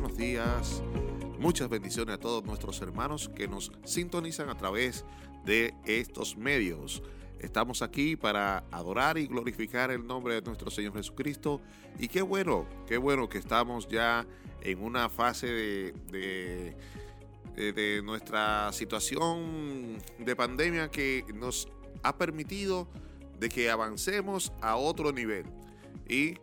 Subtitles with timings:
[0.00, 0.82] buenos días.
[1.38, 5.06] Muchas bendiciones a todos nuestros hermanos que nos sintonizan a través
[5.46, 7.02] de estos medios.
[7.40, 11.62] Estamos aquí para adorar y glorificar el nombre de nuestro Señor Jesucristo.
[11.98, 14.26] Y qué bueno, qué bueno que estamos ya
[14.60, 16.76] en una fase de,
[17.54, 21.68] de, nuestra situación de pandemia que nos
[22.02, 22.86] ha permitido
[23.40, 25.46] de que avancemos a otro nivel.
[26.06, 26.34] Y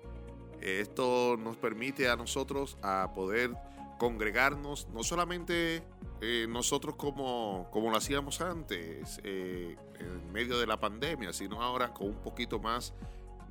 [0.63, 3.51] esto nos permite a nosotros a poder
[3.97, 5.83] congregarnos, no solamente
[6.21, 11.93] eh, nosotros como, como lo hacíamos antes, eh, en medio de la pandemia, sino ahora
[11.93, 12.93] con un poquito más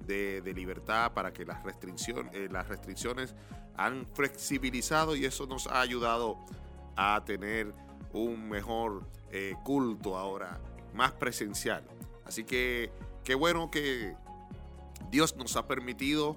[0.07, 3.35] de, libertad para que las restricciones, eh, las restricciones
[3.77, 6.39] han flexibilizado y eso nos ha ayudado
[6.97, 7.75] a tener
[8.13, 9.07] un mejor
[9.65, 10.61] culto ahora,
[10.93, 11.83] más presencial.
[12.27, 12.93] Así que
[13.25, 14.15] qué bueno que
[15.11, 16.37] Dios nos ha permitido,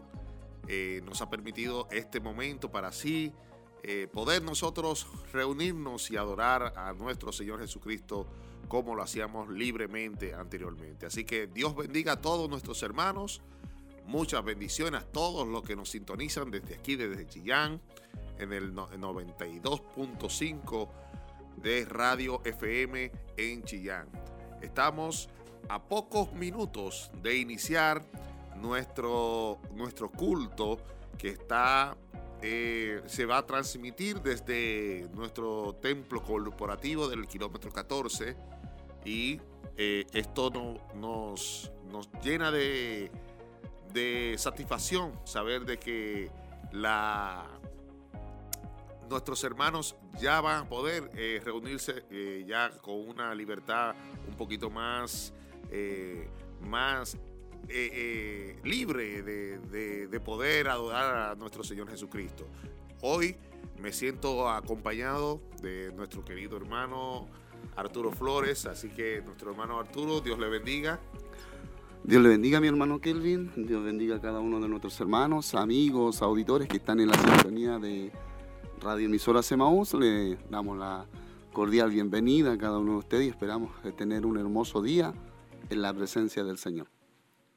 [1.04, 3.32] nos ha permitido este momento para así
[3.88, 8.26] eh, poder nosotros reunirnos y adorar a nuestro Señor Jesucristo
[8.68, 11.06] como lo hacíamos libremente anteriormente.
[11.06, 13.44] Así que Dios bendiga a todos nuestros hermanos.
[14.08, 17.80] Muchas bendiciones a todos los que nos sintonizan desde aquí, desde Chillán,
[18.40, 20.90] en el 92.5
[21.58, 24.08] de Radio FM en Chillán.
[24.64, 25.30] Estamos
[25.70, 28.04] a pocos minutos de iniciar
[28.62, 30.78] nuestro, nuestro culto
[31.18, 31.96] que está
[32.42, 38.36] eh, se va a transmitir desde nuestro templo corporativo del kilómetro 14
[39.06, 39.40] y
[39.78, 40.52] eh, esto
[40.96, 43.10] nos, nos llena de,
[43.94, 46.30] de satisfacción saber de que
[46.72, 47.48] la,
[49.10, 52.04] nuestros hermanos ya van a poder eh, reunirse
[52.46, 53.96] ya con una libertad
[54.28, 55.34] un poquito más,
[56.62, 57.18] más
[57.70, 62.48] eh, eh, libre de, poder adorar a nuestro Señor Jesucristo.
[63.02, 63.36] Hoy
[63.80, 67.28] me siento acompañado de nuestro querido hermano
[67.76, 71.00] Arturo Flores, así que nuestro hermano Arturo, Dios le bendiga.
[72.04, 75.54] Dios le bendiga a mi hermano Kelvin, Dios bendiga a cada uno de nuestros hermanos,
[75.56, 78.12] amigos, auditores que están en la sintonía de
[78.80, 79.94] Radio Emisora Semaús.
[79.94, 81.06] Le damos la
[81.52, 85.14] cordial bienvenida a cada uno de ustedes y esperamos tener un hermoso día
[85.70, 86.95] en la presencia del Señor.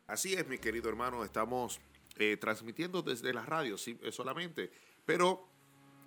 [0.08, 1.80] Así es, mi querido hermano, estamos
[2.16, 4.70] eh, transmitiendo desde la radio eh, solamente,
[5.04, 5.46] pero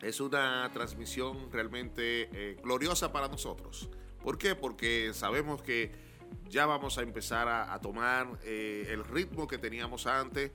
[0.01, 3.91] es una transmisión realmente eh, gloriosa para nosotros.
[4.23, 4.55] ¿Por qué?
[4.55, 5.91] Porque sabemos que
[6.49, 10.51] ya vamos a empezar a, tomar el ritmo que teníamos antes.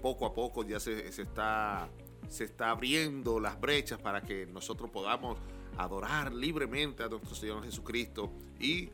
[0.00, 1.90] poco a poco ya se, está,
[2.28, 5.38] se está abriendo las brechas para que nosotros podamos
[5.76, 8.90] adorar libremente a nuestro Señor Jesucristo y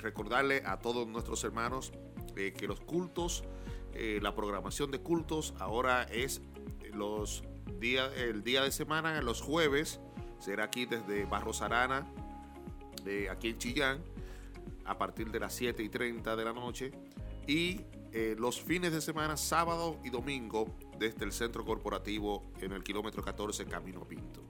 [0.00, 1.92] recordarle a todos nuestros hermanos
[2.36, 3.44] que los cultos,
[3.94, 6.42] eh, la programación de cultos ahora es
[6.92, 7.42] los
[7.80, 10.00] días, el día de semana, los jueves,
[10.38, 12.06] será aquí desde Barros Arana,
[13.30, 14.02] aquí en Chillán,
[14.84, 16.92] a partir de las 7 y 30 de la noche.
[17.46, 17.80] Y
[18.12, 23.22] eh, los fines de semana, sábado y domingo, desde el centro corporativo en el kilómetro
[23.22, 24.42] 14 Camino Pinto.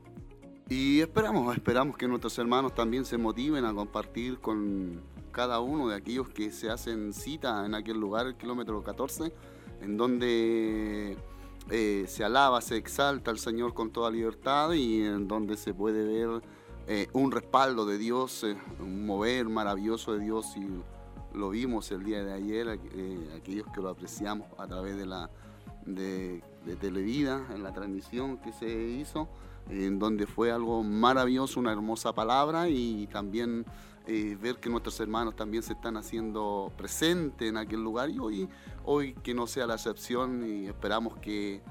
[0.69, 5.01] Y esperamos, esperamos que nuestros hermanos también se motiven a compartir con
[5.37, 9.35] cada uno de aquellos que se hacen cita en aquel lugar, el kilómetro 14,
[9.83, 11.15] en donde
[11.71, 16.07] eh, se alaba, se exalta al Señor con toda libertad y en donde se puede
[16.07, 16.43] ver
[16.89, 20.67] eh, un respaldo de Dios, eh, un mover maravilloso de Dios y
[21.37, 22.71] lo vimos el día de ayer,
[23.37, 25.29] aquellos que lo apreciamos a través de la
[25.85, 29.29] de, de Televida, en la transmisión que se hizo,
[29.69, 33.67] en donde fue algo maravilloso, una hermosa palabra y también
[34.07, 38.49] eh, ver que nuestros hermanos también se están haciendo presentes en aquel lugar y hoy,
[38.85, 41.63] hoy que no sea la excepción y esperamos que,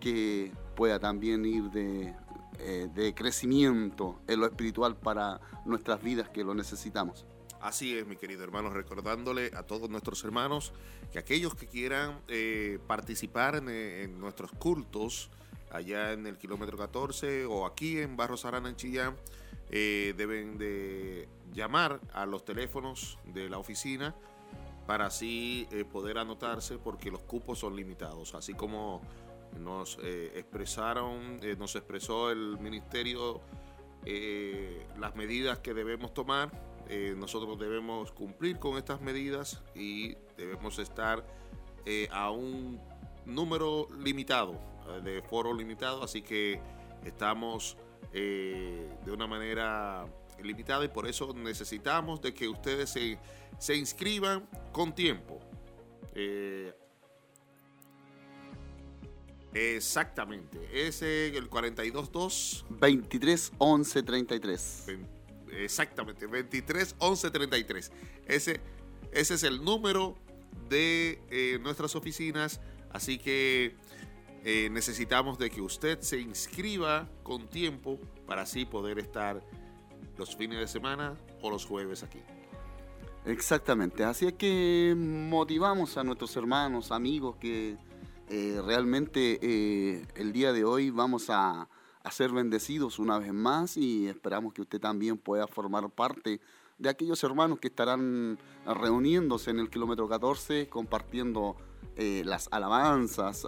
[0.00, 2.14] que pueda también ir de,
[2.58, 7.24] eh, de crecimiento en lo espiritual para nuestras vidas que lo necesitamos.
[7.60, 10.72] Así es, mi querido hermano, recordándole a todos nuestros hermanos
[11.12, 15.30] que aquellos que quieran eh, participar en, nuestros cultos
[15.70, 19.16] allá en el kilómetro 14 o aquí en Barros Arana, en Chillán,
[19.72, 24.14] deben de llamar a los teléfonos de la oficina
[24.86, 28.34] para así eh, poder anotarse porque los cupos son limitados.
[28.34, 29.00] Así como
[29.58, 33.40] nos eh, expresaron, eh, nos expresó el ministerio
[34.98, 36.50] las medidas que debemos tomar,
[37.16, 41.24] nosotros debemos cumplir con estas medidas y debemos estar
[42.10, 42.80] a un
[43.24, 44.58] número limitado,
[45.04, 46.60] de foro limitado, así que
[47.04, 47.76] estamos
[48.10, 50.06] de una manera
[50.42, 53.18] limitada y por eso necesitamos de que ustedes se,
[53.58, 55.40] se inscriban con tiempo.
[56.14, 56.72] Eh,
[59.54, 60.58] Exactamente.
[60.72, 62.64] Ese, el 422.
[62.70, 64.86] 23 11 33.
[65.52, 67.92] Exactamente, 23 11 33.
[68.26, 68.60] Ese,
[69.12, 70.16] ese es el número
[70.68, 72.60] de eh, nuestras oficinas.
[72.90, 73.76] Así que
[74.44, 79.40] eh, necesitamos de que usted se inscriba con tiempo para así poder estar
[80.18, 82.18] los fines de semana o los jueves aquí.
[83.24, 87.76] Exactamente, así es que motivamos a nuestros hermanos, amigos, que
[88.28, 91.68] eh, realmente eh, el día de hoy vamos a,
[92.02, 96.40] a, ser bendecidos una vez más y esperamos que usted también pueda formar parte
[96.78, 101.54] de aquellos hermanos que estarán reuniéndose en el kilómetro 14, compartiendo
[102.24, 103.46] las alabanzas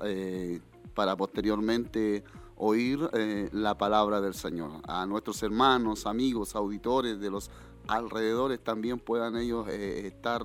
[0.95, 2.25] para posteriormente
[2.57, 3.09] oír
[3.53, 4.81] la palabra del Señor.
[4.87, 7.51] A nuestros hermanos, amigos, auditores de los
[7.89, 10.43] alrededores también puedan ellos eh, estar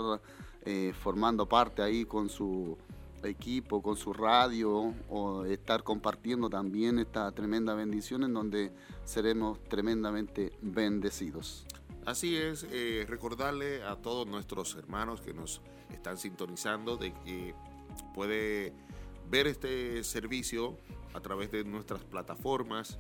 [0.66, 2.78] eh, formando parte ahí con su
[3.24, 8.72] equipo, con su radio, o estar compartiendo también esta tremenda bendición en donde
[9.04, 11.66] seremos tremendamente bendecidos.
[12.06, 15.62] Así es, eh, recordarle a todos nuestros hermanos que nos
[15.92, 17.54] están sintonizando de que
[18.14, 18.74] puede
[19.30, 20.78] ver este servicio
[21.14, 22.98] a través de nuestras plataformas,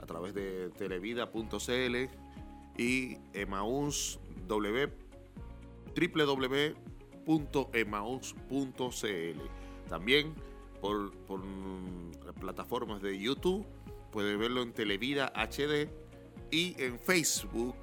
[0.00, 1.96] a través de televida.cl,
[2.78, 4.18] y Emaús.
[9.88, 10.34] También
[10.80, 11.40] por, por
[12.40, 13.66] plataformas de YouTube,
[14.12, 15.88] puede verlo en Televida HD
[16.50, 17.74] y en Facebook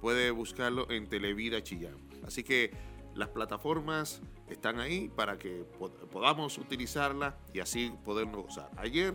[0.00, 1.96] puede buscarlo en Televida Chillán.
[2.26, 2.72] Así que
[3.14, 4.20] las plataformas
[4.52, 5.64] están ahí para que
[6.10, 8.70] podamos utilizarlas y así podernos gozar.
[8.76, 9.14] Ayer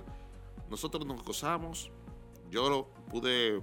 [0.69, 1.92] nosotros nos gozamos,
[2.50, 3.62] yo pude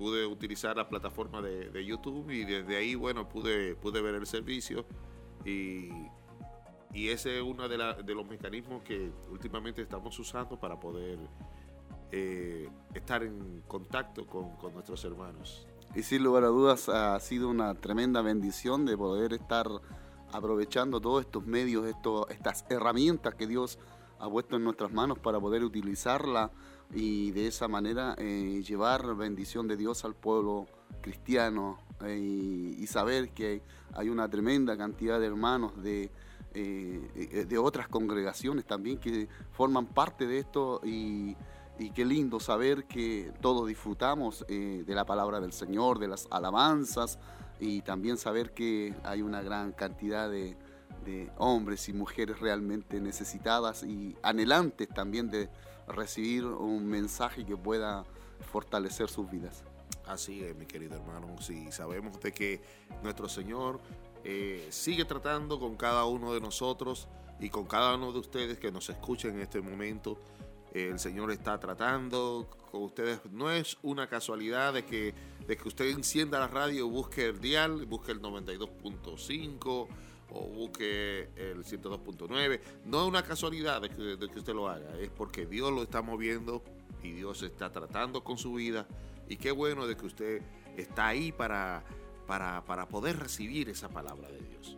[0.00, 4.86] pude utilizar la plataforma de, YouTube y desde ahí, bueno, pude, pude ver el servicio
[5.44, 5.90] y,
[6.94, 7.76] ese es uno de,
[8.14, 11.18] los mecanismos que últimamente estamos usando para poder
[12.12, 15.66] eh, estar en contacto con, nuestros hermanos.
[15.94, 19.66] Y sin lugar a dudas ha sido una tremenda bendición de poder estar
[20.32, 21.86] aprovechando todos estos medios,
[22.28, 23.78] estas herramientas que Dios
[24.18, 26.50] ha puesto en nuestras manos para poder utilizarla
[26.92, 30.66] y de esa manera eh, llevar bendición de Dios al pueblo
[31.00, 33.62] cristiano eh, y, saber que
[33.94, 36.10] hay una tremenda cantidad de hermanos de,
[36.54, 41.36] eh, de otras congregaciones también que forman parte de esto y,
[41.78, 47.18] y qué lindo saber que todos disfrutamos de la palabra del Señor, de las alabanzas
[47.60, 50.56] y también saber que hay una gran cantidad de,
[51.38, 55.48] hombres y mujeres realmente necesitadas y anhelantes también de
[55.88, 58.04] recibir un mensaje que pueda
[58.52, 59.64] fortalecer sus vidas.
[60.06, 61.26] Así es, mi querido hermano.
[61.40, 62.60] Sí, sabemos de que
[63.02, 63.80] nuestro Señor
[64.22, 67.08] eh, sigue tratando con cada uno de nosotros
[67.40, 70.16] y con cada uno de ustedes que nos escuchen en este momento.
[70.72, 73.20] El Señor está tratando con ustedes.
[73.30, 75.14] No es una casualidad de que,
[75.46, 79.88] de que usted encienda la radio, busque el dial, busque el 92.5
[80.32, 82.60] o busque el 102.9.
[82.84, 86.62] No es una casualidad de que, usted lo haga, es porque Dios lo está moviendo
[87.02, 88.86] y Dios está tratando con su vida.
[89.28, 90.42] Y qué bueno de que usted
[90.76, 91.84] está ahí para,
[92.26, 94.76] para, poder recibir esa palabra de Dios.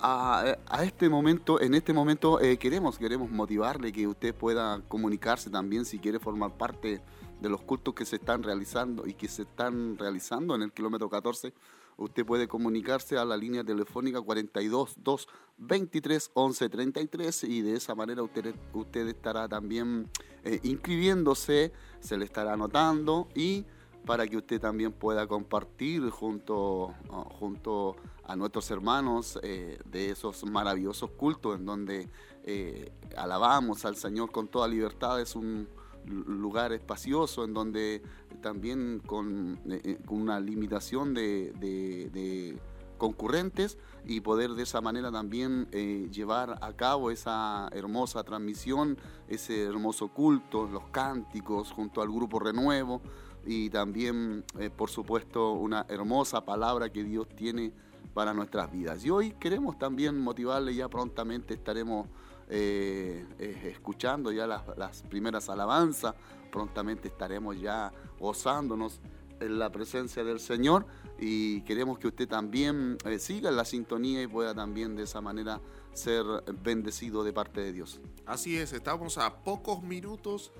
[0.00, 5.84] A, este momento, en este momento eh, queremos, queremos motivarle que usted pueda comunicarse también
[5.84, 7.00] si quiere formar parte
[7.40, 11.08] de los cultos que se están realizando y que se están realizando en el kilómetro
[11.08, 11.52] 14
[11.96, 17.94] usted puede comunicarse a la línea telefónica 42 2 23 11 33 y de esa
[17.94, 20.08] manera usted, usted estará también
[20.44, 23.64] eh, inscribiéndose, se le estará anotando y
[24.04, 30.44] para que usted también pueda compartir junto, ah, junto a nuestros hermanos eh, de esos
[30.44, 32.08] maravillosos cultos en donde
[32.44, 35.20] eh, alabamos al Señor con toda libertad.
[35.20, 35.68] Es un
[36.06, 38.02] lugar espacioso en donde
[38.40, 42.58] también con, eh, una limitación de,
[42.98, 45.68] concurrentes y poder de esa manera también
[46.12, 53.02] llevar a cabo esa hermosa transmisión, ese hermoso culto, los cánticos junto al grupo Renuevo
[53.44, 54.44] y también,
[54.76, 57.72] por supuesto, una hermosa palabra que Dios tiene
[58.14, 59.04] para nuestras vidas.
[59.04, 62.08] Y hoy queremos también motivarle, ya prontamente estaremos
[62.48, 66.14] eh, eh, escuchando ya las, primeras alabanzas.
[66.50, 69.00] Prontamente estaremos ya gozándonos
[69.40, 70.86] en la presencia del Señor
[71.18, 75.20] y queremos que usted también eh, siga en la sintonía y pueda también de esa
[75.20, 75.60] manera
[75.94, 76.24] ser
[76.62, 78.00] bendecido de parte de Dios.
[78.26, 80.52] Así es, estamos a pocos minutos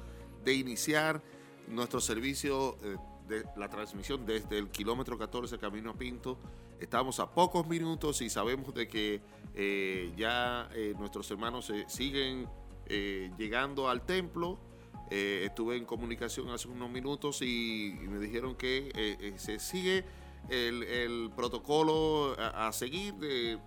[0.44, 1.22] de iniciar
[1.68, 2.76] nuestro servicio
[3.28, 6.38] de la transmisión desde el kilómetro 14 Camino a Pinto.
[6.82, 9.22] Estamos a pocos minutos y sabemos de que
[9.54, 12.48] Eh, ya eh, nuestros hermanos siguen
[13.38, 14.58] llegando al templo.
[15.10, 20.04] estuve en comunicación hace unos minutos y, me dijeron que se sigue
[20.48, 23.58] el, protocolo a, seguir de,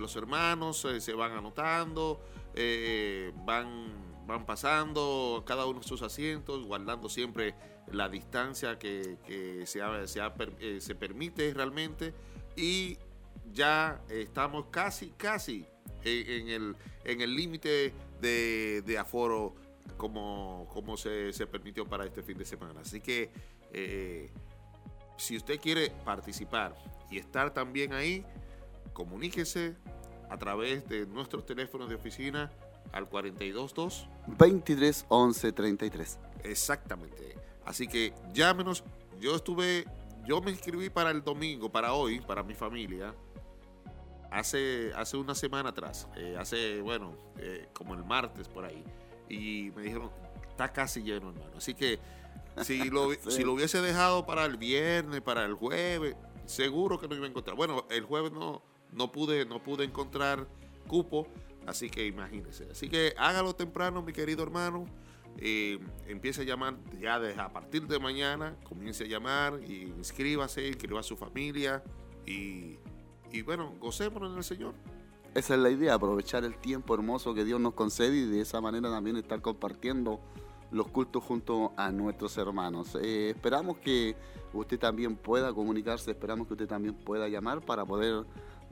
[0.00, 2.20] los hermanos, se van anotando,
[3.46, 7.54] van van pasando cada uno sus asientos, guardando siempre
[7.92, 9.18] la distancia que,
[9.66, 12.14] se, eh, se, permite realmente
[12.56, 12.98] y
[13.52, 15.66] ya estamos casi, casi
[16.04, 19.54] en, el en el límite de, aforo
[19.96, 22.80] como, como se, permitió para este fin de semana.
[22.80, 23.30] Así que
[23.72, 24.30] eh,
[25.16, 26.74] si usted quiere participar
[27.10, 28.24] y estar también ahí,
[28.92, 29.76] comuníquese
[30.30, 32.50] a través de nuestros teléfonos de oficina
[32.92, 36.18] al 422 23 11 33.
[36.44, 37.36] Exactamente.
[37.64, 38.84] Así que llámenos.
[39.20, 39.86] Yo estuve,
[40.24, 43.14] yo me inscribí para el domingo, para hoy, para mi familia,
[44.30, 48.84] hace, hace una semana atrás, eh, hace, bueno, eh, como el martes por ahí.
[49.28, 50.10] Y me dijeron,
[50.48, 51.52] está casi lleno, hermano.
[51.56, 51.98] Así que
[52.62, 56.16] si lo, si lo hubiese dejado para el viernes, para el jueves,
[56.46, 57.56] seguro que no iba a encontrar.
[57.56, 58.62] Bueno, el jueves no,
[58.92, 60.46] no, pude, no pude encontrar
[60.86, 61.26] cupo,
[61.66, 62.68] así que imagínense.
[62.70, 64.86] Así que hágalo temprano, mi querido hermano
[65.38, 71.00] empiece a llamar ya desde a partir de mañana, comience a llamar y inscríbase, inscriba
[71.00, 71.82] a su familia
[72.26, 72.78] y,
[73.32, 74.74] y bueno, gocémonos en el Señor.
[75.34, 78.60] Esa es la idea, aprovechar el tiempo hermoso que Dios nos concede y de esa
[78.60, 80.20] manera también estar compartiendo
[80.70, 82.96] los cultos junto a nuestros hermanos.
[83.00, 84.16] Eh, esperamos que
[84.52, 88.24] usted también pueda comunicarse, esperamos que usted también pueda llamar para poder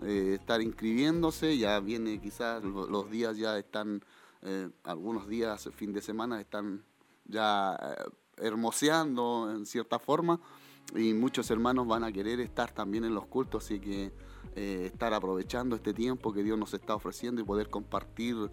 [0.03, 1.59] eh, estar inscribiéndose.
[1.59, 4.05] Ya viene quizás los días ya están
[4.45, 6.85] eh, algunos días, fin de semana, están
[7.27, 10.41] ya eh, hermoseando en cierta forma
[10.97, 14.13] y muchos hermanos van a querer estar también en los cultos, así que
[14.57, 18.51] eh, estar aprovechando este tiempo que Dios nos está ofreciendo y poder compartir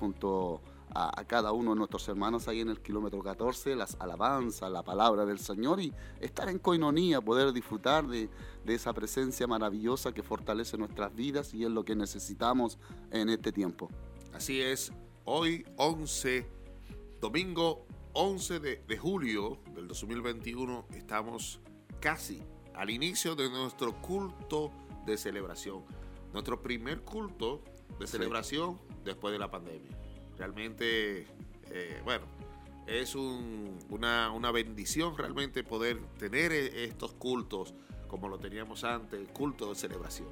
[0.00, 0.60] junto
[0.92, 5.24] a, cada uno de nuestros hermanos ahí en el kilómetro 14, las alabanzas, la palabra
[5.26, 8.28] del Señor y estar en coinonía, poder disfrutar de,
[8.64, 12.78] de esa presencia maravillosa que fortalece nuestras vidas y es lo que necesitamos
[13.12, 13.88] en este tiempo.
[14.32, 14.92] Así es,
[15.24, 16.46] hoy 11,
[17.20, 21.60] domingo 11 de, julio del 2021, estamos
[22.00, 22.42] casi
[22.74, 24.70] al inicio de nuestro culto
[25.06, 25.82] de celebración.
[26.32, 27.62] Nuestro primer culto
[27.98, 29.96] de celebración después de la pandemia.
[30.36, 31.26] Realmente,
[31.70, 32.26] eh, bueno,
[32.86, 37.74] es una, una, bendición realmente poder tener e, estos cultos
[38.06, 40.28] como lo teníamos antes, culto de celebración.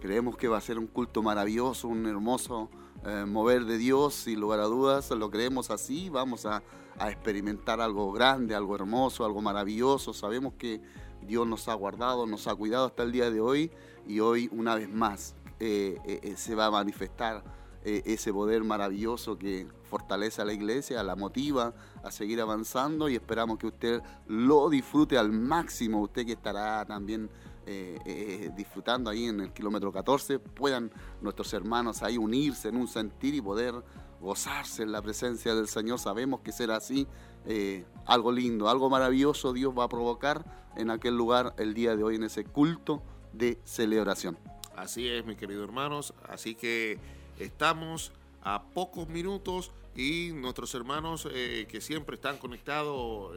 [0.00, 2.68] Creemos que va a ser un culto maravilloso, un hermoso
[3.06, 6.62] eh, mover de Dios, sin lugar a dudas, lo creemos así, vamos a,
[7.06, 10.14] experimentar algo grande, algo hermoso, algo maravilloso.
[10.14, 10.80] Sabemos que
[11.26, 13.72] Dios nos ha guardado, nos ha cuidado hasta el día de hoy
[14.06, 17.42] y hoy una vez más eh, eh, se va a manifestar
[17.84, 23.58] ese poder maravilloso que fortalece a la iglesia, la motiva a seguir avanzando y esperamos
[23.58, 27.28] que usted lo disfrute al máximo, usted que estará también
[27.66, 30.90] eh, eh, disfrutando ahí en el kilómetro 14, puedan
[31.22, 33.74] nuestros hermanos ahí unirse en un sentir y poder
[34.20, 35.98] gozarse en la presencia del Señor.
[35.98, 37.06] Sabemos que será así,
[37.46, 40.44] eh, algo lindo, algo maravilloso Dios va a provocar
[40.76, 43.02] en aquel lugar el día de hoy, en ese culto
[43.32, 44.36] de celebración.
[44.76, 46.98] Así es, mis queridos hermanos, así que
[47.38, 53.34] estamos a pocos minutos y nuestros hermanos que siempre están conectados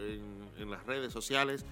[0.57, 1.65] en las redes sociales,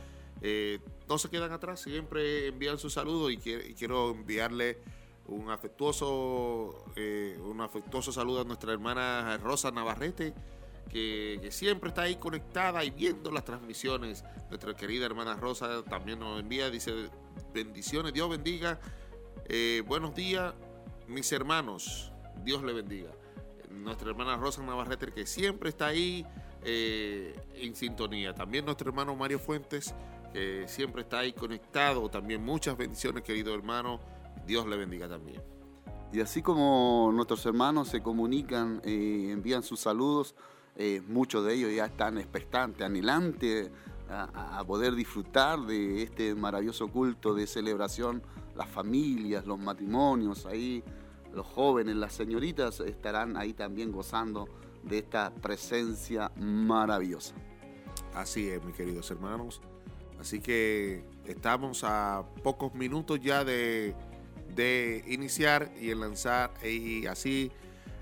[0.47, 4.77] eh, no se quedan atrás, siempre envían su saludo y, quiero enviarle
[5.25, 10.35] un afectuoso, eh, un afectuoso saludo a nuestra hermana Rosa Navarrete,
[10.87, 14.23] que, siempre está ahí conectada y viendo las transmisiones.
[14.49, 17.09] Nuestra querida hermana Rosa también nos envía, dice
[17.51, 18.79] bendiciones, Dios bendiga,
[19.45, 20.53] eh, buenos días,
[21.07, 22.11] mis hermanos,
[22.43, 23.09] Dios le bendiga.
[23.71, 26.23] Nuestra hermana Rosa Navarrete, que siempre está ahí
[26.63, 28.33] en sintonía.
[28.33, 29.93] También nuestro hermano Mario Fuentes
[30.67, 32.09] siempre está ahí conectado.
[32.09, 33.99] También muchas bendiciones, querido hermano.
[34.45, 35.41] Dios le bendiga también.
[36.15, 40.35] Y así como nuestros hermanos se comunican, eh, envían sus saludos,
[40.77, 43.69] eh, muchos de ellos ya están expectantes, anilantes
[44.09, 48.21] a, poder disfrutar de este maravilloso culto de celebración.
[48.55, 50.83] Las familias, los matrimonios, ahí
[51.33, 54.47] los jóvenes, las señoritas estarán ahí también gozando
[54.83, 57.35] de esta presencia maravillosa.
[58.13, 59.59] Así es, mis queridos hermanos.
[60.19, 63.95] Así que estamos a pocos minutos ya de,
[65.07, 67.51] iniciar y en lanzar y así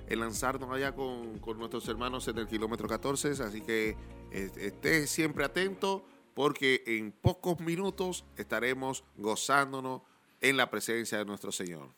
[0.07, 3.31] en lanzarnos allá con, nuestros hermanos en el kilómetro 14.
[3.43, 3.95] Así que
[4.31, 10.01] esté siempre atento porque en pocos minutos estaremos gozándonos
[10.41, 11.89] en la presencia de nuestro Señor.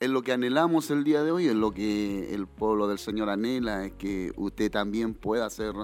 [0.00, 3.28] es lo que anhelamos el día de hoy, es lo que el pueblo del Señor
[3.28, 5.74] anhela, es que usted también pueda ser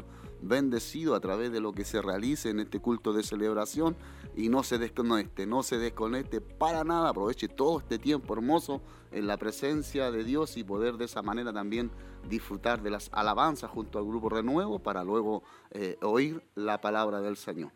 [0.42, 3.96] bendecido a través de lo que se realice en este culto de celebración
[4.36, 8.80] y no se desconecte, no se desconecte para nada, aproveche todo este tiempo hermoso
[9.12, 11.90] en la presencia de Dios y poder de esa manera también
[12.28, 17.36] disfrutar de las alabanzas junto al grupo Renuevo para luego eh, oír la palabra del
[17.36, 17.72] Señor.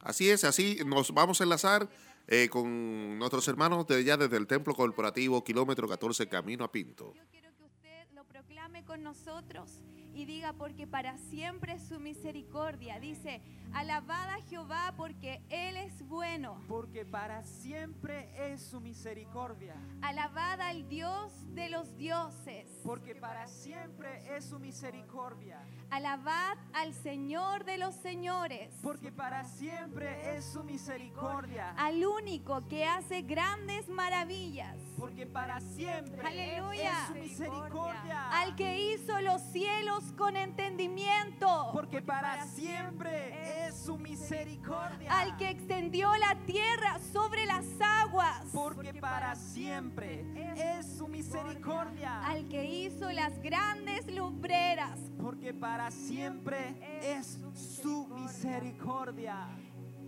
[0.00, 1.88] Así es, así nos vamos a enlazar
[2.26, 7.12] eh, con nuestros hermanos de allá desde el Templo Corporativo, kilómetro 14, camino a Pinto.
[7.14, 9.82] Yo quiero que usted lo proclame con nosotros
[10.14, 13.00] y diga porque para siempre es su misericordia.
[13.00, 13.40] Dice,
[13.72, 16.60] alabada a Jehová porque Él es bueno.
[16.68, 19.74] Porque para siempre es su misericordia.
[20.02, 22.66] Alabada al Dios de los dioses.
[22.84, 25.60] Porque para siempre es su misericordia.
[25.92, 28.74] Alabad al Señor de los señores.
[28.82, 31.74] Porque para siempre es su misericordia.
[31.76, 34.74] Al único que hace grandes maravillas.
[34.98, 36.92] Porque para siempre Aleluya.
[36.92, 38.40] es su misericordia.
[38.40, 41.68] Al que hizo los cielos con entendimiento.
[41.74, 45.20] Porque para siempre es su misericordia.
[45.20, 47.66] Al que extendió la tierra sobre las
[48.00, 48.46] aguas.
[48.50, 50.24] Porque para siempre
[50.56, 52.22] es su misericordia.
[52.22, 54.98] Al que hizo las grandes lumbreras.
[55.20, 59.48] Porque para siempre es su misericordia.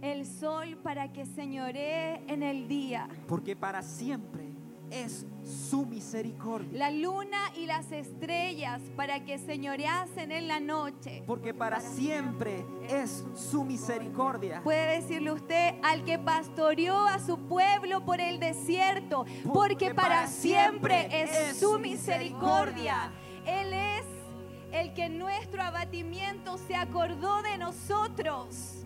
[0.02, 3.08] El sol para que señoree en el día.
[3.26, 4.44] Porque para siempre
[4.90, 5.26] es
[5.68, 6.68] su misericordia.
[6.72, 11.22] La luna y las estrellas para que señoreasen en la noche.
[11.26, 14.62] Porque para siempre es su misericordia.
[14.62, 21.08] Puede decirle usted al que pastoreó a su pueblo por el desierto, porque para siempre
[21.10, 23.10] es su misericordia.
[23.46, 23.83] Él es
[24.74, 28.80] el que nuestro abatimiento se acordó de nosotros.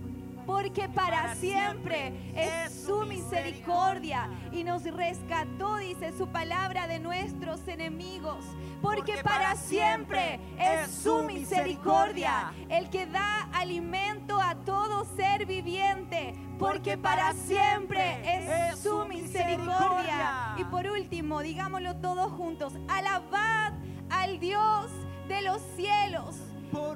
[0.44, 8.46] Porque para siempre es su misericordia y nos rescató, dice su palabra, de nuestros enemigos.
[8.80, 16.34] Porque para siempre es su misericordia el que da alimento a todo ser viviente.
[16.58, 20.54] Porque para siempre es su misericordia.
[20.56, 23.74] Y por último, digámoslo todos juntos, alabad
[24.08, 24.90] al Dios
[25.28, 26.36] de los cielos.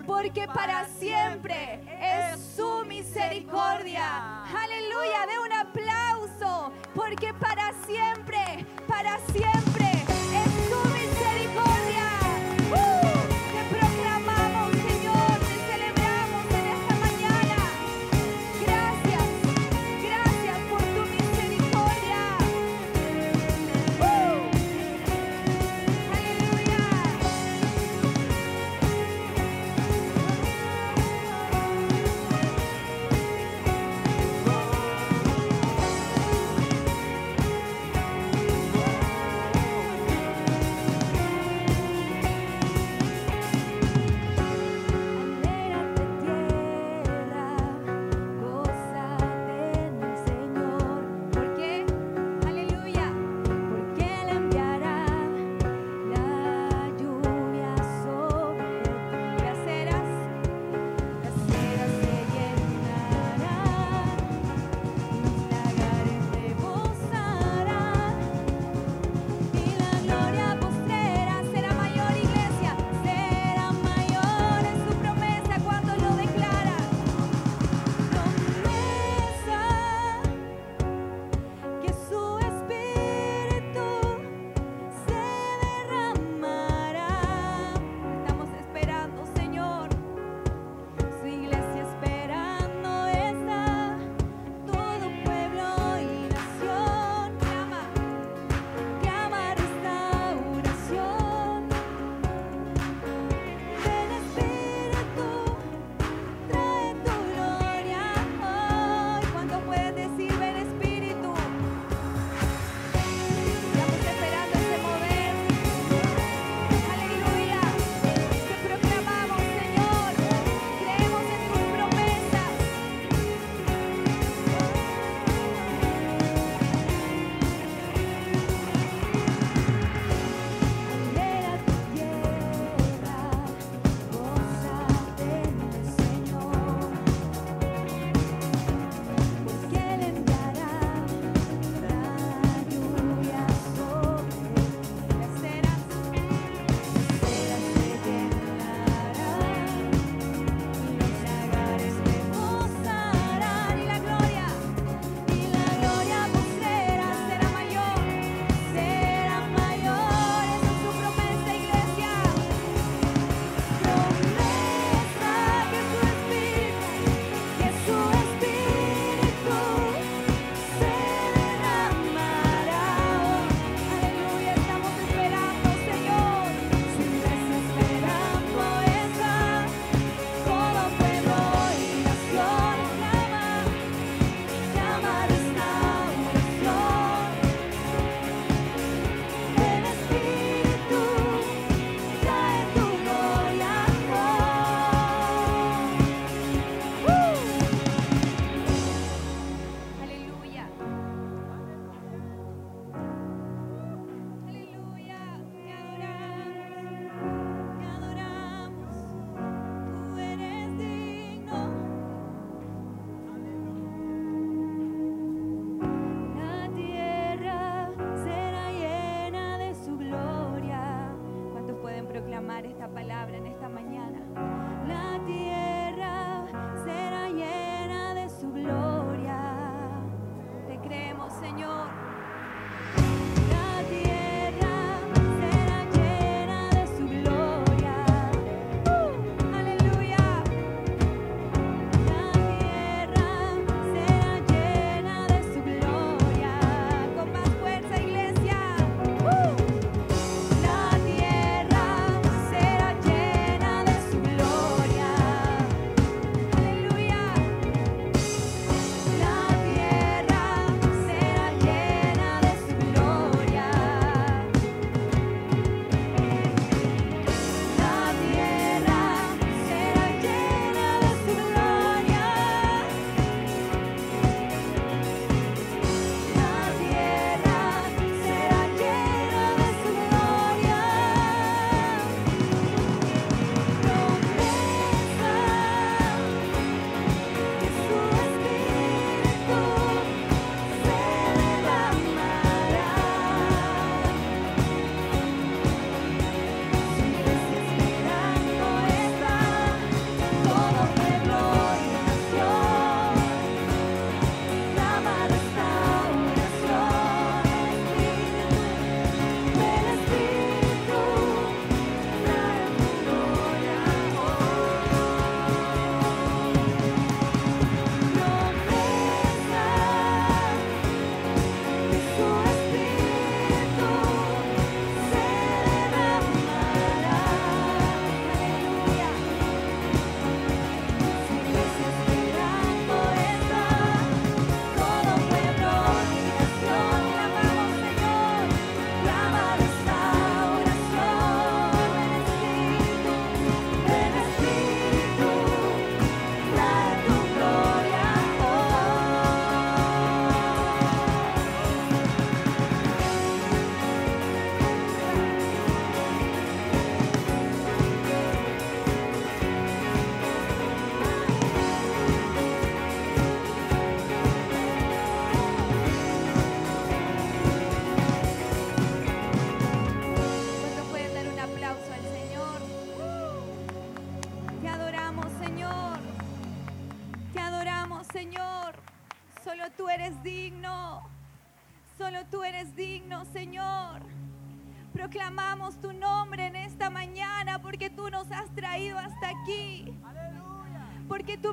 [0.06, 4.44] Porque para siempre es su misericordia.
[4.44, 6.72] Aleluya, de un aplauso.
[6.94, 9.61] Porque para siempre, para siempre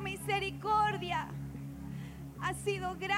[0.00, 1.28] misericordia
[2.40, 3.09] ha sido grande.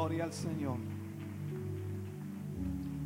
[0.00, 0.78] Gloria al Señor.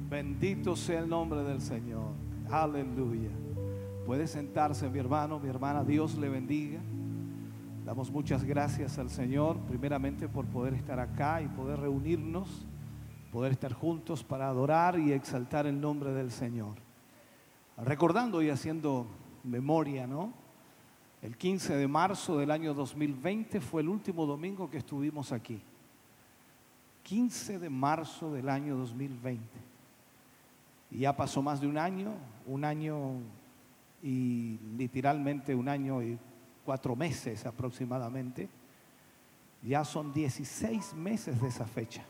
[0.08, 2.12] Bendito sea el nombre del Señor.
[2.48, 3.30] Aleluya.
[4.06, 5.82] Puede sentarse mi hermano, mi hermana.
[5.82, 6.78] Dios le bendiga.
[7.84, 12.64] Damos muchas gracias al Señor, primeramente por poder estar acá y poder reunirnos,
[13.32, 16.76] poder estar juntos para adorar y exaltar el nombre del Señor.
[17.76, 19.08] Recordando y haciendo
[19.42, 20.32] memoria, ¿no?
[21.22, 25.60] El 15 de marzo del año 2020 fue el último domingo que estuvimos aquí.
[27.04, 29.40] 15 de marzo del año 2020.
[30.90, 32.12] Y ya pasó más de un año,
[32.46, 33.20] un año
[34.02, 36.18] y literalmente un año y
[36.64, 38.48] cuatro meses aproximadamente.
[39.62, 42.04] Ya son 16 meses de esa fecha.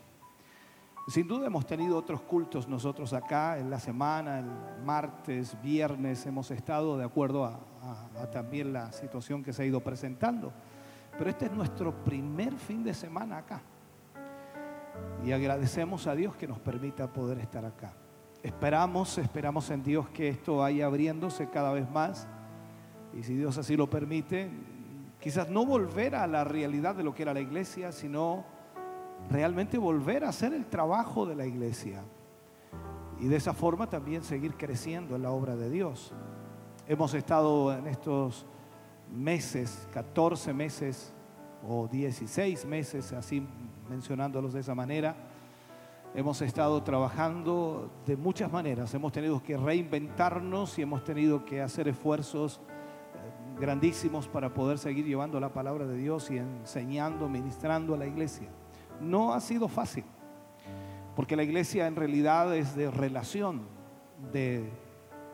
[1.07, 4.49] Sin duda hemos tenido otros cultos nosotros acá en la semana, el
[4.83, 7.59] martes, viernes, hemos estado de acuerdo a,
[8.31, 10.51] también la situación que se ha ido presentando.
[11.17, 13.61] Pero este es nuestro primer fin de semana acá.
[15.23, 17.93] Y agradecemos a Dios que nos permita poder estar acá.
[18.43, 22.27] Esperamos, esperamos en Dios que esto vaya abriéndose cada vez más.
[23.13, 24.51] Y si Dios así lo permite,
[25.19, 28.45] quizás no volver a la realidad de lo que era la iglesia, sino
[29.29, 32.03] realmente volver a hacer el trabajo de la iglesia.
[33.19, 36.13] Y de esa forma también seguir creciendo en la obra de Dios.
[36.87, 38.45] Hemos estado en estos
[39.11, 41.13] meses, 14 meses
[41.67, 43.47] o 16 meses, así
[43.89, 45.15] mencionándolos de esa manera.
[46.13, 51.89] Hemos estado trabajando de muchas maneras, hemos tenido que reinventarnos y hemos tenido que hacer
[51.89, 57.97] esfuerzos eh, grandísimos para poder seguir llevando la palabra de Dios y enseñando, ministrando a
[57.97, 58.47] la iglesia.
[59.01, 60.05] No ha sido fácil,
[61.17, 63.63] porque la iglesia en realidad es de relación,
[64.31, 64.71] de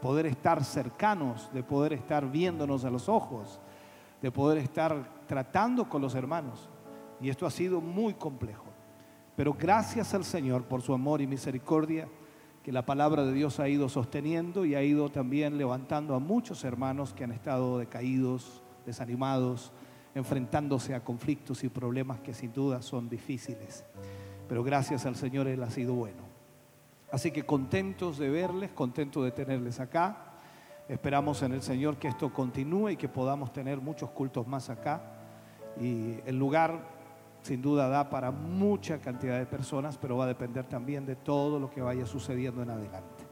[0.01, 3.61] poder estar cercanos, de poder estar viéndonos a los ojos,
[4.19, 6.70] de poder estar tratando con los hermanos.
[7.21, 8.65] Y esto ha sido muy complejo.
[9.35, 12.07] Pero gracias al Señor por su amor y misericordia,
[12.63, 16.63] que la palabra de Dios ha ido sosteniendo y ha ido también levantando a muchos
[16.63, 19.71] hermanos que han estado decaídos, desanimados,
[20.13, 23.83] enfrentándose a conflictos y problemas que sin duda son difíciles.
[24.47, 26.23] Pero gracias al Señor Él ha sido bueno.
[27.11, 30.33] Así que contentos de verles, contentos de tenerles acá.
[30.87, 35.01] Esperamos en el Señor que esto continúe y que podamos tener muchos cultos más acá.
[35.79, 37.00] Y el lugar
[37.41, 41.59] sin duda da para mucha cantidad de personas, pero va a depender también de todo
[41.59, 43.25] lo que vaya sucediendo en adelante.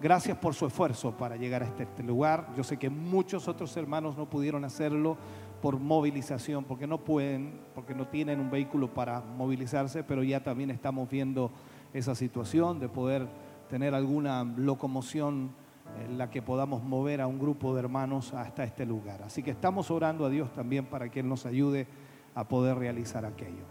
[0.00, 2.48] Gracias por su esfuerzo para llegar a este, este, lugar.
[2.56, 5.16] Yo sé que muchos otros hermanos no pudieron hacerlo
[5.60, 10.70] por movilización, porque no pueden, porque no tienen un vehículo para movilizarse, pero ya también
[10.70, 11.52] estamos viendo
[11.92, 13.28] esa situación de poder
[13.68, 15.52] tener alguna locomoción
[16.04, 19.22] en la que podamos mover a un grupo de hermanos hasta este lugar.
[19.22, 21.86] Así que estamos orando a Dios también para que Él nos ayude
[22.34, 23.64] a poder realizar aquello.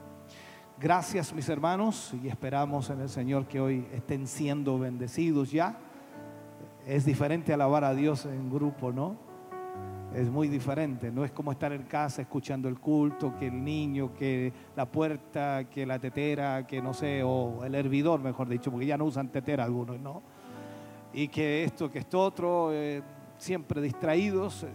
[0.80, 5.78] Gracias mis hermanos y esperamos en el Señor que hoy estén siendo bendecidos ya.
[6.88, 9.16] Es diferente alabar a Dios en grupo, ¿no?
[10.16, 14.12] Es muy diferente, no es como estar en casa escuchando el culto, que el niño,
[14.14, 18.88] que la puerta, que la tetera, que no sé, o el hervidor, mejor dicho, porque
[18.88, 20.24] ya no usan tetera algunos, ¿no?
[21.14, 23.02] Y que esto, que esto otro, eh,
[23.38, 24.66] siempre distraídos,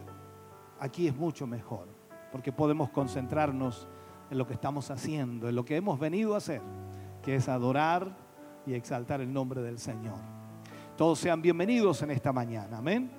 [0.79, 1.96] aquí es mucho mejor
[2.37, 3.89] porque podemos concentrarnos
[4.31, 6.61] en lo que estamos haciendo, en lo que hemos venido a hacer,
[7.23, 8.15] que es adorar
[8.67, 10.19] y exaltar el nombre del Señor.
[10.99, 13.11] Todos sean bienvenidos en esta mañana, amén.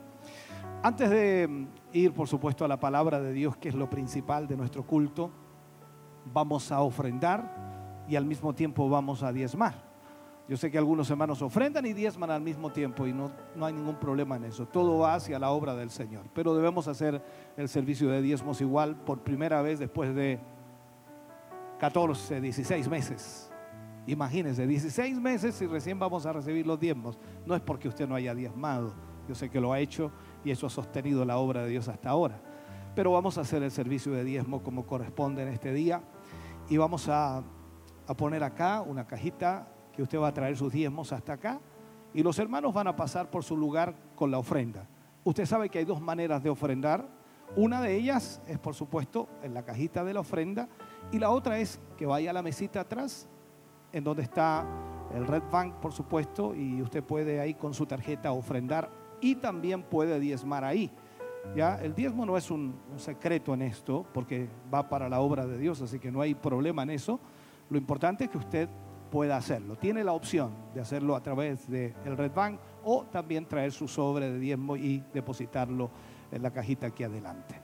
[0.83, 4.55] Antes de ir, por supuesto, a la palabra de Dios, que es lo principal de
[4.55, 5.31] nuestro culto,
[6.31, 9.86] vamos a ofrendar y al mismo tiempo vamos a diezmar.
[10.47, 13.73] Yo sé que algunos hermanos ofrendan y diezman al mismo tiempo y no, no hay
[13.73, 14.65] ningún problema en eso.
[14.65, 16.25] Todo va hacia la obra del Señor.
[16.33, 17.21] Pero debemos hacer
[17.57, 20.39] el servicio de diezmos igual por primera vez después de
[21.79, 23.51] 14, 16 meses.
[24.05, 27.19] Imagínense, 16 meses y recién vamos a recibir los diezmos.
[27.45, 28.93] No es porque usted no haya diezmado.
[29.27, 30.11] Yo sé que lo ha hecho
[30.45, 32.39] y eso ha sostenido la obra de Dios hasta ahora.
[32.95, 36.01] Pero vamos a hacer el servicio de diezmo como corresponde en este día
[36.69, 37.43] y vamos a,
[38.07, 39.67] a poner acá una cajita
[39.97, 41.59] que usted va a traer sus diezmos hasta acá
[42.13, 44.87] y los hermanos van a pasar por su lugar con la ofrenda.
[45.23, 47.09] Usted sabe que hay dos maneras de ofrendar.
[47.55, 50.69] Una de ellas es, por supuesto, en la cajita de la ofrenda
[51.11, 53.27] y la otra es que vaya a la mesita atrás,
[53.91, 54.67] en donde está
[55.15, 59.81] el Red Bank, por supuesto, y usted puede ahí con su tarjeta ofrendar y también
[59.81, 60.91] puede diezmar ahí.
[61.55, 65.47] Ya, el diezmo no es un, un secreto en esto, porque va para la obra
[65.47, 67.19] de Dios, así que no hay problema en eso.
[67.67, 68.69] Lo importante es que usted
[69.09, 69.75] pueda hacerlo.
[69.75, 74.29] Tiene la opción de hacerlo a través del Red Bank o también traer su sobre
[74.29, 75.89] de diezmo y depositarlo
[76.31, 77.61] en la cajita aquí adelante.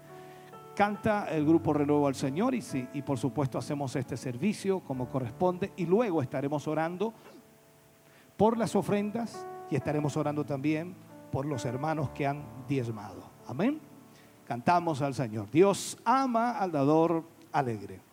[0.75, 5.07] Canta el grupo Renuevo al Señor y, sí, y por supuesto hacemos este servicio como
[5.07, 7.13] corresponde y luego estaremos orando
[8.35, 10.95] por las ofrendas y estaremos orando también
[11.31, 13.29] por los hermanos que han diezmado.
[13.47, 13.79] Amén.
[14.45, 15.49] Cantamos al Señor.
[15.51, 18.12] Dios ama al dador alegre.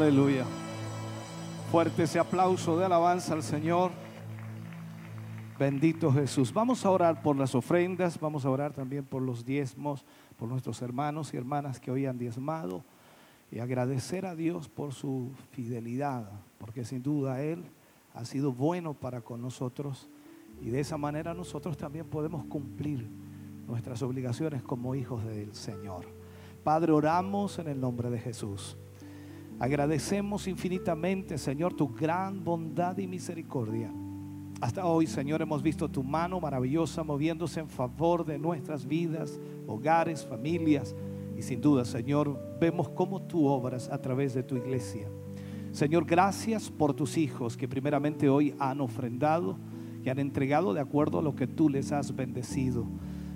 [0.00, 0.44] Aleluya.
[1.72, 3.90] Fuerte ese aplauso de alabanza al Señor.
[5.58, 6.54] Bendito Jesús.
[6.54, 10.04] Vamos a orar por las ofrendas, vamos a orar también por los diezmos,
[10.38, 12.84] por nuestros hermanos y hermanas que hoy han diezmado
[13.50, 17.64] y agradecer a Dios por su fidelidad, porque sin duda Él
[18.14, 20.08] ha sido bueno para con nosotros
[20.62, 23.10] y de esa manera nosotros también podemos cumplir
[23.66, 26.06] nuestras obligaciones como hijos del Señor.
[26.62, 28.76] Padre, oramos en el nombre de Jesús.
[29.60, 33.92] Agradecemos infinitamente, Señor, tu gran bondad y misericordia.
[34.60, 40.24] Hasta hoy, Señor, hemos visto tu mano maravillosa moviéndose en favor de nuestras vidas, hogares,
[40.24, 40.94] familias.
[41.36, 45.08] Y sin duda, Señor, vemos cómo tú obras a través de tu iglesia.
[45.72, 49.58] Señor, gracias por tus hijos que primeramente hoy han ofrendado
[50.04, 52.86] y han entregado de acuerdo a lo que tú les has bendecido.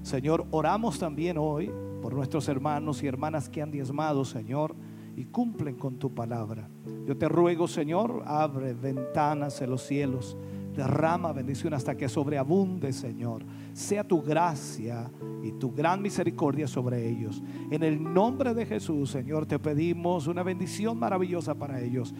[0.02, 1.70] Señor, oramos también hoy
[2.00, 4.74] por nuestros hermanos y hermanas que han diezmado, Señor,
[5.16, 6.68] y cumplen con tu palabra.
[7.06, 10.36] Yo te ruego, Señor, abre ventanas en los cielos,
[10.74, 13.44] derrama bendición hasta que sobreabunde, Señor.
[13.72, 15.10] Sea tu gracia
[15.42, 17.42] y tu gran misericordia sobre ellos.
[17.70, 22.14] En el nombre de Jesús, Señor, te pedimos una bendición maravillosa para ellos.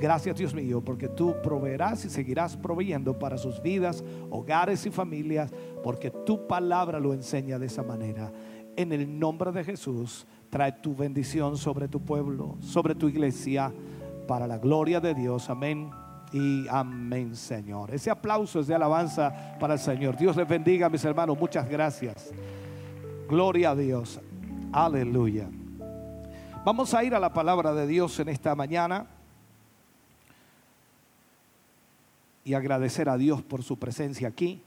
[0.00, 5.52] Gracias Dios mío, porque tú proveerás y seguirás proveyendo para sus vidas, hogares y familias,
[5.82, 8.32] porque tu palabra lo enseña de esa manera.
[8.76, 13.72] En el nombre de Jesús, trae tu bendición sobre tu pueblo, sobre tu iglesia,
[14.26, 15.48] para la gloria de Dios.
[15.50, 15.90] Amén.
[16.32, 17.92] Y amén, Señor.
[17.94, 20.16] Ese aplauso es de alabanza para el Señor.
[20.16, 21.38] Dios les bendiga, mis hermanos.
[21.38, 22.30] Muchas gracias.
[23.28, 24.20] Gloria a Dios.
[24.72, 25.48] Aleluya.
[26.64, 29.06] Vamos a ir a la palabra de Dios en esta mañana.
[32.48, 34.62] y agradecer a Dios por su presencia aquí.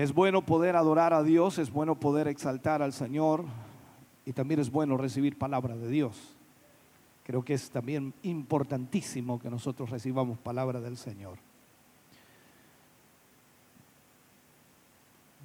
[0.00, 3.44] Es bueno poder adorar a Dios, es bueno poder exaltar al Señor
[4.24, 6.16] y también es bueno recibir palabra de Dios.
[7.22, 11.36] Creo que es también importantísimo que nosotros recibamos palabra del Señor.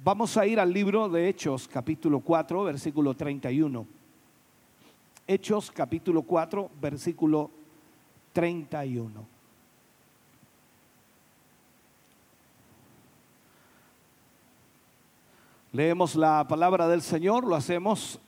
[0.02, 3.86] Vamos a ir al libro de Hechos, capítulo 4, versículo 31.
[5.26, 7.50] Hechos capítulo 4, versículo
[8.32, 9.35] 31.
[15.72, 18.18] Leemos la palabra del Señor, lo hacemos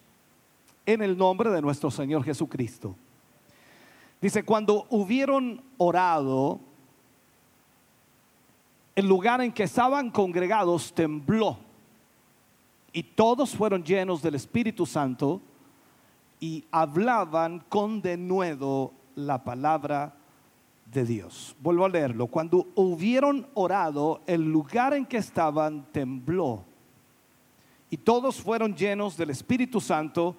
[0.87, 2.95] en el nombre de nuestro Señor Jesucristo.
[4.21, 6.61] Dice, cuando hubieron orado,
[8.97, 11.59] el lugar en que estaban congregados tembló
[12.93, 15.41] y todos fueron llenos del Espíritu Santo
[16.41, 20.15] y hablaban con denuedo la palabra
[20.93, 21.55] de Dios.
[21.61, 22.27] Vuelvo a leerlo.
[22.27, 26.65] Cuando hubieron orado, el lugar en que estaban tembló.
[27.91, 30.37] Y todos fueron llenos del Espíritu Santo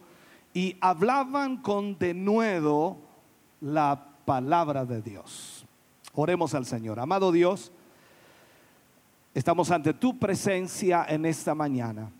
[0.53, 2.97] y hablaban con denuedo
[3.61, 5.65] la palabra de Dios.
[6.13, 6.99] Oremos al Señor.
[6.99, 7.71] Amado Dios,
[9.33, 12.11] estamos ante tu presencia en esta mañana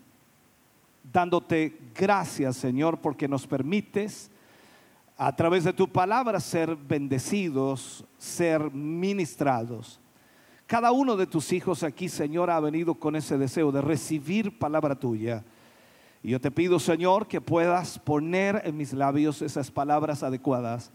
[1.12, 4.30] dándote gracias, Señor, porque nos permites
[5.16, 10.00] a través de tu palabra ser bendecidos, ser ministrados.
[10.70, 14.94] Cada uno de tus hijos aquí, Señor, ha venido con ese deseo de recibir palabra
[14.94, 15.42] tuya.
[16.22, 20.92] Y yo te pido, Señor, que puedas poner en mis labios esas palabras adecuadas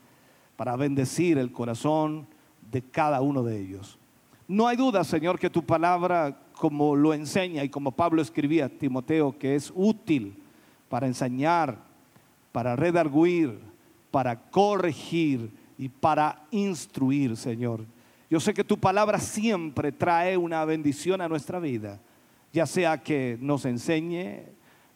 [0.55, 2.25] para bendecir el corazón
[2.71, 3.99] de cada uno de ellos.
[4.47, 8.69] No hay duda, Señor, que tu palabra como lo enseña y como Pablo escribía a
[8.69, 10.41] Timoteo, que es útil
[10.87, 11.79] para enseñar,
[12.53, 13.59] para redarguir,
[14.09, 17.81] para corregir y para instruir, Señor.
[18.35, 22.01] Yo sé que tu palabra siempre trae una bendición a nuestra vida,
[22.51, 24.43] ya sea que nos enseñe,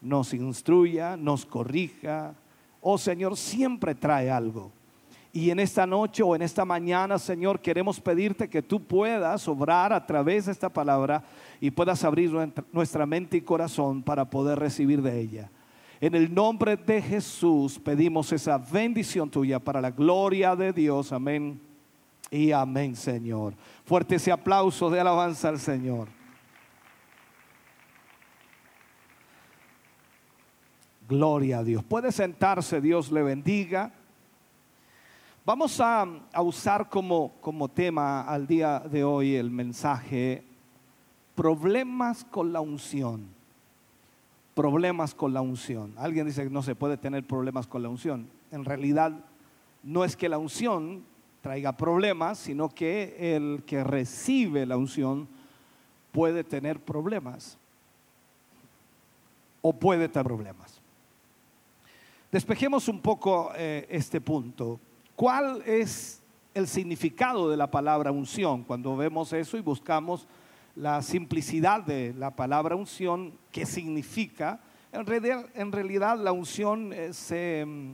[0.02, 2.36] nos instruya, nos corrija,
[2.82, 4.74] oh Señor, siempre trae algo.
[5.32, 9.94] Y en esta noche o en esta mañana, Señor, queremos pedirte que tú puedas obrar
[9.94, 11.24] a través de esta palabra
[11.62, 12.34] y puedas abrir
[12.74, 15.50] nuestra mente y corazón para poder recibir de ella.
[16.02, 21.14] En el nombre de Jesús pedimos esa bendición tuya para la gloria de Dios.
[21.14, 21.69] Amén.
[22.32, 23.56] Y amén, Señor.
[23.86, 26.08] Fuerte ese aplauso de alabanza al Señor.
[31.08, 31.84] Gloria a Dios.
[31.84, 33.92] Puede sentarse, Dios le bendiga.
[35.44, 36.08] Vamos a,
[36.44, 40.44] usar como, como tema al día de hoy el mensaje
[41.34, 43.28] problemas con la unción.
[44.54, 45.94] Problemas con la unción.
[45.98, 48.30] Alguien dice que no se puede tener problemas con la unción.
[48.52, 49.26] En realidad
[49.82, 51.04] no es que la unción
[51.42, 55.28] traiga problemas, sino que el que recibe la unción
[56.12, 57.58] puede tener problemas.
[59.62, 60.80] o puede tener problemas.
[62.32, 64.80] Despejemos un poco eh, este punto.
[65.18, 66.22] ¿Cuál es
[66.54, 68.64] el significado de la palabra unción?
[68.64, 70.28] Cuando vemos eso y buscamos
[70.76, 74.62] la simplicidad de la palabra unción, ¿qué significa?
[74.94, 75.06] En
[75.72, 77.92] realidad, la unción eh, se, mm,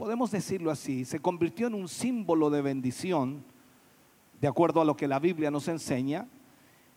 [0.00, 3.44] podemos decirlo así, se convirtió en un símbolo de bendición,
[4.40, 6.26] de acuerdo a lo que la Biblia nos enseña,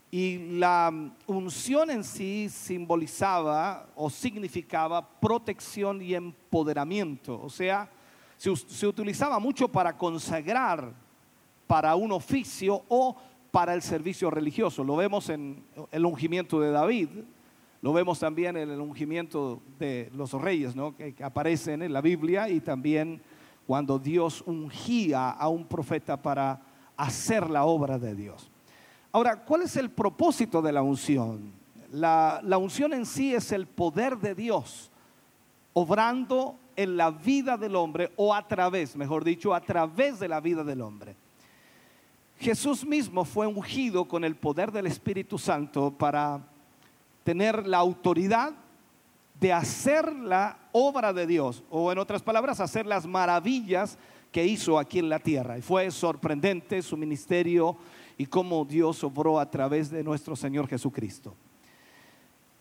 [0.10, 0.90] y la
[1.28, 7.92] unción en sí simbolizaba o significaba protección y empoderamiento, o sea,
[8.38, 10.94] se, se utilizaba mucho para consagrar
[11.68, 13.18] para un oficio o
[13.52, 14.82] para el servicio religioso.
[14.82, 17.10] Lo vemos en el ungimiento de David,
[17.84, 20.96] lo vemos también en el ungimiento de los reyes, ¿no?
[20.96, 23.22] que, aparecen en la Biblia y también
[23.68, 26.62] cuando Dios ungía a un profeta para
[26.96, 28.50] hacer la obra de Dios.
[29.12, 31.52] Ahora, ¿cuál es el propósito de la unción?
[31.92, 34.90] La, la, unción en sí es el poder de Dios
[35.74, 40.40] obrando en la vida del hombre o a través, mejor dicho, a través de la
[40.40, 41.18] vida del hombre.
[42.40, 46.53] Jesús mismo fue ungido con el poder del Espíritu Santo para
[47.24, 48.54] tener la autoridad
[49.40, 53.98] de hacer la obra de Dios, o en otras palabras, hacer las maravillas
[54.32, 55.58] que hizo aquí en la tierra.
[55.58, 57.78] Y fue sorprendente su ministerio
[58.18, 61.36] y cómo Dios obró a través de nuestro Señor Jesucristo.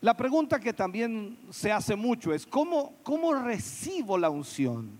[0.00, 4.90] La pregunta que también se hace mucho es, ¿cómo, cómo recibo la unción?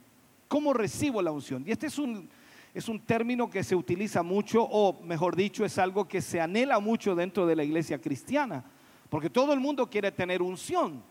[0.46, 1.64] ¿Cómo recibo la unción?
[1.66, 2.28] Y este es un,
[2.72, 6.78] es un término que se utiliza mucho, o mejor dicho, es algo que se anhela
[6.78, 8.64] mucho dentro de la iglesia cristiana
[9.12, 11.02] porque todo el mundo quiere tener unción.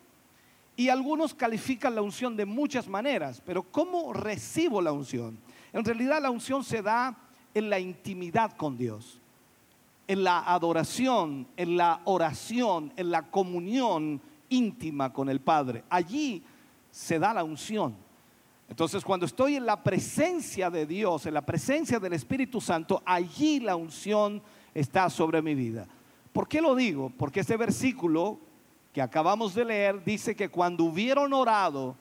[0.75, 5.37] Y algunos califican la unción de muchas maneras, pero ¿cómo recibo la unción?
[5.71, 7.15] En realidad la unción se da
[7.53, 9.21] en la intimidad con Dios,
[10.07, 15.83] en la adoración, en la oración, en la comunión íntima con el Padre.
[15.87, 16.43] Allí
[16.89, 17.95] se da la unción.
[18.67, 23.59] Entonces cuando estoy en la presencia de Dios, en la presencia del Espíritu Santo, allí
[23.59, 24.41] la unción
[24.73, 25.87] está sobre mi vida.
[26.33, 27.11] ¿Por qué lo digo?
[27.17, 28.39] Porque este versículo
[28.93, 31.95] que acabamos de leer dice que cuando hubieron orado,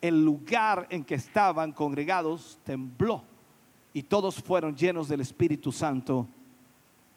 [0.00, 3.24] el lugar en que estaban congregados tembló
[3.92, 6.28] y todos fueron llenos del Espíritu Santo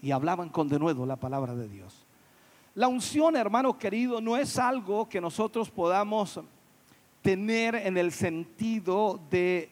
[0.01, 2.05] y hablaban con denuedo la palabra de Dios.
[2.75, 6.39] La unción, hermano querido, no es algo que nosotros podamos
[7.21, 9.69] tener en el sentido de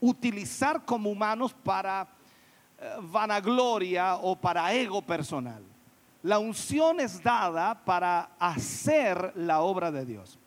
[0.00, 2.08] utilizar como humanos para
[2.80, 5.62] eh, vanagloria o para ego personal.
[6.22, 10.38] La unción es dada para hacer la obra de Dios.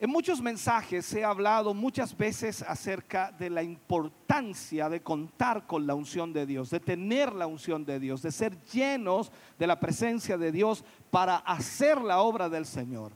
[0.00, 5.96] En muchos mensajes ha hablado muchas veces acerca de la importancia de contar con la
[5.96, 10.38] unción de Dios, de tener la unción de Dios, de ser llenos de la presencia
[10.38, 13.10] de Dios para hacer la obra del Señor.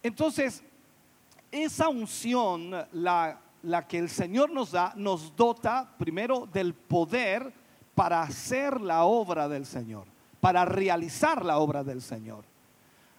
[0.00, 0.62] Entonces,
[1.50, 7.52] esa unción, la, la que el Señor nos da, nos dota primero del poder
[7.98, 10.04] para hacer la obra del Señor,
[10.40, 12.44] para realizar la obra del Señor.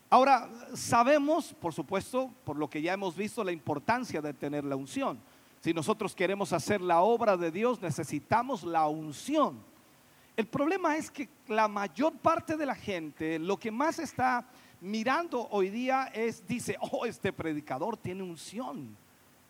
[0.10, 4.78] Ahora, sabemos, por supuesto, por lo que ya hemos visto, la importancia de tener la
[4.78, 5.20] unción.
[5.60, 9.60] Si nosotros queremos hacer la obra de Dios, necesitamos la unción.
[10.38, 14.46] El problema es que la mayor parte de la gente lo que más está
[14.80, 18.96] mirando hoy día es, dice, oh, este predicador tiene unción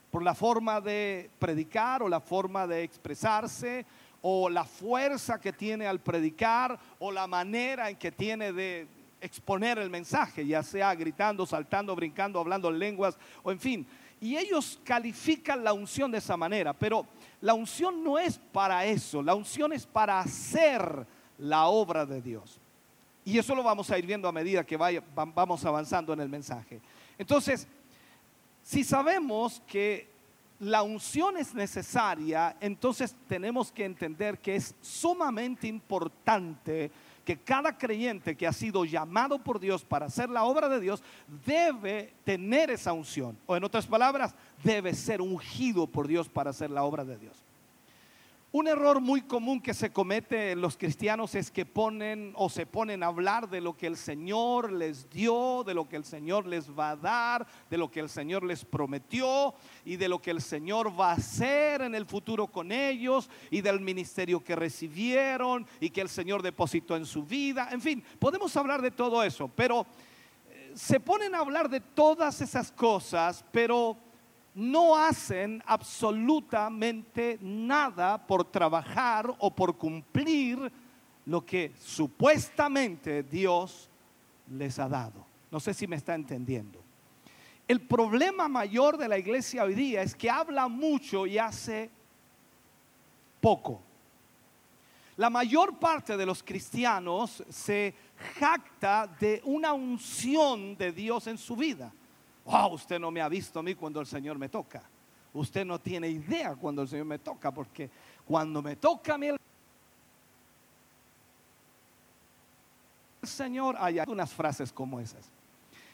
[0.09, 3.85] por la forma de predicar o la forma de expresarse
[4.21, 8.87] o la fuerza que tiene al predicar o la manera en que tiene de
[9.21, 13.87] exponer el mensaje, ya sea gritando, saltando, brincando, hablando lenguas o en fin.
[14.21, 17.05] Y ellos califican la unción de esa manera, pero
[17.41, 21.05] la unción no es para eso, la unción es para hacer
[21.37, 22.59] la obra de Dios.
[23.23, 26.29] Y eso lo vamos a ir viendo a medida que vaya, vamos avanzando en el
[26.29, 26.81] mensaje.
[27.17, 27.67] Entonces,
[28.63, 30.09] si sabemos que
[30.59, 36.91] la unción es necesaria, entonces tenemos que entender que es sumamente importante
[37.23, 41.03] que cada creyente que ha sido llamado por Dios para hacer la obra de Dios
[41.45, 43.37] debe tener esa unción.
[43.45, 44.33] O en otras palabras,
[44.63, 47.45] debe ser ungido por Dios para hacer la obra de Dios.
[48.51, 52.65] Un error muy común que se comete en los cristianos es que ponen o se
[52.65, 56.47] ponen a hablar de lo que el Señor les dio, de lo que el Señor
[56.47, 59.53] les va a dar, de lo que el Señor les prometió
[59.85, 63.61] y de lo que el Señor va a hacer en el futuro con ellos y
[63.61, 67.69] del ministerio que recibieron y que el Señor depositó en su vida.
[67.71, 69.85] En fin, podemos hablar de todo eso, pero
[70.49, 74.08] eh, se ponen a hablar de todas esas cosas, pero
[74.55, 80.71] no hacen absolutamente nada por trabajar o por cumplir
[81.25, 83.89] lo que supuestamente Dios
[84.49, 85.25] les ha dado.
[85.51, 86.81] No sé si me está entendiendo.
[87.67, 91.89] El problema mayor de la iglesia hoy día es que habla mucho y hace
[93.39, 93.81] poco.
[95.17, 97.93] La mayor parte de los cristianos se
[98.39, 101.93] jacta de una unción de Dios en su vida.
[102.45, 104.81] Wow, usted no me ha visto a mí cuando el Señor me toca.
[105.33, 107.89] Usted no tiene idea cuando el Señor me toca, porque
[108.25, 109.37] cuando me toca a mí el
[113.23, 115.29] Señor, hay unas frases como esas.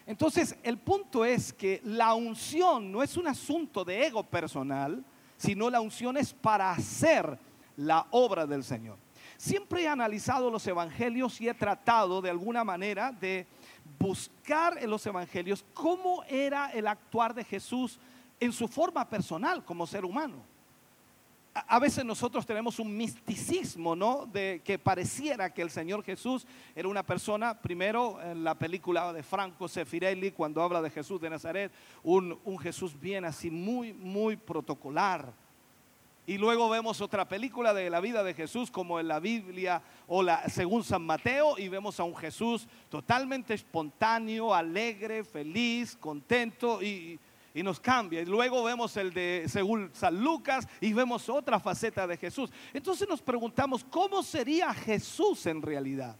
[0.08, 5.04] Entonces, el punto es que la unción no es un asunto de ego personal,
[5.38, 7.38] sino la unción es para hacer
[7.78, 8.98] la obra del Señor.
[9.38, 13.46] Siempre he analizado los evangelios y he tratado de alguna manera de
[14.00, 18.00] buscar en los evangelios cómo era el actuar de Jesús
[18.40, 20.44] en su forma personal como ser humano.
[21.54, 24.26] A veces nosotros tenemos un misticismo, ¿no?
[24.26, 29.24] De que pareciera que el Señor Jesús era una persona, primero en la película de
[29.24, 31.72] Franco Sefirelli, cuando habla de Jesús de Nazaret,
[32.04, 35.45] un, un Jesús bien así, muy, muy protocolar
[36.28, 40.24] y luego vemos otra película de la vida de Jesús como en la Biblia o
[40.24, 47.20] la, según San Mateo y vemos a un Jesús totalmente espontáneo, alegre, feliz, contento y,
[47.54, 48.22] y nos cambia.
[48.22, 52.52] Y luego vemos el de según San Lucas y vemos otra faceta de Jesús.
[52.74, 56.18] Entonces nos preguntamos, ¿cómo sería Jesús en realidad?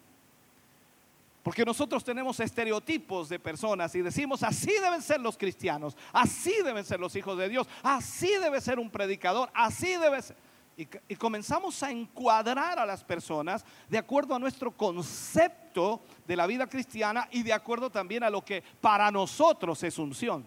[1.46, 6.84] Porque nosotros tenemos estereotipos de personas y decimos, así deben ser los cristianos, así deben
[6.84, 10.36] ser los hijos de Dios, así debe ser un predicador, así debe ser.
[10.76, 16.48] Y, y, comenzamos a encuadrar a las personas de acuerdo a nuestro concepto de la
[16.48, 20.44] vida cristiana y de acuerdo también a lo que para nosotros es unción.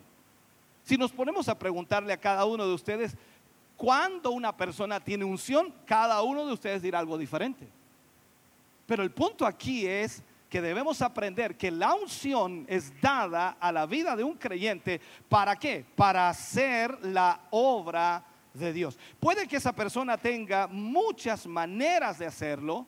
[0.82, 3.16] Si nos ponemos a preguntarle a cada uno de ustedes,
[3.76, 5.72] ¿cuándo una persona tiene unción?
[5.86, 7.68] Cada uno de ustedes dirá algo diferente.
[8.84, 13.86] Pero el punto aquí es que debemos aprender que la unción es dada a la
[13.86, 15.00] vida de un creyente.
[15.28, 15.84] ¿Para qué?
[15.94, 18.24] Para hacer la obra
[18.54, 18.98] de Dios.
[19.20, 22.86] Puede que esa persona tenga muchas maneras de hacerlo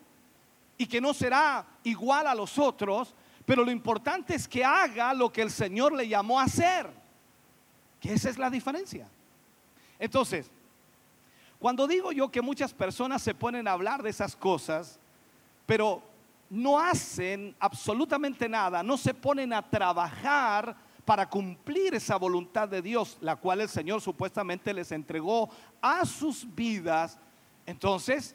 [0.79, 5.31] y que no será igual a los otros, pero lo importante es que haga lo
[5.31, 6.89] que el Señor le llamó a hacer.
[8.01, 9.07] Esa es la diferencia.
[9.99, 10.51] Entonces,
[11.59, 14.99] cuando digo yo que muchas personas se ponen a hablar de esas cosas,
[15.67, 16.03] pero
[16.51, 23.17] no hacen absolutamente nada, no se ponen a trabajar para cumplir esa voluntad de Dios,
[23.21, 25.49] la cual el Señor supuestamente les entregó
[25.81, 27.19] a sus vidas.
[27.67, 28.35] Entonces,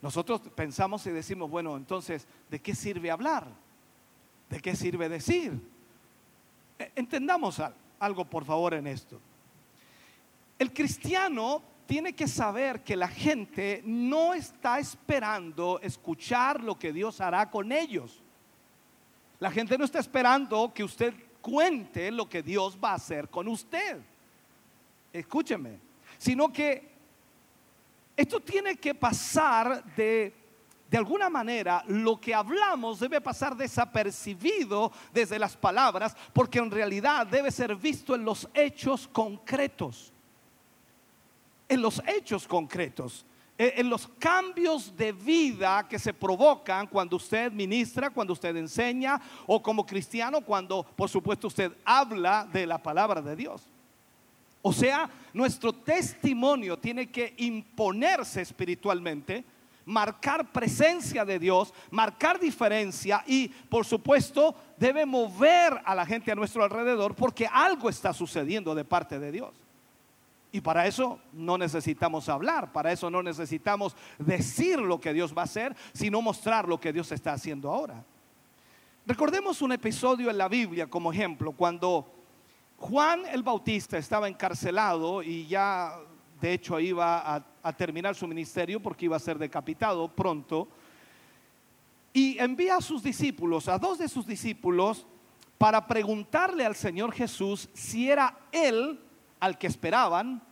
[0.00, 3.46] nosotros pensamos y decimos, bueno, entonces, ¿de qué sirve hablar?
[4.48, 5.60] ¿De qué sirve decir?
[6.78, 7.60] E, entendamos
[7.98, 9.20] algo, por favor, en esto.
[10.58, 17.18] El cristiano tiene que saber que la gente no está esperando escuchar lo que Dios
[17.18, 18.22] hará con ellos.
[19.40, 23.48] La gente no está esperando que usted cuente lo que Dios va a hacer con
[23.48, 24.02] usted.
[25.14, 25.78] Escúcheme,
[26.18, 26.90] sino que
[28.14, 30.34] esto tiene que pasar de
[30.90, 37.26] de alguna manera lo que hablamos debe pasar desapercibido desde las palabras, porque en realidad
[37.26, 40.14] debe ser visto en los hechos concretos
[41.68, 43.26] en los hechos concretos,
[43.58, 49.60] en los cambios de vida que se provocan cuando usted ministra, cuando usted enseña o
[49.60, 53.62] como cristiano cuando por supuesto usted habla de la palabra de Dios.
[54.62, 59.44] O sea, nuestro testimonio tiene que imponerse espiritualmente,
[59.84, 66.36] marcar presencia de Dios, marcar diferencia y por supuesto debe mover a la gente a
[66.36, 69.67] nuestro alrededor porque algo está sucediendo de parte de Dios.
[70.50, 75.42] Y para eso no necesitamos hablar, para eso no necesitamos decir lo que Dios va
[75.42, 78.02] a hacer, sino mostrar lo que Dios está haciendo ahora.
[79.06, 82.10] Recordemos un episodio en la Biblia como ejemplo, cuando
[82.78, 85.98] Juan el Bautista estaba encarcelado y ya
[86.40, 90.68] de hecho iba a, a terminar su ministerio porque iba a ser decapitado pronto,
[92.12, 95.06] y envía a sus discípulos, a dos de sus discípulos,
[95.58, 98.98] para preguntarle al Señor Jesús si era Él
[99.40, 100.42] al que esperaban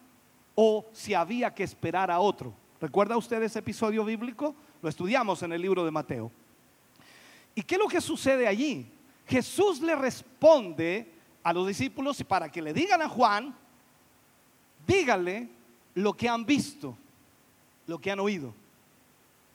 [0.54, 2.52] o si había que esperar a otro.
[2.80, 4.54] ¿Recuerda usted ese episodio bíblico?
[4.82, 6.30] Lo estudiamos en el libro de Mateo.
[7.54, 8.86] ¿Y qué es lo que sucede allí?
[9.26, 11.10] Jesús le responde
[11.42, 13.54] a los discípulos para que le digan a Juan,
[14.86, 15.48] díganle
[15.94, 16.96] lo que han visto,
[17.86, 18.52] lo que han oído.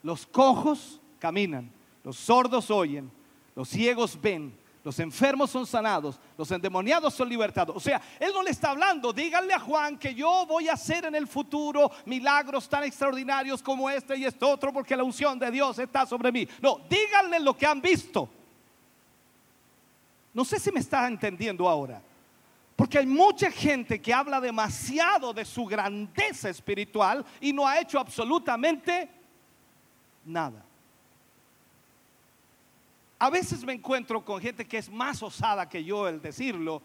[0.03, 1.69] Los cojos caminan,
[2.03, 3.11] los sordos oyen,
[3.55, 4.53] los ciegos ven,
[4.84, 7.75] los enfermos son sanados, los endemoniados son libertados.
[7.75, 11.05] O sea, Él no le está hablando, díganle a Juan que yo voy a hacer
[11.05, 15.51] en el futuro milagros tan extraordinarios como este y este otro porque la unción de
[15.51, 16.47] Dios está sobre mí.
[16.61, 18.27] No, díganle lo que han visto.
[20.34, 22.01] No sé si me está entendiendo ahora.
[22.75, 27.99] Porque hay mucha gente que habla demasiado de su grandeza espiritual y no ha hecho
[27.99, 29.07] absolutamente
[30.25, 30.65] nada.
[33.22, 36.82] A veces me encuentro con gente que es más osada que yo el decirlo.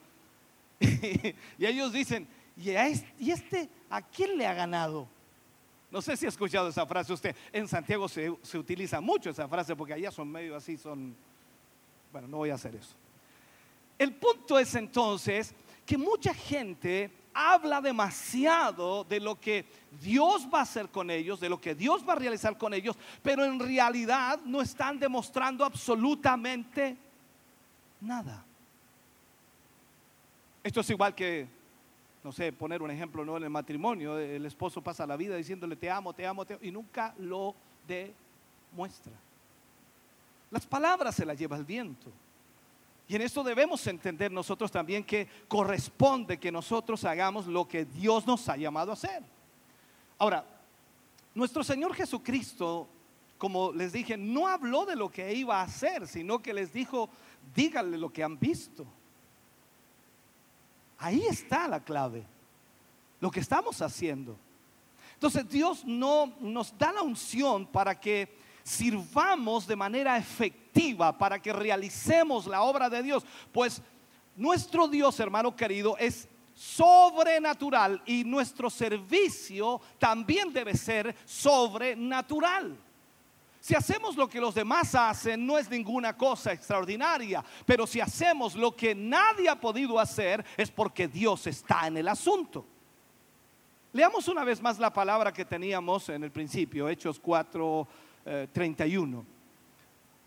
[0.78, 2.28] y ellos dicen,
[2.58, 5.08] ¿y, este a quién le ha ganado?
[5.90, 7.34] No sé si ha escuchado esa frase usted.
[7.50, 11.16] En Santiago se, se utiliza mucho esa frase porque allá son medio así, son...
[12.12, 12.94] Bueno, no voy a hacer eso.
[13.98, 15.54] El punto es entonces
[15.86, 19.66] que mucha gente habla demasiado de lo que
[20.00, 22.96] Dios va a hacer con ellos, de lo que Dios va a realizar con ellos,
[23.22, 26.96] pero en realidad no están demostrando absolutamente
[28.00, 28.42] nada.
[30.64, 31.46] Esto es igual que,
[32.24, 33.36] no sé, poner un ejemplo ¿no?
[33.36, 34.18] en el matrimonio.
[34.18, 37.54] El esposo pasa la vida diciéndole te amo, te amo, te amo, y nunca lo
[37.86, 39.12] demuestra.
[40.50, 42.10] Las palabras se las lleva el viento.
[43.08, 48.26] Y en esto debemos entender nosotros también que corresponde que nosotros hagamos lo que Dios
[48.26, 49.22] nos ha llamado a hacer.
[50.18, 50.44] Ahora,
[51.34, 52.88] nuestro Señor Jesucristo,
[53.38, 57.08] como les dije, no habló de lo que iba a hacer, sino que les dijo,
[57.54, 58.86] díganle lo que han visto.
[60.98, 62.24] Ahí está la clave,
[63.20, 64.36] lo que estamos haciendo.
[65.14, 71.52] Entonces Dios no nos da la unción para que sirvamos de manera efectiva para que
[71.52, 73.24] realicemos la obra de Dios.
[73.52, 73.80] Pues
[74.34, 82.76] nuestro Dios, hermano querido, es sobrenatural y nuestro servicio también debe ser sobrenatural.
[83.60, 88.56] Si hacemos lo que los demás hacen, no es ninguna cosa extraordinaria, pero si hacemos
[88.56, 92.66] lo que nadie ha podido hacer, es porque Dios está en el asunto.
[93.92, 97.88] Leamos una vez más la palabra que teníamos en el principio, Hechos 4,
[98.52, 99.18] 31.
[99.18, 99.24] Eh,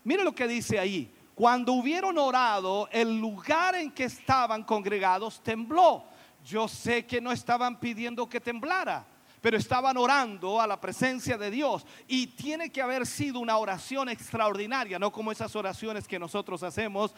[0.04, 1.12] Mire lo que dice ahí.
[1.34, 6.04] Cuando hubieron orado, el lugar en que estaban congregados tembló.
[6.44, 9.06] Yo sé que no estaban pidiendo que temblara,
[9.40, 11.86] pero estaban orando a la presencia de Dios.
[12.08, 17.14] Y tiene que haber sido una oración extraordinaria, no como esas oraciones que nosotros hacemos.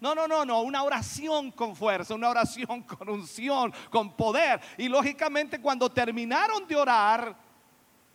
[0.00, 4.60] No, no, no, no, una oración con fuerza, una oración con unción, con poder.
[4.76, 7.49] Y lógicamente cuando terminaron de orar,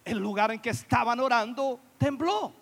[0.06, 2.54] el lugar en que estaban orando tembló.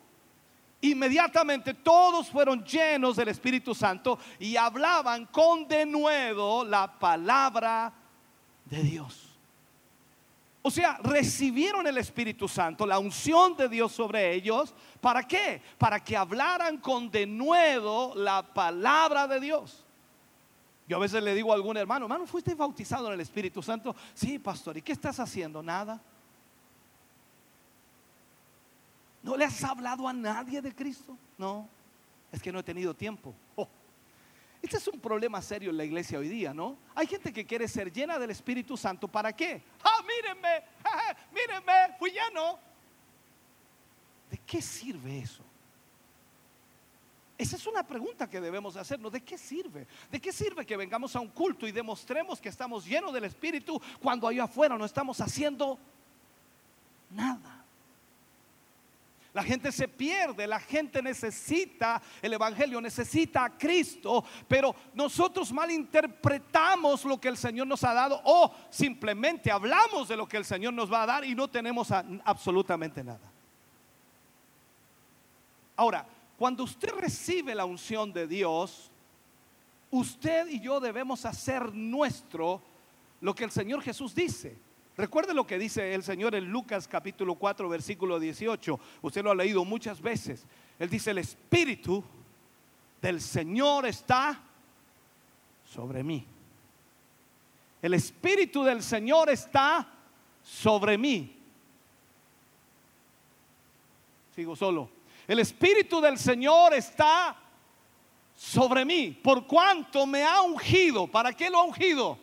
[0.81, 7.93] Inmediatamente todos fueron llenos del Espíritu Santo y hablaban con denuedo la palabra
[8.65, 9.29] de Dios.
[10.61, 14.73] O sea, recibieron el Espíritu Santo, la unción de Dios sobre ellos.
[15.01, 15.61] ¿Para qué?
[15.77, 19.85] Para que hablaran con denuedo la palabra de Dios.
[20.87, 23.95] Yo a veces le digo a algún hermano, hermano, ¿fuiste bautizado en el Espíritu Santo?
[24.13, 25.61] Sí, pastor, ¿y qué estás haciendo?
[25.61, 26.01] Nada.
[29.23, 31.17] ¿No le has hablado a nadie de Cristo?
[31.37, 31.67] No,
[32.31, 33.33] es que no he tenido tiempo.
[33.55, 33.67] Oh,
[34.61, 36.77] este es un problema serio en la iglesia hoy día, ¿no?
[36.93, 39.07] Hay gente que quiere ser llena del Espíritu Santo.
[39.07, 39.63] ¿Para qué?
[39.81, 40.63] Ah, mírenme,
[41.33, 42.59] mírenme, fui lleno.
[44.29, 45.43] ¿De qué sirve eso?
[47.37, 49.11] Esa es una pregunta que debemos hacernos.
[49.11, 49.87] ¿De qué sirve?
[50.11, 53.81] ¿De qué sirve que vengamos a un culto y demostremos que estamos llenos del Espíritu
[54.01, 55.77] cuando allá afuera no estamos haciendo
[57.09, 57.62] nada?
[59.33, 67.03] La gente se pierde, la gente necesita el Evangelio, necesita a Cristo, pero nosotros malinterpretamos
[67.03, 70.73] lo que el Señor nos ha dado o simplemente hablamos de lo que el Señor
[70.73, 71.91] nos va a dar y no tenemos
[72.23, 73.31] absolutamente nada.
[75.75, 76.05] Ahora,
[76.37, 78.91] cuando usted recibe la unción de Dios,
[79.89, 82.61] usted y yo debemos hacer nuestro
[83.19, 84.55] lo que el Señor Jesús dice.
[84.95, 88.79] Recuerde lo que dice el Señor en Lucas capítulo 4 versículo 18.
[89.01, 90.45] Usted lo ha leído muchas veces.
[90.77, 92.03] Él dice, el Espíritu
[93.01, 94.39] del Señor está
[95.65, 96.25] sobre mí.
[97.81, 99.87] El Espíritu del Señor está
[100.43, 101.37] sobre mí.
[104.35, 104.89] Sigo solo.
[105.27, 107.35] El Espíritu del Señor está
[108.35, 109.11] sobre mí.
[109.11, 111.07] Por cuanto me ha ungido.
[111.07, 112.17] ¿Para qué lo ha ungido?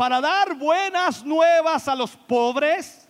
[0.00, 3.06] Para dar buenas nuevas a los pobres.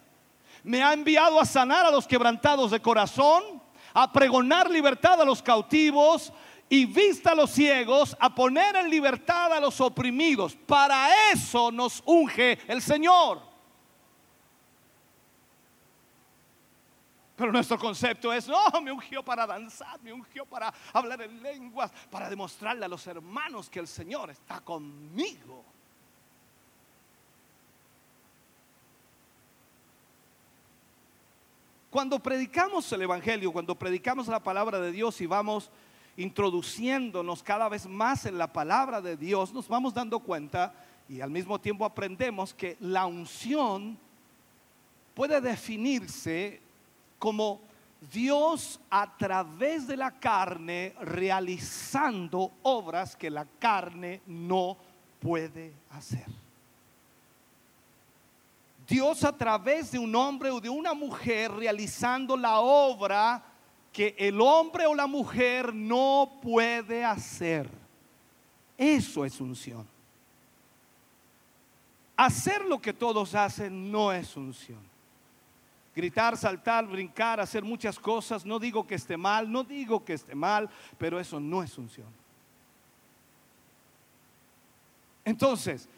[0.64, 3.62] Me ha enviado a sanar a los quebrantados de corazón,
[3.94, 6.32] a pregonar libertad a los cautivos
[6.68, 10.56] y vista a los ciegos, a poner en libertad a los oprimidos.
[10.56, 13.40] Para eso nos unge el Señor.
[17.36, 21.92] Pero nuestro concepto es, no, me ungió para danzar, me ungió para hablar en lenguas,
[22.10, 25.69] para demostrarle a los hermanos que el Señor está conmigo.
[31.90, 35.72] Cuando predicamos el Evangelio, cuando predicamos la palabra de Dios y vamos
[36.16, 40.72] introduciéndonos cada vez más en la palabra de Dios, nos vamos dando cuenta
[41.08, 43.98] y al mismo tiempo aprendemos que la unción
[45.14, 46.60] puede definirse
[47.18, 47.60] como
[48.12, 54.76] Dios a través de la carne realizando obras que la carne no
[55.18, 56.39] puede hacer.
[58.90, 63.40] Dios a través de un hombre o de una mujer realizando la obra
[63.92, 67.70] que el hombre o la mujer no puede hacer.
[68.76, 69.86] Eso es unción.
[72.16, 74.80] Hacer lo que todos hacen no es unción.
[75.94, 80.34] Gritar, saltar, brincar, hacer muchas cosas, no digo que esté mal, no digo que esté
[80.34, 80.68] mal,
[80.98, 82.08] pero eso no es unción.
[85.24, 85.88] Entonces,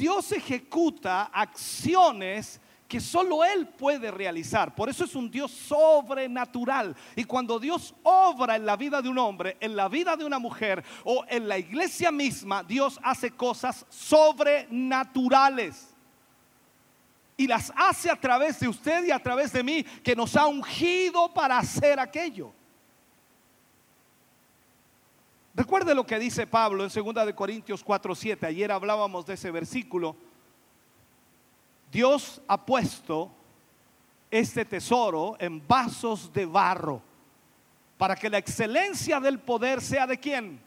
[0.00, 2.58] Dios ejecuta acciones
[2.88, 4.74] que solo Él puede realizar.
[4.74, 6.96] Por eso es un Dios sobrenatural.
[7.14, 10.38] Y cuando Dios obra en la vida de un hombre, en la vida de una
[10.38, 15.94] mujer o en la iglesia misma, Dios hace cosas sobrenaturales.
[17.36, 20.46] Y las hace a través de usted y a través de mí, que nos ha
[20.46, 22.54] ungido para hacer aquello.
[25.54, 28.46] Recuerde lo que dice Pablo en 2 de Corintios 4:7.
[28.46, 30.16] Ayer hablábamos de ese versículo
[31.90, 33.30] Dios ha puesto
[34.30, 37.02] este tesoro en vasos de barro
[37.98, 40.60] para que la excelencia del poder sea de quién?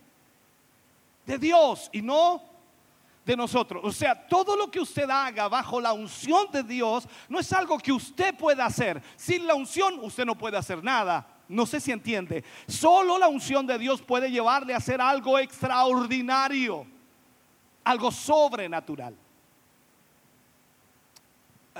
[1.25, 2.41] De Dios y no
[3.25, 3.81] de nosotros.
[3.85, 7.77] O sea, todo lo que usted haga bajo la unción de Dios no es algo
[7.79, 9.01] que usted pueda hacer.
[9.15, 11.25] Sin la unción usted no puede hacer nada.
[11.47, 12.43] No sé si entiende.
[12.67, 16.85] Solo la unción de Dios puede llevarle a hacer algo extraordinario,
[17.83, 19.15] algo sobrenatural.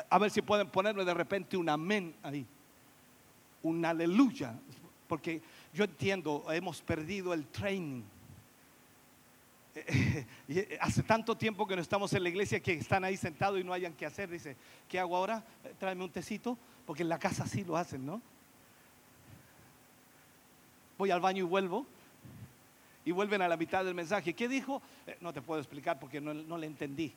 [0.10, 2.46] A ver si pueden ponerme de repente un amén ahí.
[3.62, 4.54] Un aleluya.
[5.08, 5.42] Porque
[5.74, 8.04] yo entiendo, hemos perdido el training.
[10.82, 13.74] Hace tanto tiempo que no estamos en la iglesia que están ahí sentados y no
[13.74, 14.30] hayan que hacer.
[14.30, 14.56] Dice,
[14.90, 15.44] ¿qué hago ahora?
[15.80, 18.22] Tráeme un tecito, porque en la casa sí lo hacen, ¿no?
[21.04, 21.86] Voy al baño y vuelvo.
[23.04, 24.34] Y vuelven a la mitad del mensaje.
[24.34, 24.82] ¿Qué dijo?
[25.06, 27.14] Eh, no te puedo explicar porque no, no le entendí.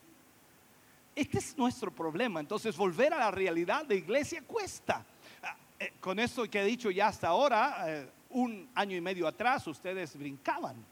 [1.15, 2.41] Este es nuestro problema.
[2.41, 5.07] Entonces, volver a la realidad de iglesia cuesta.
[5.41, 9.29] Ah, eh, con esto que he dicho ya hasta ahora, eh, un año y medio
[9.29, 10.85] atrás, ustedes brincaban.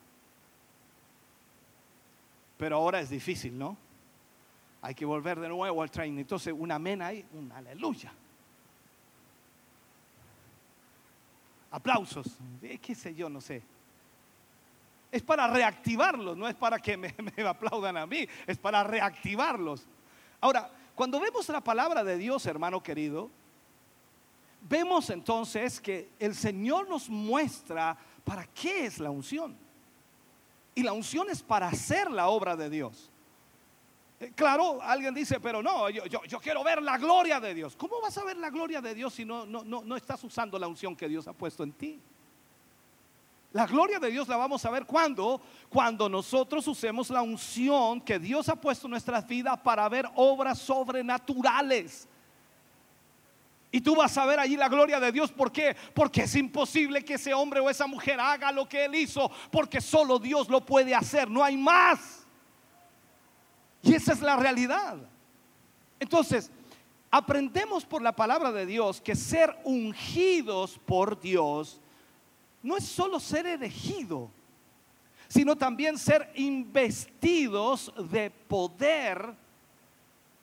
[2.57, 3.77] Pero ahora es difícil, ¿no?
[4.83, 6.21] Hay que volver de nuevo al training.
[6.21, 8.13] Entonces, un amén ahí, un aleluya.
[11.75, 12.29] Aplausos.
[12.63, 13.29] Eh, ¿Qué sé yo?
[13.29, 13.61] No sé.
[15.11, 19.85] Es para reactivarlos, no es para que me, me aplaudan a mí, es para reactivarlos.
[20.41, 23.29] Ahora, cuando vemos la palabra de Dios, hermano querido,
[24.69, 29.57] vemos entonces que el Señor nos muestra para qué es la unción.
[30.77, 33.11] Y la unción es para hacer la obra de Dios.
[34.25, 37.77] Eh, claro, alguien dice, pero no, yo, yo, quiero ver la gloria de Dios.
[37.77, 40.59] ¿Cómo vas a ver la gloria de Dios si no, no, no, no estás usando
[40.59, 42.01] la unción que Dios ha puesto en ti?
[43.53, 48.19] La gloria de Dios la vamos a ver cuando, cuando nosotros usemos la unción que
[48.19, 52.09] Dios ha puesto en nuestras vidas para ver obras sobrenaturales.
[53.71, 55.31] Y tú vas a ver allí la gloria de Dios.
[55.31, 55.77] ¿Por qué?
[55.93, 59.31] Porque es imposible que ese hombre o esa mujer haga lo que él hizo.
[59.51, 61.29] Porque solo Dios lo puede hacer.
[61.29, 62.24] No hay más.
[63.85, 64.97] Y esa es la realidad.
[66.01, 66.51] Entonces,
[67.11, 71.81] aprendemos por la palabra de Dios que ser ungidos por Dios
[72.63, 74.31] no es solo ser elegido,
[75.29, 79.35] sino también ser investidos de poder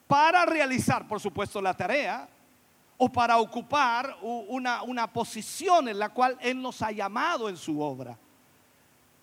[0.07, 2.29] para realizar, por supuesto, la tarea
[2.97, 7.81] o para ocupar una, una posición en la cual Él nos ha llamado en su
[7.81, 8.15] obra.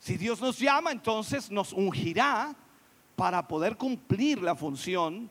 [0.01, 2.57] Si Dios nos llama, entonces nos ungirá
[3.19, 5.28] para poder cumplir la función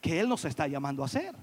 [0.00, 1.34] que Él nos está llamando a hacer.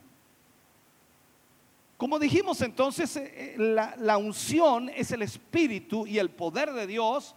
[1.97, 3.55] Como dijimos entonces, eh, eh,
[3.99, 7.35] la, unción es el espíritu y el poder de Dios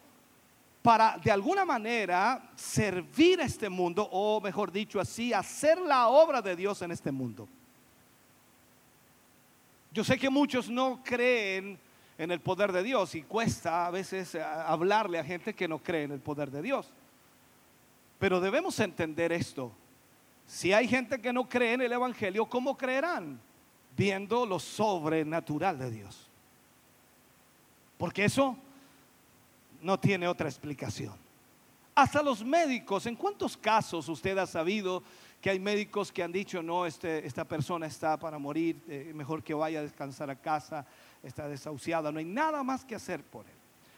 [0.80, 6.40] para de alguna manera servir a este mundo, o mejor dicho así, hacer la obra
[6.40, 7.46] de Dios en este mundo.
[9.92, 11.78] Yo sé que muchos no creen
[12.16, 15.78] en el poder de Dios y cuesta a veces eh, hablarle a gente que no
[15.78, 16.90] cree en el poder de Dios.
[18.18, 19.72] Pero debemos entender esto.
[20.46, 23.40] Si hay gente que no cree en el Evangelio, ¿cómo creerán?
[23.96, 26.28] viendo lo sobrenatural de Dios.
[27.96, 28.56] Porque eso
[29.80, 31.14] no tiene otra explicación.
[31.94, 35.02] Hasta los médicos, ¿en cuántos casos usted ha sabido
[35.40, 39.42] que hay médicos que han dicho, no, este, esta persona está para morir, eh, mejor
[39.42, 40.86] que vaya a descansar a casa,
[41.22, 43.52] está desahuciada, no hay nada más que hacer por él?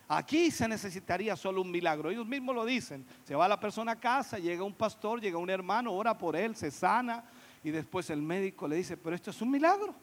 [0.09, 2.11] Aquí se necesitaría solo un milagro.
[2.11, 3.05] Ellos mismos lo dicen.
[3.25, 6.57] Se va la persona a casa, llega un pastor, llega un hermano, ora por él,
[6.57, 7.23] se sana
[7.63, 9.95] y después el médico le dice, pero esto es un milagro.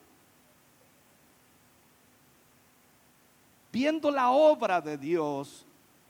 [3.71, 5.65] Viendo la obra de Dios,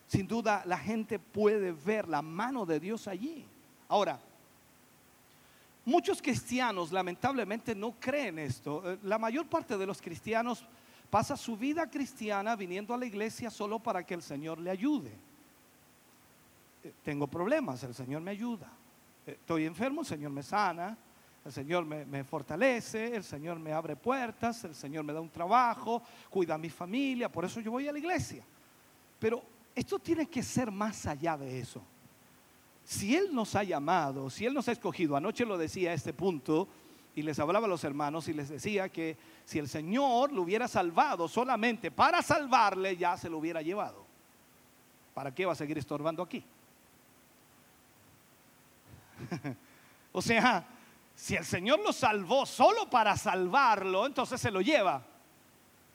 [0.08, 3.46] sin duda la gente puede ver la mano de Dios allí.
[3.88, 4.20] Ahora,
[5.86, 8.84] muchos cristianos lamentablemente no creen esto.
[8.86, 10.66] Eh, La mayor parte de los cristianos
[11.10, 15.12] pasa su vida cristiana viniendo a la iglesia solo para que el Señor le ayude.
[16.84, 18.72] Eh, Tengo problemas, el Señor me ayuda.
[19.26, 20.98] Eh, Estoy enfermo, el Señor me sana.
[21.46, 25.30] El Señor me, me fortalece, el Señor me abre puertas, el Señor me da un
[25.30, 28.44] trabajo, cuida a mi familia, por eso yo voy a la iglesia.
[29.20, 29.44] Pero
[29.76, 31.84] esto tiene que ser más allá de eso.
[32.84, 36.14] Si Él nos ha llamado, si Él nos ha escogido, anoche lo decía a este
[36.14, 36.68] punto,
[37.16, 40.68] y les hablaba a los hermanos y les decía que si el Señor lo hubiera
[40.68, 44.06] salvado solamente para salvarle, ya se lo hubiera llevado.
[45.14, 46.44] ¿Para qué va a seguir estorbando aquí?
[50.12, 50.68] o sea,
[51.16, 55.02] si el Señor lo salvó solo para salvarlo, entonces se lo lleva.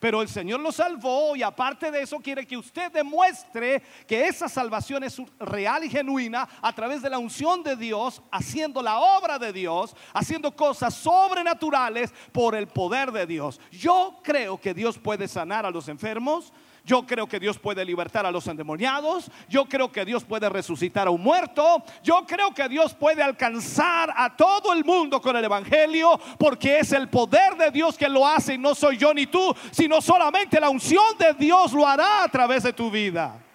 [0.01, 4.49] Pero el Señor lo salvó y aparte de eso quiere que usted demuestre que esa
[4.49, 9.39] salvación es real y genuina a través de la unción de Dios, haciendo la obra
[9.39, 13.61] de Dios, haciendo cosas sobrenaturales por el poder de Dios.
[13.71, 16.51] Yo creo que Dios puede sanar a los enfermos.
[16.85, 19.31] Yo creo que Dios puede libertar a los endemoniados.
[19.49, 21.83] Yo creo que Dios puede resucitar a un muerto.
[22.03, 26.93] Yo creo que Dios puede alcanzar a todo el mundo con el Evangelio porque es
[26.93, 30.61] el poder de Dios que lo hace y no soy yo ni tú, sino solamente
[30.61, 33.50] la unción de Dios lo hará a través de tu vida.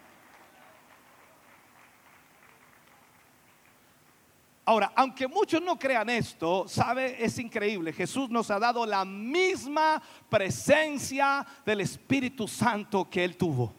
[4.67, 7.93] Ahora, aunque muchos no crean esto, sabe, es increíble.
[7.93, 13.71] Jesús nos ha dado la misma presencia del Espíritu Santo que él tuvo.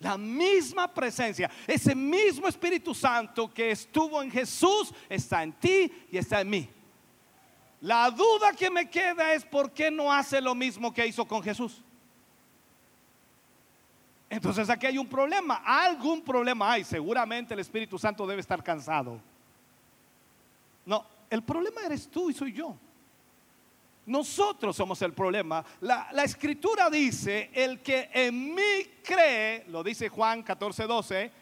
[0.00, 6.18] La misma presencia, ese mismo Espíritu Santo que estuvo en Jesús está en ti y
[6.18, 6.68] está en mí.
[7.80, 11.40] La duda que me queda es por qué no hace lo mismo que hizo con
[11.42, 11.84] Jesús.
[14.34, 16.82] Entonces aquí hay un problema, algún problema hay.
[16.82, 19.20] Seguramente el Espíritu Santo debe estar cansado.
[20.84, 22.76] No, el problema eres tú y soy yo.
[24.06, 25.64] Nosotros somos el problema.
[25.82, 31.32] La, la escritura dice, el que en mí cree, lo dice Juan 14, 12,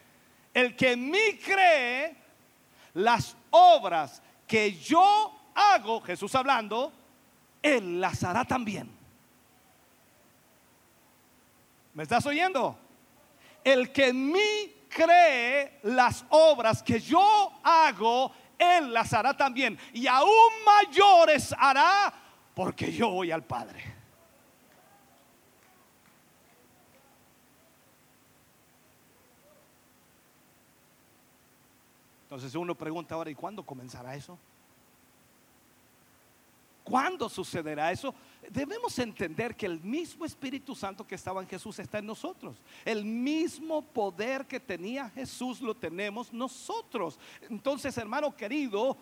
[0.52, 2.14] el que en mí cree,
[2.92, 6.92] las obras que yo hago, Jesús hablando,
[7.62, 8.86] él las hará también.
[11.94, 12.81] ¿Me estás oyendo?
[13.64, 19.78] El que en mí cree las obras que yo hago, él las hará también.
[19.92, 22.12] Y aún mayores hará
[22.54, 23.92] porque yo voy al Padre.
[32.24, 34.38] Entonces uno pregunta ahora, ¿y cuándo comenzará eso?
[36.82, 38.14] ¿Cuándo sucederá eso?
[38.50, 42.56] Debemos entender que el mismo Espíritu Santo que estaba en Jesús está en nosotros.
[42.84, 47.18] El mismo poder que tenía Jesús lo tenemos nosotros.
[47.48, 48.96] Entonces, hermano querido,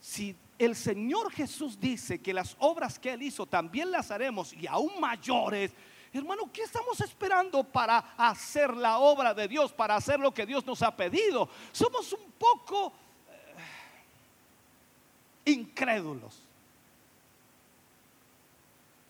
[0.00, 4.66] si el Señor Jesús dice que las obras que Él hizo también las haremos y
[4.66, 5.70] aún mayores,
[6.12, 10.66] hermano, ¿qué estamos esperando para hacer la obra de Dios, para hacer lo que Dios
[10.66, 11.48] nos ha pedido?
[11.70, 12.92] Somos un poco
[15.46, 16.42] eh, incrédulos.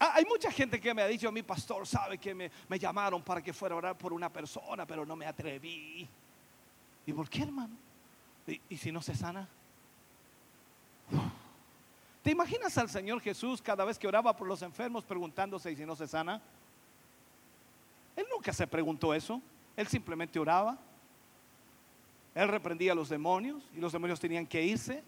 [0.05, 3.23] Ah, Hay mucha gente que me ha dicho, mi pastor sabe que me, me llamaron
[3.23, 6.09] para que fuera a orar por una persona, pero no me atreví.
[7.07, 7.77] ¿Y por qué, hermano?
[8.49, 9.49] ¿Y, y si no se sana?
[12.21, 15.87] ¿Te imaginas al Señor Jesús cada vez que oraba por los enfermos preguntándose y si
[15.87, 16.43] no se sana?
[18.17, 19.41] Él nunca se preguntó eso.
[19.77, 20.79] Él simplemente oraba.
[22.35, 25.05] Él reprendía a los demonios y los demonios tenían que irse.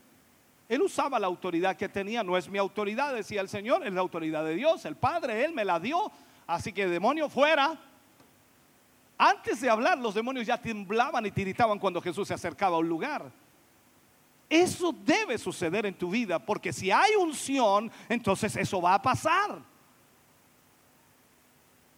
[0.69, 2.23] Él usaba la autoridad que tenía.
[2.23, 5.45] No es mi autoridad, decía el Señor, es la autoridad de Dios, el Padre.
[5.45, 6.11] Él me la dio.
[6.47, 7.79] Así que demonio fuera.
[9.17, 12.89] Antes de hablar, los demonios ya temblaban y tiritaban cuando Jesús se acercaba a un
[12.89, 13.31] lugar.
[14.49, 19.59] Eso debe suceder en tu vida, porque si hay unción, entonces eso va a pasar.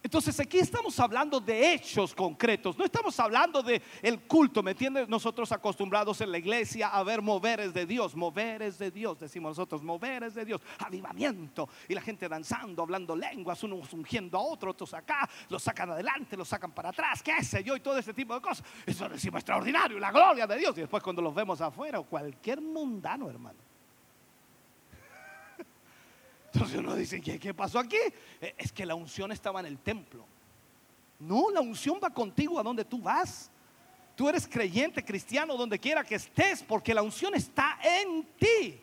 [0.07, 4.73] Entonces aquí estamos hablando de hechos concretos, no estamos hablando de el culto, ¿me?
[5.05, 9.83] Nosotros acostumbrados en la iglesia a ver moveres de Dios, moveres de Dios, decimos nosotros,
[9.83, 14.93] moveres de Dios, avivamiento, y la gente danzando, hablando lenguas, unos ungiendo a otro, otros
[14.93, 18.33] acá, los sacan adelante, los sacan para atrás, qué sé yo, y todo ese tipo
[18.33, 18.65] de cosas.
[18.85, 23.29] Eso decimos extraordinario, la gloria de Dios, y después cuando los vemos afuera, cualquier mundano,
[23.29, 23.66] hermano.
[26.57, 27.97] Entonces uno dice, ¿qué, pasó aquí?
[28.41, 30.25] Eh, Es que la unción estaba en el templo.
[31.19, 33.51] No, la unción va contigo a donde tú vas.
[34.15, 38.81] Tú eres creyente, cristiano, donde quiera que estés, porque la unción está en ti.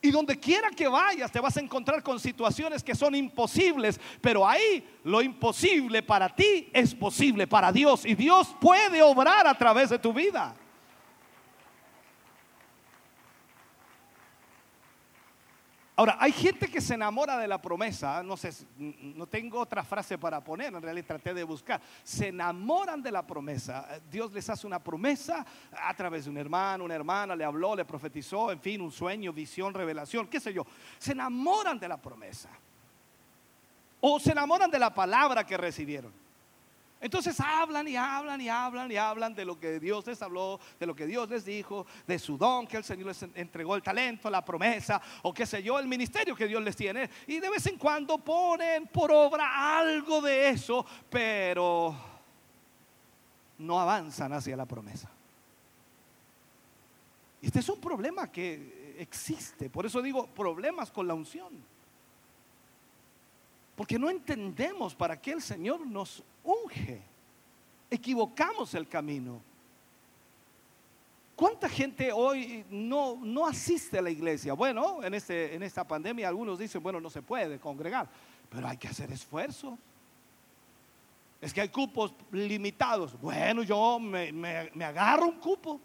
[0.00, 4.46] Y donde quiera que vayas te vas a encontrar con situaciones que son imposibles, pero
[4.46, 9.90] ahí lo imposible para ti es posible para Dios y Dios puede obrar a través
[9.90, 10.54] de tu vida.
[15.98, 20.16] Ahora, hay gente que se enamora de la promesa, no sé, no tengo otra frase
[20.16, 21.80] para poner, en realidad traté de buscar.
[22.04, 24.00] Se enamoran de la promesa.
[24.08, 27.84] Dios les hace una promesa a través de un hermano, una hermana, le habló, le
[27.84, 30.64] profetizó, en fin, un sueño, visión, revelación, qué sé yo.
[31.00, 32.50] Se enamoran de la promesa.
[34.00, 36.12] O se enamoran de la palabra que recibieron.
[37.00, 40.86] Entonces hablan y hablan y hablan y hablan de lo que Dios les habló, de
[40.86, 44.28] lo que Dios les dijo, de su don que el Señor les entregó, el talento,
[44.28, 47.08] la promesa, o qué sé yo, el ministerio que Dios les tiene.
[47.28, 51.94] Y de vez en cuando ponen por obra algo de eso, pero
[53.58, 55.08] no avanzan hacia la promesa.
[57.40, 61.78] Y este es un problema que existe, por eso digo problemas con la unción.
[63.76, 67.02] Porque no entendemos para qué el Señor nos unge.
[67.90, 69.40] Equivocamos el camino.
[71.36, 74.54] ¿Cuánta gente hoy no, no asiste a la iglesia?
[74.54, 78.08] Bueno, en, este, en esta pandemia algunos dicen, bueno, no se puede congregar,
[78.50, 79.78] pero hay que hacer esfuerzo.
[81.40, 83.18] Es que hay cupos limitados.
[83.20, 85.80] Bueno, yo me, me- me agarro un cupo.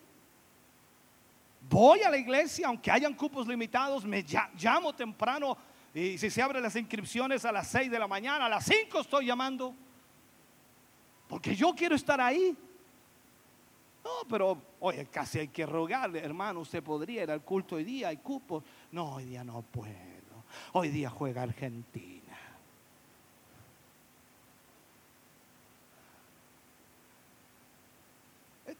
[1.69, 5.55] Voy a la iglesia, aunque hayan cupos limitados, me lla- llamo temprano
[5.93, 8.99] y si se abren las inscripciones a las 6 de la mañana, a las 5
[9.01, 9.75] estoy llamando.
[11.33, 12.55] Porque yo quiero estar ahí.
[14.03, 18.09] No, pero oye, casi hay que rogarle, hermano, usted podría ir al culto hoy día,
[18.09, 18.63] hay cupos.
[18.91, 20.45] No, hoy día no puedo.
[20.73, 22.37] Hoy día juega Argentina.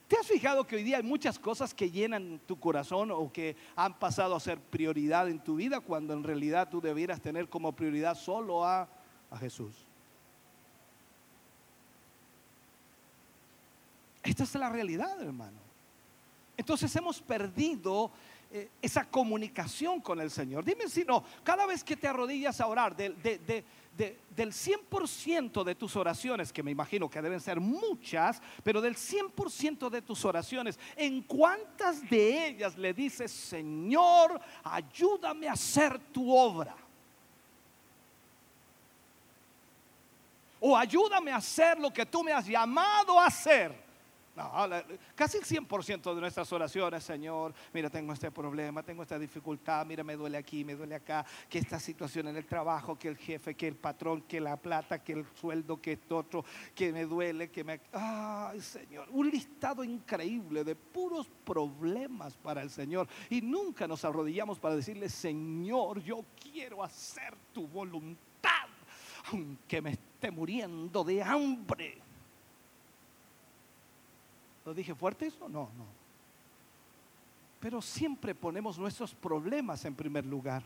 [0.08, 3.56] ¿Te has fijado que hoy día hay muchas cosas que llenan tu corazón o que
[3.76, 7.72] han pasado a ser prioridad en tu vida cuando en realidad tú debieras tener como
[7.72, 8.88] prioridad solo a,
[9.32, 9.83] a Jesús?
[14.24, 15.58] Esta es la realidad, hermano.
[16.56, 18.12] Entonces hemos perdido
[18.52, 20.64] eh, esa comunicación con el Señor.
[20.64, 23.66] Dime si no, cada vez que te arrodillas a orar, de- de- de-
[24.36, 29.90] del 100% de tus oraciones, que me imagino que deben ser muchas, pero del 100%
[29.90, 36.76] de tus oraciones, ¿en cuántas de ellas le dices, Señor, ayúdame a hacer tu obra?
[40.60, 43.83] O ayúdame a hacer lo que tú me has llamado a hacer.
[44.36, 44.52] No,
[45.14, 50.04] casi el 100% de nuestras oraciones, Señor, mira, tengo este problema, tengo esta dificultad, mira,
[50.04, 53.54] me duele aquí, me duele acá, que esta situación en el trabajo, que el jefe,
[53.54, 56.44] que el patrón, que la plata, que el sueldo, que esto otro,
[56.74, 57.82] que me duele, que me...
[57.92, 63.08] Ay, Señor, un listado increíble de puros problemas para el Señor.
[63.30, 68.68] Y nunca nos arrodillamos para decirle, Señor, yo quiero hacer tu voluntad,
[69.32, 72.02] aunque me esté muriendo de hambre.
[74.65, 75.49] ¿Lo dije fuerte eso?
[75.49, 75.85] No, no.
[77.60, 80.64] Pero siempre ponemos nuestros problemas en primer lugar.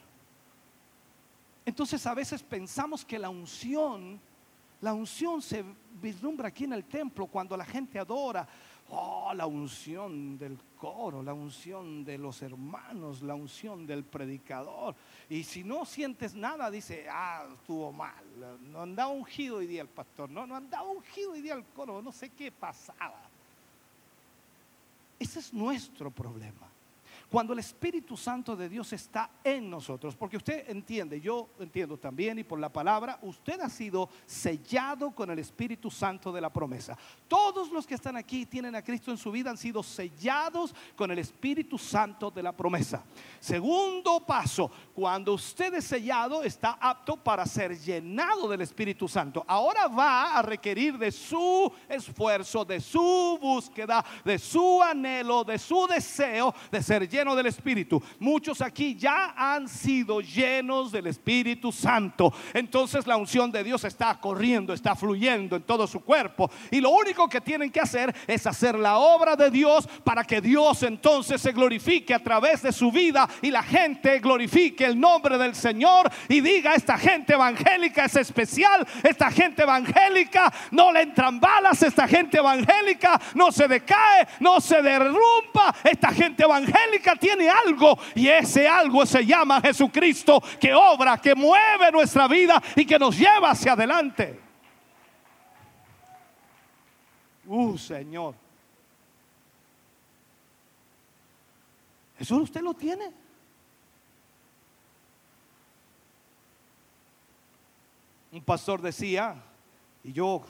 [1.65, 4.19] Entonces a veces pensamos que la unción,
[4.81, 5.63] la unción se
[6.01, 8.47] vislumbra aquí en el templo cuando la gente adora.
[8.89, 14.95] Oh, la unción del coro, la unción de los hermanos, la unción del predicador.
[15.29, 18.23] Y si no sientes nada, dice, ah, estuvo mal.
[18.71, 22.01] No andaba ungido hoy día el pastor, no, no andaba ungido hoy día el coro,
[22.01, 23.26] no sé qué pasaba.
[25.19, 26.71] Ese es nuestro problema.
[27.29, 32.39] Cuando el Espíritu Santo de Dios está en nosotros, porque usted entiende, yo entiendo también
[32.39, 36.97] y por la palabra, usted ha sido sellado con el Espíritu Santo de la promesa.
[37.27, 41.11] Todos los que están aquí tienen a Cristo en su vida han sido sellados con
[41.11, 43.03] el Espíritu Santo de la promesa.
[43.39, 49.43] Segundo paso, cuando usted es sellado, está apto para ser llenado del Espíritu Santo.
[49.47, 55.87] Ahora va a requerir de su esfuerzo, de su búsqueda, de su anhelo, de su
[55.87, 58.01] deseo de ser lleno del Espíritu.
[58.19, 62.31] Muchos aquí ya han sido llenos del Espíritu Santo.
[62.53, 66.51] Entonces la unción de Dios está corriendo, está fluyendo en todo su cuerpo.
[66.69, 70.41] Y lo único que tienen que hacer es hacer la obra de Dios para que
[70.41, 75.37] Dios entonces se glorifique a través de su vida y la gente glorifique el nombre
[75.39, 81.39] del Señor y diga, esta gente evangélica es especial, esta gente evangélica no le entran
[81.39, 87.97] balas, esta gente evangélica no se decae, no se derrumba, esta gente evangélica tiene algo
[88.15, 93.17] y ese algo se llama Jesucristo que obra, que mueve nuestra vida y que nos
[93.17, 94.39] lleva hacia adelante.
[97.45, 98.35] Uh, Señor.
[102.19, 103.11] Eso usted lo tiene.
[108.31, 109.35] Un pastor decía,
[110.03, 110.43] y yo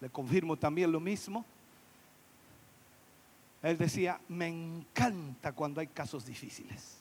[0.00, 1.44] le confirmo también lo mismo,
[3.62, 6.98] él decía, me encanta cuando hay casos difíciles.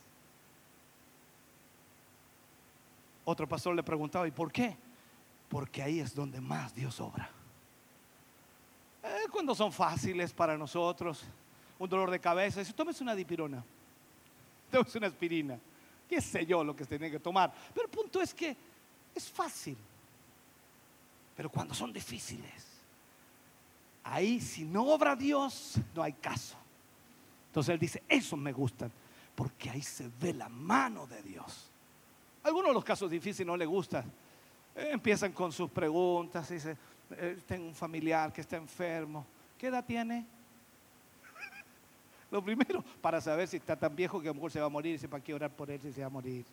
[3.26, 4.76] Otro pastor le preguntaba, ¿y por qué?
[5.50, 7.30] Porque ahí es donde más Dios obra.
[9.04, 11.24] Eh, cuando son fáciles para nosotros,
[11.80, 13.64] un dolor de cabeza, dice, tómese una dipirona,
[14.70, 15.58] tómese una aspirina,
[16.08, 17.52] qué sé yo lo que se tiene que tomar.
[17.74, 18.56] Pero el punto es que
[19.16, 19.78] es fácil.
[21.36, 22.71] Pero cuando son difíciles,
[24.04, 26.58] ahí si no obra Dios, no hay caso.
[27.48, 28.92] Entonces él dice, eso me gustan,
[29.36, 31.70] porque ahí se ve la mano de Dios.
[32.44, 34.06] Algunos de los casos difíciles no le gustan.
[34.76, 36.78] Eh, empiezan con sus preguntas, dice,
[37.12, 39.26] eh, tengo un familiar que está enfermo.
[39.58, 40.26] ¿Qué edad tiene?
[42.32, 44.70] Lo primero, para saber si está tan viejo que a lo mejor se va a
[44.70, 46.46] morir, dice, ¿para qué orar por él si se va a morir?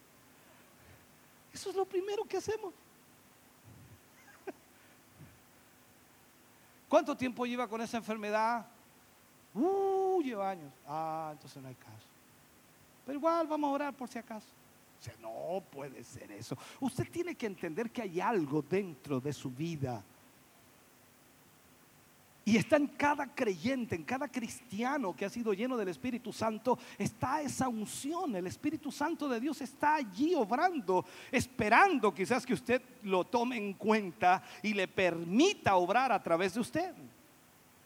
[1.52, 2.74] Eso es lo primero que hacemos.
[6.88, 8.66] ¿Cuánto tiempo lleva con esa enfermedad?
[9.54, 10.72] Uh, lleva años.
[10.86, 12.06] Ah, entonces no hay caso.
[13.04, 14.46] Pero igual vamos a orar por si acaso.
[14.98, 16.56] O sea, no puede ser eso.
[16.80, 20.02] Usted tiene que entender que hay algo dentro de su vida
[22.48, 26.78] y está en cada creyente, en cada cristiano que ha sido lleno del Espíritu Santo,
[26.96, 28.34] está esa unción.
[28.36, 33.74] El Espíritu Santo de Dios está allí obrando, esperando quizás que usted lo tome en
[33.74, 36.94] cuenta y le permita obrar a través de usted.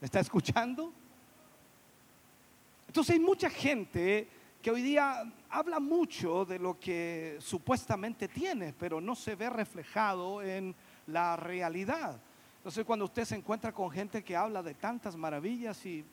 [0.01, 0.93] ¿Me está escuchando?
[2.87, 4.29] Entonces hay mucha gente
[4.63, 10.41] que hoy día habla mucho de lo que supuestamente tiene, pero no se ve reflejado
[10.41, 10.73] en
[11.09, 12.21] la realidad.
[12.63, 16.05] Entonces cuando usted se encuentra con gente que habla de tantas maravillas y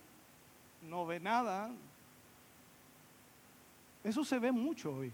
[0.81, 1.69] no ve nada,
[4.03, 5.11] eso se ve mucho hoy.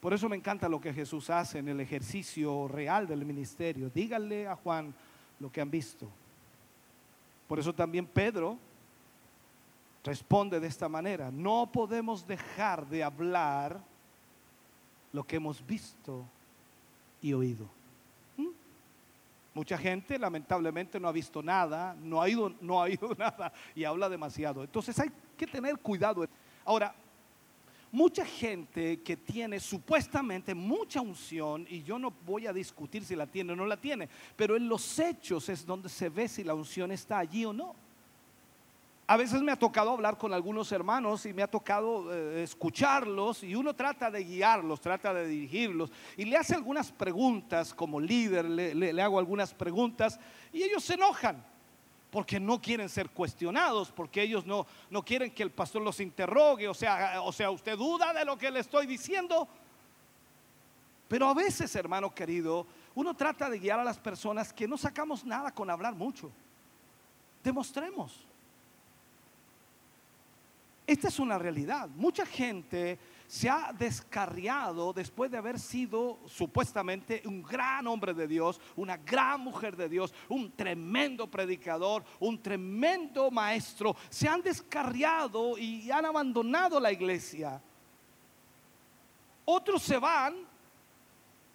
[0.00, 3.90] Por eso me encanta lo que Jesús hace en el ejercicio real del ministerio.
[3.90, 4.94] Díganle a Juan
[5.38, 6.08] lo que han visto.
[7.46, 8.56] Por eso también Pedro
[10.02, 11.30] responde de esta manera.
[11.30, 13.78] No podemos dejar de hablar
[15.12, 16.24] lo que hemos visto
[17.20, 17.68] y oído.
[19.52, 23.84] Mucha gente lamentablemente no ha visto nada, no ha ido, no ha ido nada y
[23.84, 24.62] habla demasiado.
[24.62, 26.26] Entonces hay que tener cuidado.
[26.64, 26.94] Ahora,
[27.90, 33.26] mucha gente que tiene supuestamente mucha unción, y yo no voy a discutir si la
[33.26, 36.54] tiene o no la tiene, pero en los hechos es donde se ve si la
[36.54, 37.74] unción está allí o no.
[39.10, 43.42] A veces me ha tocado hablar con algunos hermanos y me ha tocado eh, escucharlos
[43.42, 48.44] y uno trata de guiarlos, trata de dirigirlos y le hace algunas preguntas como líder,
[48.44, 50.16] le, hago algunas preguntas
[50.52, 51.44] y ellos se enojan
[52.08, 56.68] porque no quieren ser cuestionados, porque ellos no, no quieren que el pastor los interrogue,
[56.68, 59.48] o sea, o sea, usted duda de lo que le estoy diciendo.
[61.08, 62.64] Pero a veces, hermano querido,
[62.94, 66.30] uno trata de guiar a las personas que no sacamos nada con hablar mucho.
[67.42, 68.29] Demostremos.
[70.90, 71.88] Esta es una realidad.
[71.94, 72.98] Mucha gente
[73.28, 79.40] se ha descarriado después de haber sido supuestamente un gran hombre de Dios, una gran
[79.40, 83.94] mujer de Dios, un tremendo predicador, un tremendo maestro.
[84.08, 87.62] Se han descarriado y han abandonado la iglesia.
[89.44, 90.49] Otros se van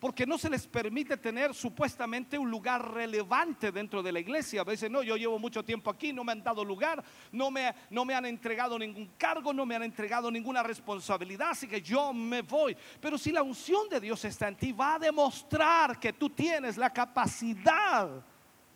[0.06, 4.62] porque no se les permite tener supuestamente un lugar relevante dentro de la iglesia.
[4.62, 7.74] A veces no, yo llevo mucho tiempo aquí, no me han dado lugar, no me,
[7.90, 12.14] no me han entregado ningún cargo, no me han entregado ninguna responsabilidad, así que yo
[12.14, 12.78] me voy.
[13.02, 16.78] Pero si la unción de Dios está en ti, va a demostrar que tú tienes
[16.78, 18.24] la capacidad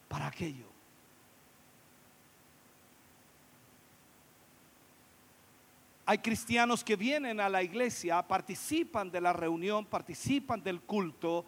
[0.07, 0.68] para aquello.
[6.09, 11.45] Hay cristianos que vienen a la iglesia, participan de la reunión, participan del culto.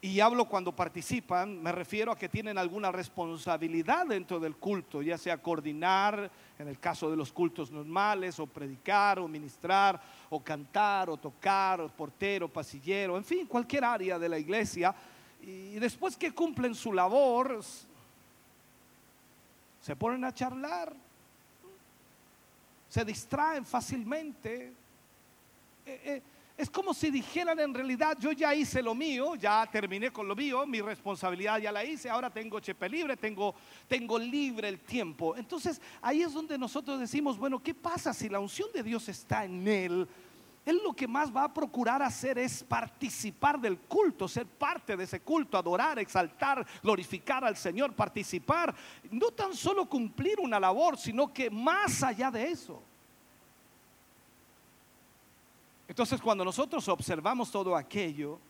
[0.00, 5.18] Y hablo cuando participan, me refiero a que tienen alguna responsabilidad dentro del culto, ya
[5.18, 10.00] sea coordinar, en el caso de los cultos normales, o predicar, o ministrar,
[10.30, 14.94] o cantar, o tocar, o portero, pasillero, en fin, cualquier área de la iglesia.
[15.42, 17.60] Y después que cumplen su labor,
[19.82, 20.94] se ponen a charlar,
[22.96, 24.72] se distraen fácilmente.
[25.84, 26.22] Eh, eh,
[26.56, 30.34] Es como si dijeran en realidad, yo ya hice lo mío, ya terminé con lo
[30.34, 33.54] mío, mi responsabilidad ya la hice, ahora tengo chepe libre, tengo,
[33.86, 35.36] tengo libre el tiempo.
[35.36, 39.44] Entonces ahí es donde nosotros decimos, bueno, ¿qué pasa si la unción de Dios está
[39.44, 40.08] en él?
[40.66, 45.04] Él lo que más va a procurar hacer es participar del culto, ser parte de
[45.04, 48.74] ese culto, adorar, exaltar, glorificar al Señor, participar,
[49.12, 52.82] no tan solo cumplir una labor, sino que más allá de eso.
[55.86, 58.40] Entonces cuando nosotros observamos todo aquello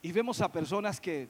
[0.00, 1.28] y vemos a personas que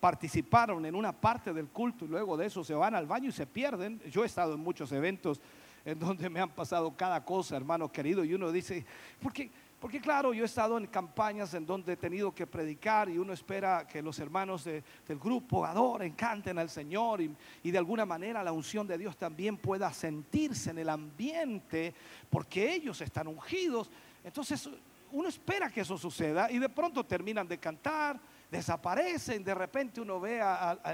[0.00, 3.32] participaron en una parte del culto y luego de eso se van al baño y
[3.32, 5.42] se pierden, yo he estado en muchos eventos
[5.84, 8.84] en donde me han pasado cada cosa, hermano querido, y uno dice,
[9.20, 13.18] porque, porque claro, yo he estado en campañas en donde he tenido que predicar y
[13.18, 18.06] uno espera que los hermanos del grupo adoren, canten al Señor y, y de alguna
[18.06, 21.94] manera la unción de Dios también pueda sentirse en el ambiente
[22.30, 23.90] porque ellos están ungidos.
[24.22, 24.70] Entonces
[25.12, 28.18] uno espera que eso suceda y de pronto terminan de cantar
[28.54, 29.42] desaparecen.
[29.42, 30.40] De repente uno ve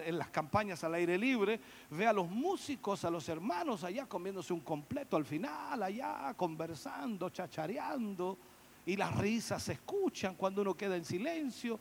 [0.05, 1.61] en las campañas al aire libre,
[1.91, 7.28] ve a los músicos, a los hermanos allá comiéndose un completo al final, allá conversando,
[7.28, 8.39] chachareando,
[8.87, 11.78] y las risas se escuchan cuando uno queda en silencio.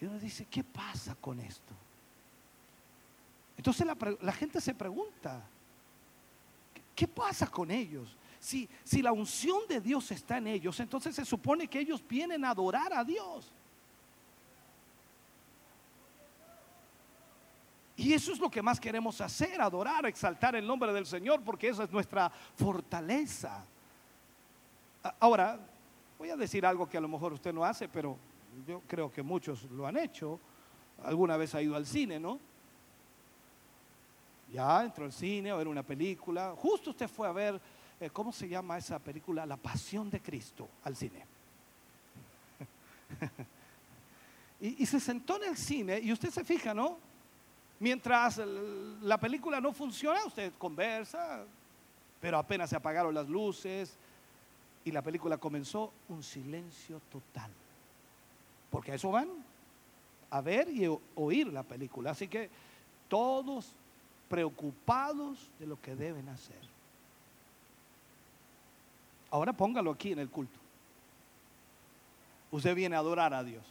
[0.00, 1.74] Y uno dice, ¿qué pasa con esto?
[3.56, 5.42] Entonces la, la gente se pregunta,
[6.94, 8.16] ¿qué pasa con ellos?
[8.38, 12.42] Si, si, la unción de Dios está en ellos, entonces se supone que ellos vienen
[12.44, 13.52] a adorar a Dios.
[18.00, 21.68] Y eso es lo que más queremos hacer, adorar, exaltar el nombre del Señor, porque
[21.68, 23.62] esa es nuestra fortaleza.
[25.18, 25.60] Ahora,
[26.18, 28.16] voy a decir algo que a lo mejor usted no hace, pero
[28.66, 30.40] yo creo que muchos lo han hecho.
[31.04, 32.40] Alguna vez ha ido al cine, ¿no?
[34.50, 36.54] Ya entró al cine a ver una película.
[36.56, 37.60] Justo usted fue a ver,
[38.00, 39.44] eh, ¿cómo se llama esa película?
[39.44, 41.26] La Pasión de Cristo al cine.
[44.62, 47.09] y, y se sentó en el cine y usted se fija, ¿no?
[47.80, 48.36] Mientras
[49.00, 51.42] la película no funciona, usted conversa,
[52.20, 53.96] pero apenas se apagaron las luces
[54.84, 57.50] y la película comenzó, un silencio total.
[58.70, 59.30] Porque a eso van,
[60.28, 62.10] a ver y oír la película.
[62.10, 62.50] Así que
[63.08, 63.72] todos
[64.28, 66.60] preocupados de lo que deben hacer.
[69.30, 70.60] Ahora póngalo aquí en el culto.
[72.50, 73.64] Usted viene a adorar a Dios,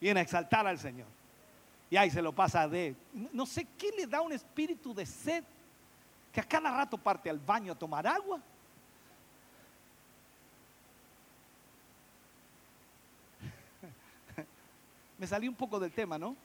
[0.00, 1.19] viene a exaltar al Señor
[1.90, 2.94] y ahí se lo pasa de...
[3.32, 5.42] No sé qué le da un espíritu de sed
[6.32, 8.40] que a cada rato parte al baño a tomar agua.
[15.18, 16.36] Me salí un poco del tema, ¿no?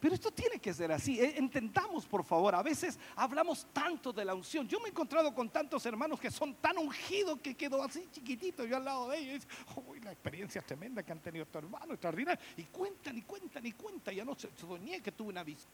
[0.00, 1.20] Pero esto tiene que ser así.
[1.20, 2.54] Eh, entendamos, por favor.
[2.54, 4.68] A veces hablamos tanto de la unción.
[4.68, 8.64] Yo me he encontrado con tantos hermanos que son tan ungidos que quedo así chiquitito
[8.64, 9.46] yo al lado de ellos.
[9.88, 12.40] Uy, la experiencia tremenda que han tenido estos hermanos, extraordinaria.
[12.56, 14.14] Y cuentan y cuentan y cuentan.
[14.14, 15.68] Ya no se soñé que tuve una visión.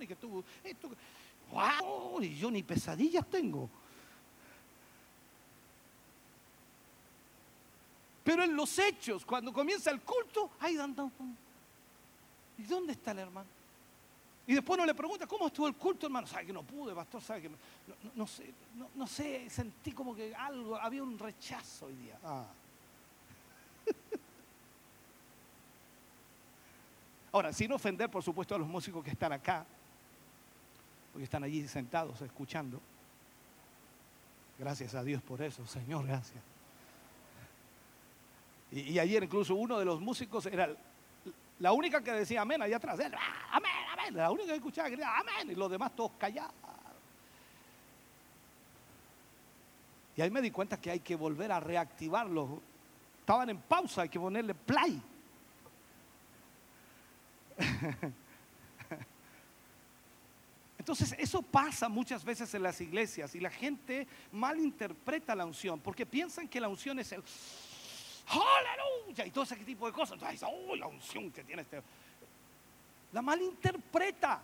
[0.00, 0.88] Y que tuvo esto
[1.52, 2.22] ¡Wow!
[2.22, 3.68] Y yo ni pesadillas tengo.
[8.24, 10.94] Pero en los hechos, cuando comienza el culto, ahí dan,
[12.58, 13.48] ¿Y dónde está el hermano?
[14.46, 16.26] Y después uno le pregunta, ¿cómo estuvo el culto, hermano?
[16.26, 17.20] ¿Sabe que no pude, pastor?
[17.20, 17.56] ¿Sabe que no,
[18.14, 18.52] no, sé,
[18.94, 22.18] no, sé, sentí como que algo, había un rechazo hoy día.
[22.24, 22.46] Ah.
[27.32, 29.64] Ahora, sin ofender, por supuesto, a los músicos que están acá,
[31.12, 32.80] porque están allí sentados escuchando.
[34.58, 36.42] Gracias a Dios por eso, Señor, gracias.
[38.70, 40.74] Y, ayer incluso uno de los músicos era
[41.58, 42.98] la única que decía amén allá atrás.
[43.00, 44.16] Él, ah, amén, amén.
[44.16, 45.50] La única que escuchaba decía amén.
[45.50, 46.54] Y los demás todos callados.
[50.16, 52.48] Y ahí me di cuenta que hay que volver a reactivarlos.
[53.20, 55.02] Estaban en pausa, hay que ponerle play.
[60.82, 66.04] Entonces, eso pasa muchas veces en las iglesias y la gente malinterpreta la unción porque
[66.04, 67.22] piensan que la unción es el
[68.26, 70.14] aleluya y todo ese tipo de cosas.
[70.14, 71.80] Entonces, oh, la unción que tiene este.
[73.12, 74.42] La malinterpreta.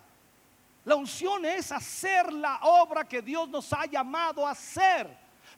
[0.84, 5.08] La unción es hacer la obra que Dios nos ha llamado a hacer.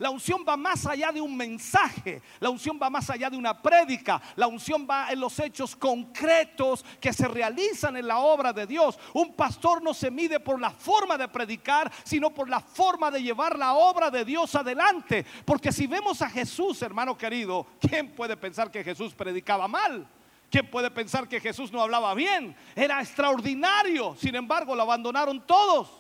[0.01, 3.61] La unción va más allá de un mensaje, la unción va más allá de una
[3.61, 8.67] prédica, la unción va en los hechos concretos que se realizan en la obra de
[8.67, 8.99] Dios.
[9.13, 13.23] Un pastor no se mide por la forma de predicar, sino por la forma de
[13.23, 15.27] llevar la obra de Dios adelante.
[15.45, 20.09] Porque si vemos a Jesús, hermano querido, ¿quién puede pensar que Jesús predicaba mal?
[20.51, 22.57] ¿Quién puede pensar que Jesús no hablaba bien?
[22.75, 26.00] Era extraordinario, sin embargo lo abandonaron todos.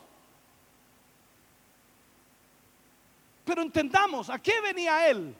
[3.50, 5.34] Pero entendamos, ¿a qué venía Él?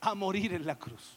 [0.00, 1.16] A morir en la cruz.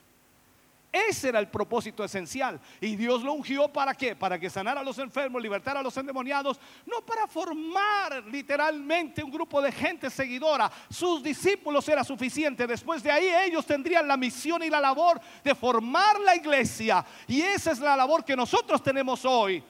[0.91, 2.61] Ese era el propósito esencial.
[2.79, 4.15] Y Dios lo ungió para qué?
[4.15, 9.31] Para que sanara a los enfermos, libertara a los endemoniados, no para formar literalmente un
[9.31, 10.71] grupo de gente seguidora.
[10.87, 12.67] Sus discípulos era suficiente.
[12.67, 17.03] Después de ahí ellos tendrían la misión y la labor de formar la iglesia.
[17.27, 19.63] Y esa es la labor que nosotros tenemos hoy.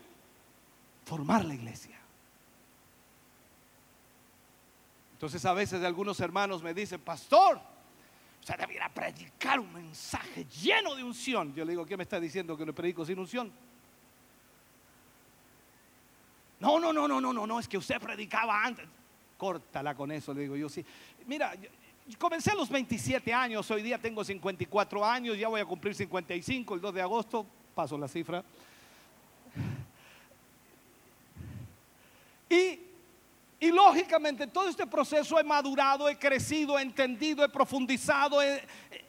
[1.05, 2.02] Formar la iglesia.
[5.23, 7.57] Entonces a veces algunos hermanos me dicen, pastor,
[8.41, 11.55] usted debiera predicar un mensaje lleno de unción.
[11.55, 13.49] Yo le digo, ¿qué me está diciendo que lo predico sin unción?
[16.59, 18.85] No, no, no, no, no, no, no, es que usted predicaba antes.
[19.37, 20.83] Córtala con eso, le digo yo, sí.
[21.25, 21.53] Mira,
[22.17, 26.75] comencé a los 27 años, hoy día tengo 54 años, ya voy a cumplir 55,
[26.75, 28.43] el 2 de agosto, paso la cifra.
[32.49, 32.92] Y
[33.63, 38.41] y lógicamente todo este proceso he madurado, he crecido, he entendido, he profundizado.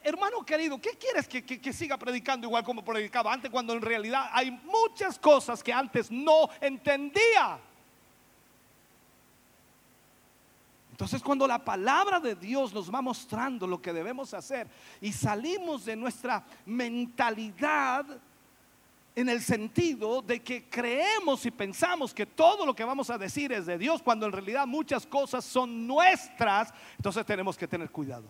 [0.00, 4.30] hermano querido, ¿qué quieres que, que, siga predicando igual como predicaba antes cuando en realidad
[4.32, 7.58] hay muchas cosas que antes no entendía?
[10.92, 14.68] Entonces cuando la palabra de Dios nos va mostrando lo que debemos hacer
[15.00, 18.06] y salimos de nuestra mentalidad
[19.16, 23.52] en el sentido de que creemos y pensamos que todo lo que vamos a decir
[23.52, 28.24] es de Dios, cuando en realidad muchas cosas son nuestras, entonces tenemos que tener cuidado.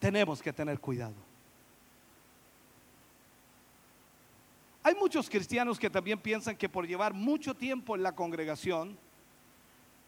[0.00, 1.14] Tenemos que tener cuidado.
[4.82, 8.96] Hay muchos cristianos que también piensan que por llevar mucho tiempo en la congregación,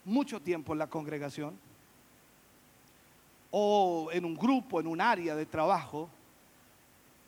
[0.05, 1.59] mucho tiempo en la congregación,
[3.51, 6.11] o en un grupo, en un área de trabajo,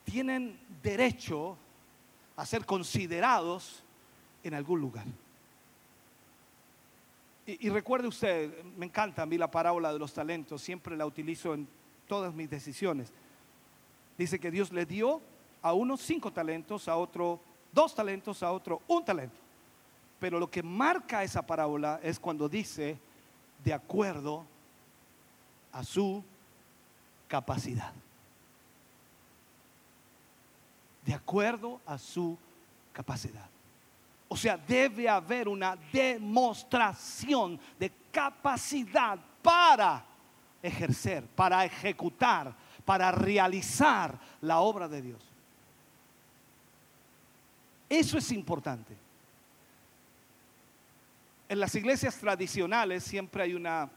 [0.04, 1.56] tienen derecho
[2.36, 3.82] a ser considerados
[4.42, 5.04] en algún lugar.
[7.46, 11.52] Y, recuerde usted, me encanta a mí la parábola de los talentos, siempre la utilizo
[11.52, 11.66] en
[12.06, 13.12] todas mis decisiones.
[14.16, 15.20] Dice que Dios le dio
[15.62, 17.40] a uno cinco talentos, a otro
[17.72, 19.40] dos talentos, a otro un talento.
[20.20, 22.98] Pero lo que marca esa parábola es cuando dice
[23.64, 24.44] de acuerdo
[25.72, 26.22] a su
[27.26, 27.92] capacidad
[31.10, 32.38] de acuerdo a su
[32.92, 33.50] capacidad.
[34.28, 40.04] O sea, debe haber una demostración de capacidad para
[40.62, 42.54] ejercer, para ejecutar,
[42.84, 45.20] para realizar la obra de Dios.
[47.88, 48.96] Eso es importante.
[51.48, 53.90] En las iglesias tradicionales siempre hay una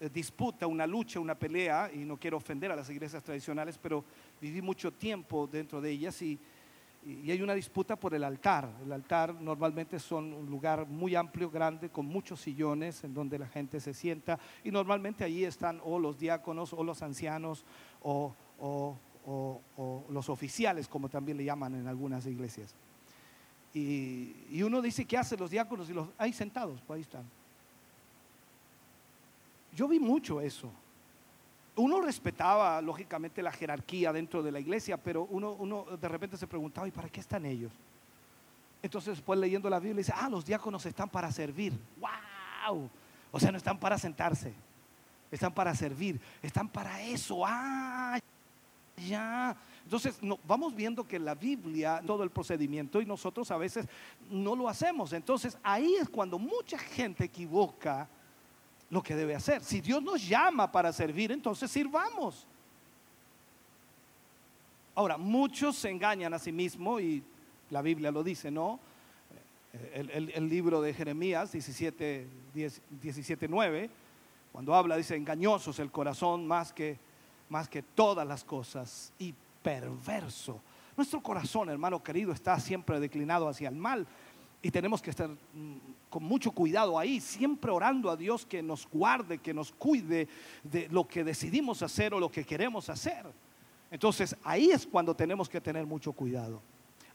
[0.00, 4.04] eh, disputa, una lucha, una pelea, y no quiero ofender a las iglesias tradicionales, pero
[4.38, 6.38] viví mucho tiempo dentro de ellas y,
[7.08, 8.70] y hay una disputa por el altar.
[8.84, 13.48] El altar normalmente son un lugar muy amplio, grande, con muchos sillones en donde la
[13.48, 17.64] gente se sienta y normalmente allí están o los diáconos o los ancianos
[18.02, 18.34] o,
[20.10, 22.74] los oficiales, como también le llaman en algunas iglesias.
[23.72, 25.88] Y, y, uno dice, ¿qué hacen los diáconos?
[25.88, 27.24] Y los ahí sentados, pues ahí están.
[29.74, 30.70] Yo vi mucho eso
[31.78, 36.46] uno respetaba lógicamente la jerarquía dentro de la iglesia, pero uno, uno de repente se
[36.46, 37.72] preguntaba, ¿y para qué están ellos?
[38.82, 41.72] Entonces después leyendo la Biblia dice, ah, los diáconos están para servir.
[42.00, 42.90] ¡Wow!
[43.30, 44.52] O sea, no están para sentarse,
[45.30, 47.44] están para servir, están para eso.
[47.46, 48.18] ¡Ah!
[48.96, 49.56] Ya.
[49.84, 53.86] Entonces no, vamos viendo que la Biblia, todo el procedimiento, y nosotros a veces
[54.28, 55.12] no lo hacemos.
[55.12, 58.08] Entonces ahí es cuando mucha gente equivoca
[58.90, 59.62] lo que debe hacer.
[59.62, 62.46] Si Dios nos llama para servir, entonces sirvamos.
[64.94, 67.22] Ahora, muchos se engañan a sí mismos y
[67.70, 68.80] la Biblia lo dice, ¿no?
[69.92, 72.26] El, libro de Jeremías 17,
[73.00, 73.90] 17, 9,
[74.50, 76.98] cuando habla, dice, engañosos el corazón más que,
[77.48, 80.60] más que todas las cosas y perverso.
[80.96, 84.04] Nuestro corazón, hermano querido, está siempre declinado hacia el mal
[84.62, 85.76] y tenemos que estar mm,
[86.10, 90.26] con mucho cuidado ahí, siempre orando a Dios que nos guarde, que nos cuide
[90.64, 93.26] de lo que decidimos hacer o lo que queremos hacer.
[93.90, 96.60] Entonces ahí es cuando tenemos que tener mucho cuidado.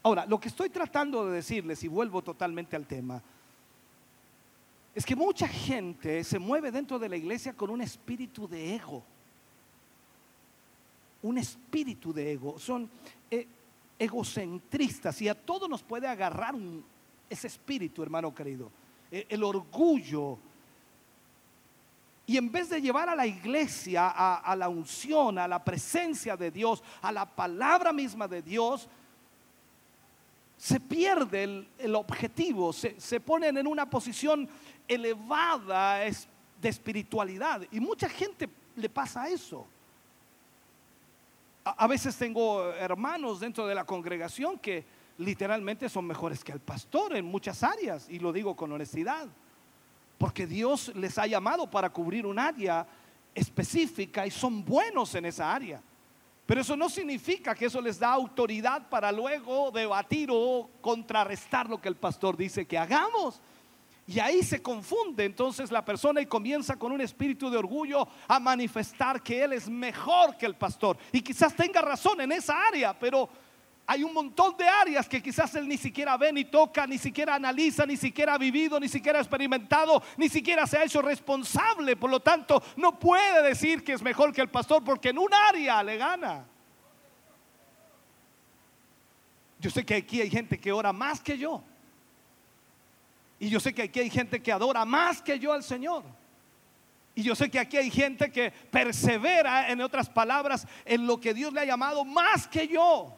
[0.02, 3.22] Ahora, lo que estoy tratando de decirles, y vuelvo totalmente al tema,
[4.94, 9.02] es que mucha gente se mueve dentro de la iglesia con un espíritu de ego.
[11.22, 12.58] Un espíritu de ego.
[12.58, 12.88] Son
[13.30, 13.46] eh,
[13.98, 16.84] egocentristas y a todos nos puede agarrar un-
[17.28, 18.70] ese espíritu, hermano querido.
[19.10, 20.38] Eh, el orgullo.
[22.26, 26.50] Y en vez de llevar a la iglesia a, la unción, a la presencia de
[26.50, 28.88] Dios, a la palabra misma de Dios,
[30.56, 34.48] se pierde el, objetivo, se, se ponen en una posición
[34.88, 37.62] elevada de espiritualidad.
[37.70, 39.66] Y mucha gente le pasa eso.
[41.64, 44.84] A veces tengo hermanos dentro de la congregación que
[45.18, 49.28] literalmente son mejores que el pastor en muchas áreas, y lo digo con honestidad,
[50.18, 52.86] porque Dios les ha llamado para cubrir un área
[53.34, 55.82] específica y son buenos en esa área.
[56.46, 61.80] Pero eso no significa que eso les da autoridad para luego debatir o contrarrestar lo
[61.80, 63.40] que el pastor dice que hagamos.
[64.06, 68.38] Y ahí se confunde entonces la persona y comienza con un espíritu de orgullo a
[68.38, 70.98] manifestar que él es mejor que el pastor.
[71.10, 73.30] Y quizás tenga razón en esa área, pero
[73.86, 77.34] hay un montón de áreas que quizás él ni siquiera ve, ni toca, ni siquiera
[77.34, 81.94] analiza, ni siquiera ha vivido, ni siquiera ha experimentado, ni siquiera se ha hecho responsable.
[81.96, 85.32] Por lo tanto, no puede decir que es mejor que el pastor porque en un
[85.34, 86.46] área le gana.
[89.60, 91.62] Yo sé que aquí hay gente que ora más que yo.
[93.38, 96.04] Y yo sé que aquí hay gente que adora más que yo al Señor.
[97.14, 101.34] Y yo sé que aquí hay gente que persevera, en otras palabras, en lo que
[101.34, 103.14] Dios le ha llamado más que yo.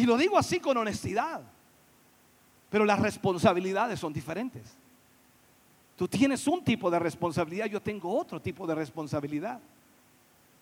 [0.00, 1.42] Y lo digo así con honestidad.
[2.70, 4.62] Pero las responsabilidades son diferentes.
[5.94, 9.60] Tú tienes un tipo de responsabilidad, yo tengo otro tipo de responsabilidad.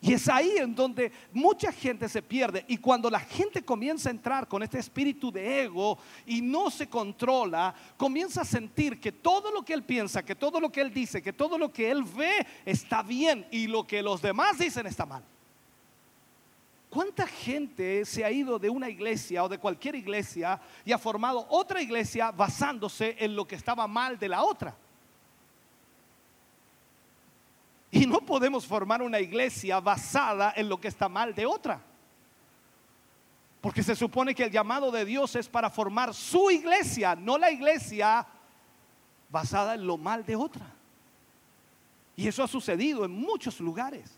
[0.01, 2.65] Y es ahí en donde mucha gente se pierde.
[2.67, 6.89] Y cuando la gente comienza a entrar con este espíritu de ego y no se
[6.89, 10.93] controla, comienza a sentir que todo lo que él piensa, que todo lo que él
[10.93, 14.85] dice, que todo lo que él ve está bien y lo que los demás dicen
[14.85, 15.23] está mal.
[16.89, 21.45] ¿Cuánta gente se ha ido de una iglesia o de cualquier iglesia y ha formado
[21.49, 24.75] otra iglesia basándose en lo que estaba mal de la otra?
[27.91, 31.79] Y no podemos formar una iglesia basada en lo que está mal de otra.
[33.61, 37.51] Porque se supone que el llamado de Dios es para formar su iglesia, no la
[37.51, 38.25] iglesia
[39.29, 40.73] basada en lo mal de otra.
[42.15, 44.17] Y eso ha sucedido en muchos lugares.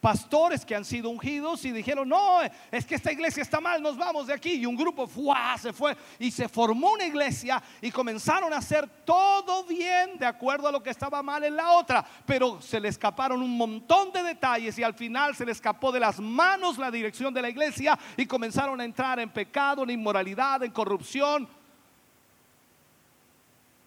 [0.00, 3.96] Pastores que han sido ungidos y dijeron, no, es que esta iglesia está mal, nos
[3.96, 4.52] vamos de aquí.
[4.52, 5.58] Y un grupo ¡fua!
[5.58, 10.68] se fue y se formó una iglesia y comenzaron a hacer todo bien de acuerdo
[10.68, 12.06] a lo que estaba mal en la otra.
[12.24, 15.98] Pero se le escaparon un montón de detalles y al final se le escapó de
[15.98, 20.62] las manos la dirección de la iglesia y comenzaron a entrar en pecado, en inmoralidad,
[20.62, 21.48] en corrupción.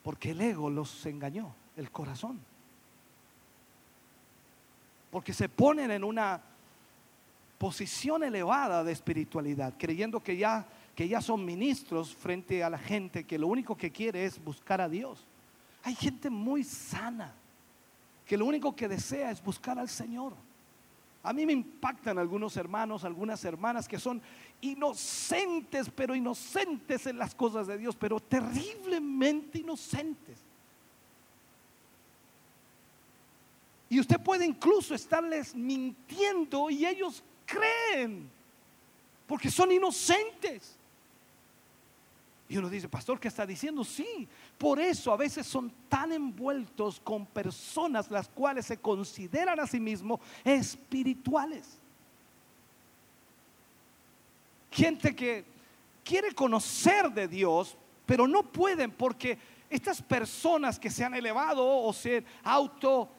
[0.04, 2.51] Porque el ego los engañó, el corazón
[5.12, 6.42] porque se ponen en una
[7.58, 10.66] posición elevada de espiritualidad, creyendo que ya,
[10.96, 14.82] que ya son ministros frente a la gente que lo único que quiere es buscar
[14.82, 15.28] a Dios.
[15.84, 17.34] Hay gente muy sana
[18.26, 20.34] que lo único que desea es buscar al Señor.
[21.24, 24.22] A mí me impactan algunos hermanos, algunas hermanas que son
[24.62, 30.40] inocentes, pero inocentes en las cosas de Dios, pero terriblemente inocentes.
[33.92, 38.32] Y usted puede incluso estarles mintiendo y ellos creen,
[39.28, 40.78] porque son inocentes.
[42.48, 43.84] Y uno dice, pastor, ¿qué está diciendo?
[43.84, 49.68] Sí, por eso a veces son tan envueltos con personas las cuales se consideran a
[49.68, 51.78] sí mismos espirituales.
[54.72, 55.44] Gente que
[56.02, 59.38] quiere conocer de Dios, pero no pueden porque
[59.70, 63.10] estas personas que se han elevado o se auto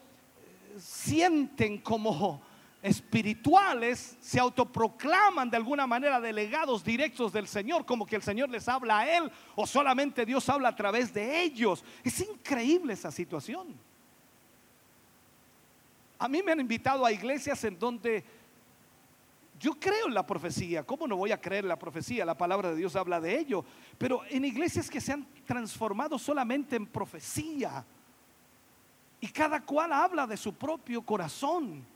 [0.79, 2.43] sienten como
[2.83, 8.69] espirituales, se autoproclaman de alguna manera delegados directos del Señor, como que el Señor les
[8.69, 11.85] habla a Él o solamente Dios habla a través de ellos.
[12.03, 13.69] Es increíble esa situación.
[16.19, 18.25] A mí me han invitado a iglesias en donde
[19.61, 20.85] yo creo en la profecía.
[20.85, 22.25] ¿Cómo no voy a creer en la profecía?
[22.25, 23.65] La palabra de Dios habla de ello.
[23.97, 27.85] Pero en iglesias que se han transformado solamente en profecía.
[29.23, 31.87] Y cada cual habla de su propio corazón.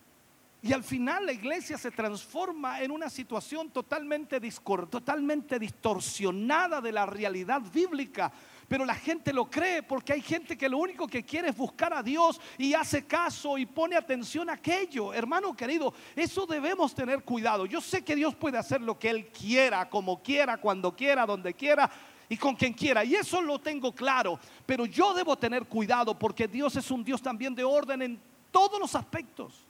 [0.62, 4.40] Y al final la iglesia se transforma en una situación totalmente,
[4.88, 8.32] totalmente distorsionada de la realidad bíblica.
[8.68, 11.92] Pero la gente lo cree porque hay gente que lo único que quiere es buscar
[11.92, 15.12] a Dios y hace caso y pone atención a aquello.
[15.12, 17.66] Hermano querido, eso debemos tener cuidado.
[17.66, 21.54] Yo sé que Dios puede hacer lo que Él quiera, como quiera, cuando quiera, donde
[21.54, 21.90] quiera.
[22.28, 23.04] Y con quien quiera.
[23.04, 24.38] Y eso lo tengo claro.
[24.64, 28.20] Pero yo debo tener cuidado porque Dios es un Dios también de orden en
[28.50, 29.66] todos los aspectos.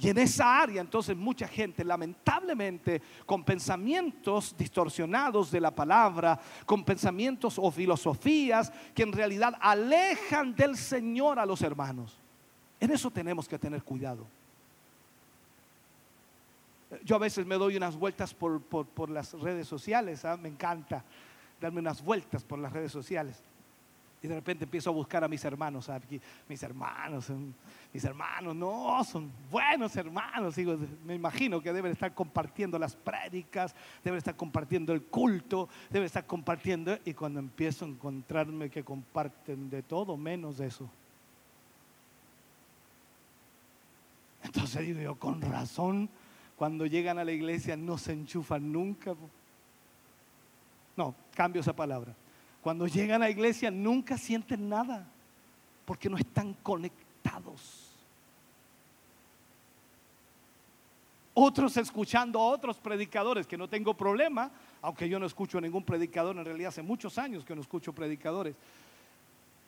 [0.00, 6.84] Y en esa área, entonces, mucha gente, lamentablemente, con pensamientos distorsionados de la palabra, con
[6.84, 12.16] pensamientos o filosofías que en realidad alejan del Señor a los hermanos.
[12.78, 14.24] En eso tenemos que tener cuidado.
[17.04, 20.36] Yo a veces me doy unas vueltas por, las redes sociales, ¿ah?
[20.36, 21.04] me encanta
[21.60, 23.42] darme unas vueltas por las redes sociales.
[24.20, 27.30] Y de repente empiezo a buscar a mis hermanos, aquí, mis hermanos,
[27.92, 30.56] mis hermanos, no, son buenos hermanos.
[30.56, 36.06] Digo, me imagino que deben estar compartiendo las prédicas, deben estar compartiendo el culto, deben
[36.06, 36.98] estar compartiendo.
[37.04, 40.90] Y cuando empiezo a encontrarme que comparten de todo menos eso.
[44.42, 46.08] Entonces digo yo, con razón,
[46.58, 49.14] cuando llegan a la iglesia no se enchufan nunca.
[50.96, 52.14] No, cambio esa palabra
[52.60, 55.06] cuando llegan a la iglesia nunca sienten nada,
[55.84, 57.96] porque no están conectados.
[61.32, 64.50] Otros escuchando a otros predicadores, que no tengo problema,
[64.82, 67.92] aunque yo no escucho a ningún predicador, en realidad hace muchos años que no escucho
[67.92, 68.56] predicadores.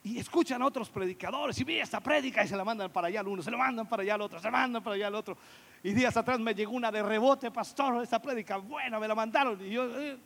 [0.02, 3.20] Y escuchan a otros predicadores y vi esta prédica y se la mandan para allá
[3.20, 5.14] al uno, se la mandan para allá al otro, se la mandan para allá al
[5.14, 5.36] otro.
[5.82, 9.60] Y días atrás me llegó una de rebote, pastor, esta prédica buena, me la mandaron.
[9.62, 10.18] Y yo, eh,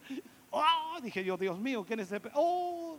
[0.57, 2.31] Oh, dije yo, Dios mío, ¿quién es este?
[2.35, 2.97] Oh,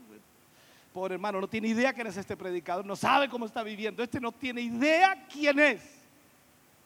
[0.92, 4.04] pobre hermano, no tiene idea quién es este predicador, no sabe cómo está viviendo.
[4.04, 5.82] Este no tiene idea quién es.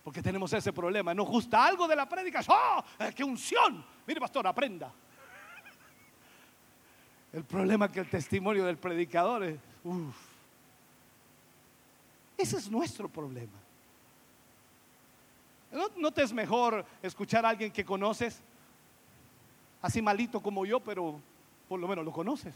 [0.03, 1.11] Porque tenemos ese problema.
[1.15, 2.41] Nos gusta algo de la prédica.
[2.47, 2.83] ¡Oh!
[3.15, 3.83] ¡Qué unción!
[4.05, 4.91] Mire, pastor, aprenda.
[7.33, 9.68] El problema es que el testimonio del predicador es.
[12.37, 13.57] Ese es nuestro problema.
[15.71, 18.41] ¿No, ¿No, te es mejor escuchar a alguien que conoces
[19.81, 21.19] así malito como yo, pero
[21.67, 22.53] por lo menos lo conoces.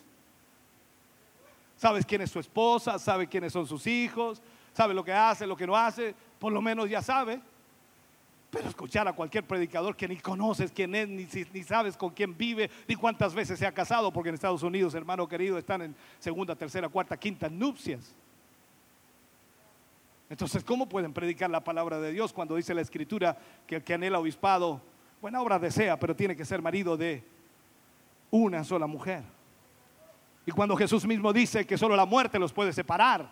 [1.77, 4.41] Sabes quién es su esposa, sabes quiénes son sus hijos,
[4.73, 7.41] sabes lo que hace, lo que no hace, por lo menos ya sabe.
[8.53, 12.37] Pero escuchar a cualquier predicador que ni conoces quién es, ni, ni, sabes con quién
[12.37, 15.95] vive, ni cuántas veces se ha casado, porque en Estados Unidos, hermano querido, están en
[16.19, 18.15] segunda, tercera, cuarta, quinta nupcias.
[20.29, 23.95] Entonces, ¿cómo pueden predicar la palabra de Dios cuando dice la escritura que el que
[23.95, 24.81] anhela obispado
[25.23, 27.23] Buena obra desea, pero tiene que ser marido de
[28.29, 29.23] una sola mujer.
[30.45, 33.31] Y cuando Jesús mismo dice que solo la muerte los puede separar,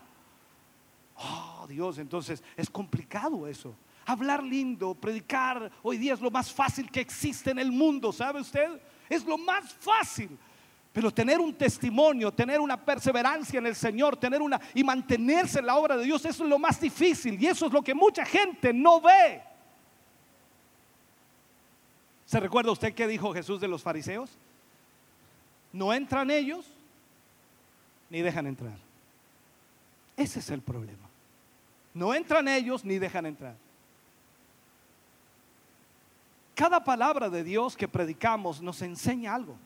[1.18, 3.76] oh Dios, entonces es complicado eso.
[4.06, 8.42] Hablar lindo, predicar, hoy día es lo más fácil que existe en el mundo, ¿sabe
[8.42, 8.82] usted?
[9.10, 10.38] Es lo más fácil.
[10.94, 15.66] Pero tener un testimonio, tener una perseverancia en el Señor, tener una y mantenerse en
[15.66, 18.26] la obra de Dios, eso es lo más difícil y eso es lo que mucha
[18.26, 19.42] gente no ve.
[22.26, 24.38] ¿Se recuerda usted qué dijo Jesús de los fariseos?
[25.72, 26.66] No entran ellos
[28.10, 28.78] ni dejan entrar.
[30.18, 31.10] Ese es el problema.
[31.94, 33.56] No entran ellos ni dejan entrar.
[36.62, 39.58] Cada palabra de Dios que predicamos nos enseña algo.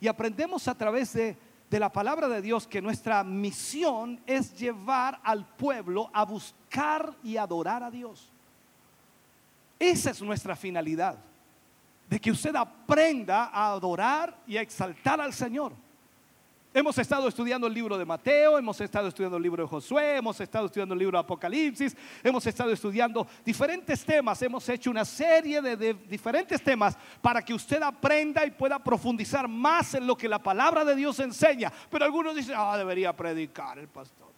[0.00, 1.36] Y aprendemos a través de,
[1.68, 7.36] de, la palabra de Dios que nuestra misión es llevar al pueblo a buscar y
[7.36, 8.30] adorar a Dios.
[9.78, 11.18] Esa es nuestra finalidad
[12.08, 15.74] de que usted aprenda a adorar y a exaltar al Señor.
[16.76, 20.38] Hemos estado estudiando el libro de Mateo, hemos estado estudiando el libro de Josué, hemos
[20.42, 25.62] estado estudiando el libro de Apocalipsis, hemos estado estudiando diferentes temas, hemos hecho una serie
[25.62, 30.38] de, diferentes temas para que usted aprenda y pueda profundizar más en lo que la
[30.38, 31.72] palabra de Dios enseña.
[31.90, 34.28] Pero algunos dicen, ah, debería predicar el pastor.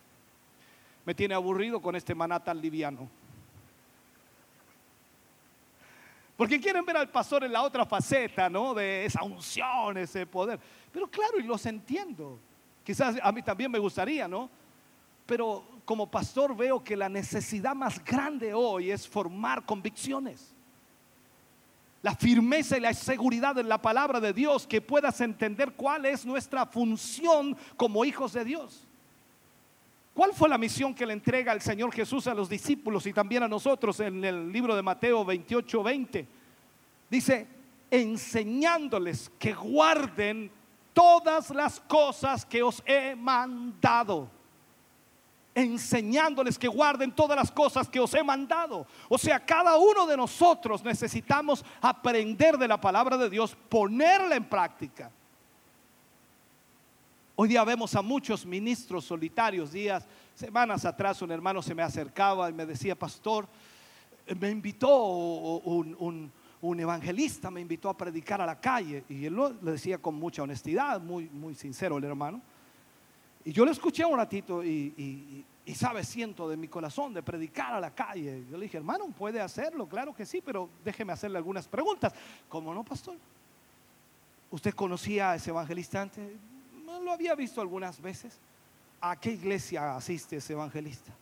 [1.04, 3.08] Me tiene aburrido con este maná tan liviano.
[6.36, 8.72] Porque quieren ver al pastor en la otra faceta, ¿no?
[8.72, 10.60] De esa unción, ese poder.
[10.92, 12.38] Pero claro, y los entiendo.
[12.84, 14.48] Quizás a mí también me gustaría, ¿no?
[15.26, 20.54] Pero como pastor veo que la necesidad más grande hoy es formar convicciones.
[22.00, 26.24] La firmeza y la seguridad en la palabra de Dios, que puedas entender cuál es
[26.24, 28.86] nuestra función como hijos de Dios.
[30.14, 33.42] ¿Cuál fue la misión que le entrega el Señor Jesús a los discípulos y también
[33.42, 36.26] a nosotros en el libro de Mateo 28, 20?
[37.10, 37.46] Dice,
[37.90, 40.50] enseñándoles que guarden
[40.98, 44.28] todas las cosas que os he mandado.
[45.54, 48.84] Enseñándoles que guarden todas las cosas que os he mandado.
[49.08, 54.44] O sea, cada uno de nosotros necesitamos aprender de la palabra de Dios, ponerla en
[54.48, 55.08] práctica.
[57.36, 59.70] Hoy día vemos a muchos ministros solitarios.
[59.70, 60.04] Días,
[60.34, 63.46] semanas atrás, un hermano se me acercaba y me decía, pastor,
[64.36, 66.32] me invitó un,
[66.62, 71.00] evangelista me invitó a predicar a la calle y él lo decía con mucha honestidad,
[71.00, 72.40] muy, muy sincero el hermano.
[73.44, 77.22] Y yo lo escuché un ratito y, y, y, sabe, siento de mi corazón de
[77.22, 78.44] predicar a la calle.
[78.50, 82.12] Yo le dije, hermano, puede hacerlo, claro que sí, pero déjeme hacerle algunas preguntas.
[82.48, 83.16] ¿Cómo no, pastor?
[84.50, 86.30] ¿Usted conocía a ese evangelista antes?
[86.84, 88.38] Lo había visto algunas veces.
[89.00, 91.12] ¿A qué iglesia asiste ese evangelista?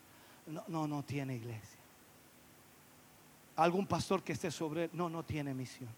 [0.47, 1.76] No, no, no tiene iglesia.
[3.57, 4.91] ¿Algún pastor que esté sobre él?
[4.93, 5.89] No, no tiene misión.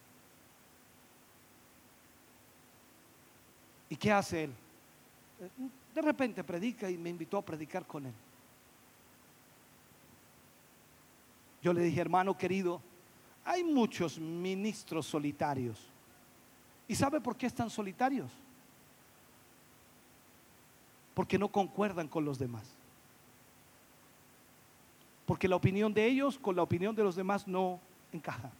[3.90, 4.52] ¿Y qué hace él?
[5.94, 8.14] De repente predica y me invitó a predicar con él.
[11.62, 12.80] Yo le dije, hermano querido,
[13.44, 15.78] hay muchos ministros solitarios.
[16.86, 18.30] ¿Y sabe por qué están solitarios?
[21.14, 22.77] Porque no concuerdan con los demás.
[25.28, 27.78] Porque la opinión de ellos con la opinión de los demás no
[28.14, 28.50] encaja.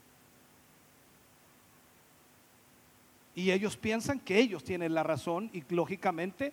[3.35, 6.53] Y ellos piensan que ellos tienen la razón y lógicamente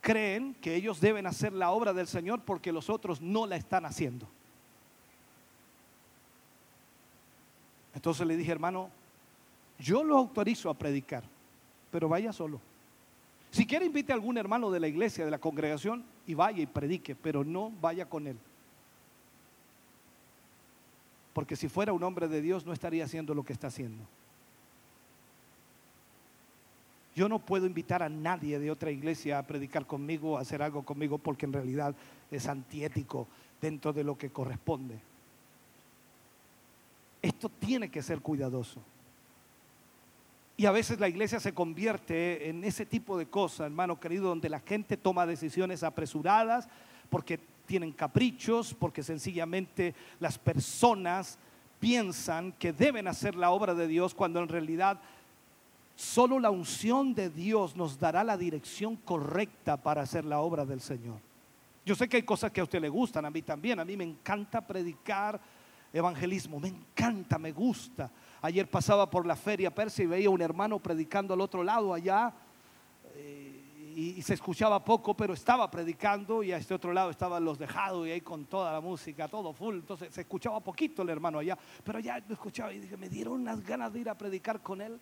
[0.00, 3.84] creen que ellos deben hacer la obra del Señor porque los otros no la están
[3.84, 4.26] haciendo.
[7.94, 8.88] Entonces le dije, hermano,
[9.78, 11.22] yo lo autorizo a predicar,
[11.90, 12.62] pero vaya solo.
[13.50, 16.66] Si quiere, invite a algún hermano de la iglesia, de la congregación, y vaya y
[16.66, 18.38] predique, pero no vaya con él.
[21.32, 24.04] Porque si fuera un hombre de Dios, no estaría haciendo lo que está haciendo.
[27.14, 30.82] Yo no puedo invitar a nadie de otra iglesia a predicar conmigo, a hacer algo
[30.82, 31.94] conmigo, porque en realidad
[32.30, 33.26] es antiético
[33.60, 34.98] dentro de lo que corresponde.
[37.20, 38.80] Esto tiene que ser cuidadoso.
[40.56, 44.48] Y a veces la iglesia se convierte en ese tipo de cosas, hermano querido, donde
[44.48, 46.68] la gente toma decisiones apresuradas
[47.08, 47.40] porque
[47.70, 51.38] tienen caprichos, porque sencillamente las personas
[51.78, 55.00] piensan que deben hacer la obra de Dios cuando en realidad
[56.00, 60.80] Solo la unción de Dios nos dará la dirección correcta para hacer la obra del
[60.80, 61.18] Señor.
[61.84, 63.78] Yo sé que hay cosas que a usted le gustan, a mí también.
[63.78, 65.38] A mí me encanta predicar
[65.92, 68.10] evangelismo, me encanta, me gusta.
[68.40, 72.32] Ayer pasaba por la feria persa y veía un hermano predicando al otro lado allá
[73.16, 73.49] eh,
[73.96, 78.06] y, se escuchaba poco, pero estaba predicando y a este otro lado estaban los dejados
[78.06, 79.76] y ahí con toda la música, todo full.
[79.76, 83.34] Entonces se escuchaba poquito el hermano allá, pero ya lo escuchaba y dije, me dieron
[83.34, 84.98] unas ganas de ir a predicar con él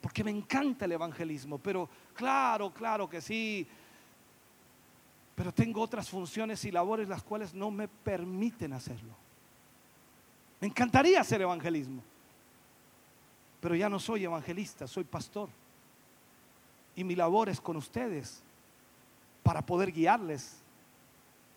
[0.00, 3.66] porque me encanta el evangelismo, pero claro, claro que sí,
[5.34, 9.14] pero tengo otras funciones y labores las cuales no me permiten hacerlo.
[10.60, 12.02] Me encantaría hacer evangelismo,
[13.60, 15.48] pero ya no soy evangelista, soy pastor.
[16.96, 18.42] Y mi labor es con ustedes
[19.42, 20.60] para poder guiarles.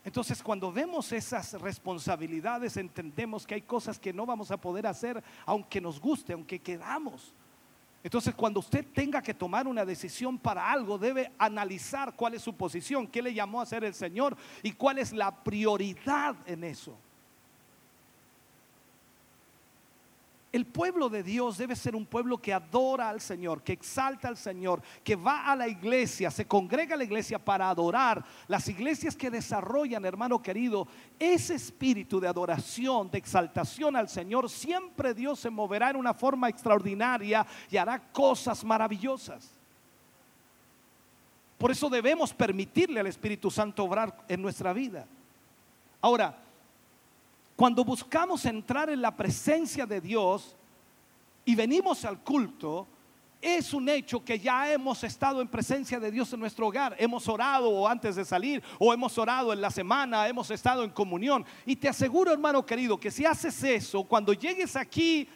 [0.03, 5.23] Entonces cuando vemos esas responsabilidades entendemos que hay cosas que no vamos a poder hacer
[5.45, 7.33] aunque nos guste, aunque queramos.
[8.03, 12.53] Entonces, cuando usted tenga que tomar una decisión para algo, debe analizar cuál es su
[12.53, 16.97] posición, qué le llamó a hacer el Señor y cuál es la prioridad en eso.
[20.51, 24.37] El pueblo de Dios debe ser un pueblo que adora al Señor, que exalta al
[24.37, 28.23] Señor, que va a la iglesia, se congrega a la iglesia para adorar.
[28.47, 30.87] Las iglesias que desarrollan, hermano querido,
[31.19, 36.47] ese espíritu de adoración, de exaltación al Señor, siempre Dios se moverá en una forma
[36.47, 39.51] extraordinaria y hará cosas maravillosas.
[41.57, 45.07] Por eso debemos permitirle al Espíritu Santo obrar en nuestra vida.
[45.99, 46.37] Ahora,
[47.57, 50.55] cuando buscamos entrar en la presencia de Dios
[51.43, 52.87] y venimos al culto,
[53.41, 56.95] es un hecho que ya hemos estado en presencia de Dios en nuestro hogar.
[56.99, 61.43] Hemos orado antes de salir o hemos orado en la semana, hemos estado en comunión.
[61.65, 65.27] Y te aseguro, hermano querido, que si haces eso, cuando llegues aquí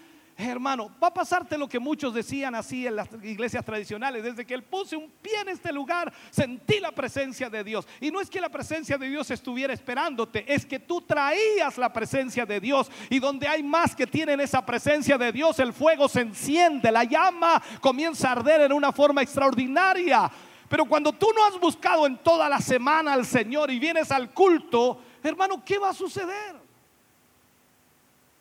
[0.49, 4.23] Hermano, va a pasarte lo que muchos decían así en las iglesias tradicionales.
[4.23, 7.88] Desde que él puse un pie en este lugar, sentí la presencia de Dios.
[7.99, 11.93] Y no es que la presencia de Dios estuviera esperándote, es que tú traías la
[11.93, 12.89] presencia de Dios.
[13.09, 17.03] Y donde hay más que tienen esa presencia de Dios, el fuego se enciende, la
[17.03, 20.31] llama comienza a arder en una forma extraordinaria.
[20.68, 24.31] Pero cuando tú no has buscado en toda la semana al Señor y vienes al
[24.31, 26.60] culto, hermano, ¿qué va a suceder?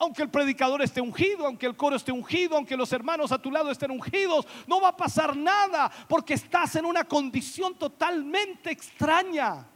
[0.00, 3.50] Aunque el predicador esté ungido, aunque el coro esté ungido, aunque los hermanos a tu
[3.50, 9.69] lado estén ungidos, no va a pasar nada porque estás en una condición totalmente extraña.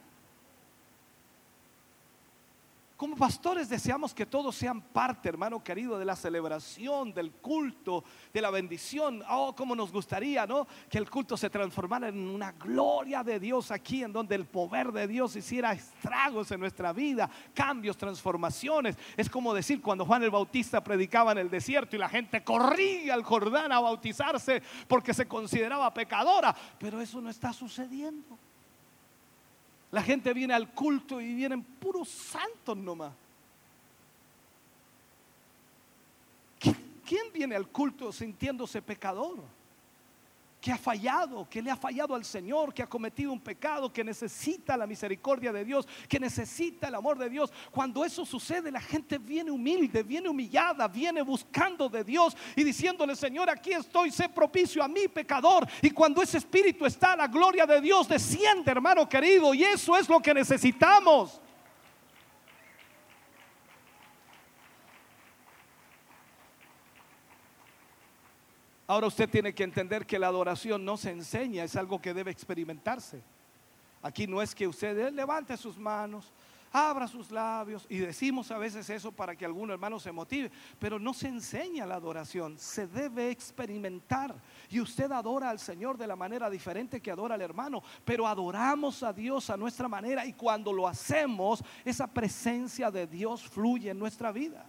[3.04, 8.02] Como pastores deseamos que todos sean parte, hermano querido, de la celebración, del culto,
[8.32, 9.22] de la bendición.
[9.28, 10.66] Oh, como nos gustaría, ¿no?
[10.88, 14.90] Que el culto se transformara en una gloria de Dios aquí, en donde el poder
[14.90, 18.96] de Dios hiciera estragos en nuestra vida, cambios, transformaciones.
[19.18, 23.12] Es como decir cuando Juan el Bautista predicaba en el desierto y la gente corría
[23.12, 28.38] al Jordán a bautizarse porque se consideraba pecadora, pero eso no está sucediendo.
[29.94, 33.12] La gente viene al culto y vienen puros santos nomás.
[36.58, 39.38] ¿Quién viene al culto sintiéndose pecador?
[40.64, 44.02] Que ha fallado, que le ha fallado al Señor, que ha cometido un pecado, que
[44.02, 47.52] necesita la misericordia de Dios, que necesita el amor de Dios.
[47.70, 53.14] Cuando eso sucede, la gente viene humilde, viene humillada, viene buscando de Dios y diciéndole,
[53.14, 55.68] Señor, aquí estoy, sé propicio a mi pecador.
[55.82, 60.08] Y cuando ese espíritu está, la gloria de Dios desciende, hermano querido, y eso es
[60.08, 61.42] lo que necesitamos.
[68.86, 72.30] Ahora usted tiene que entender que la adoración no se enseña, es algo que debe
[72.30, 73.22] experimentarse.
[74.02, 76.30] Aquí no es que usted levante sus manos,
[76.70, 80.98] abra sus labios y decimos a veces eso para que algún hermano se motive, pero
[80.98, 84.34] no se enseña la adoración, se debe experimentar.
[84.68, 89.02] Y usted adora al Señor de la manera diferente que adora al hermano, pero adoramos
[89.02, 93.98] a Dios a nuestra manera y cuando lo hacemos, esa presencia de Dios fluye en
[93.98, 94.66] nuestra vida.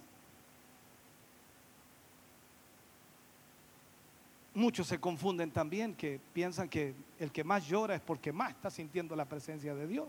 [4.55, 8.69] Muchos se confunden también que piensan que el que más llora es porque más está
[8.69, 10.07] sintiendo la presencia de Dios.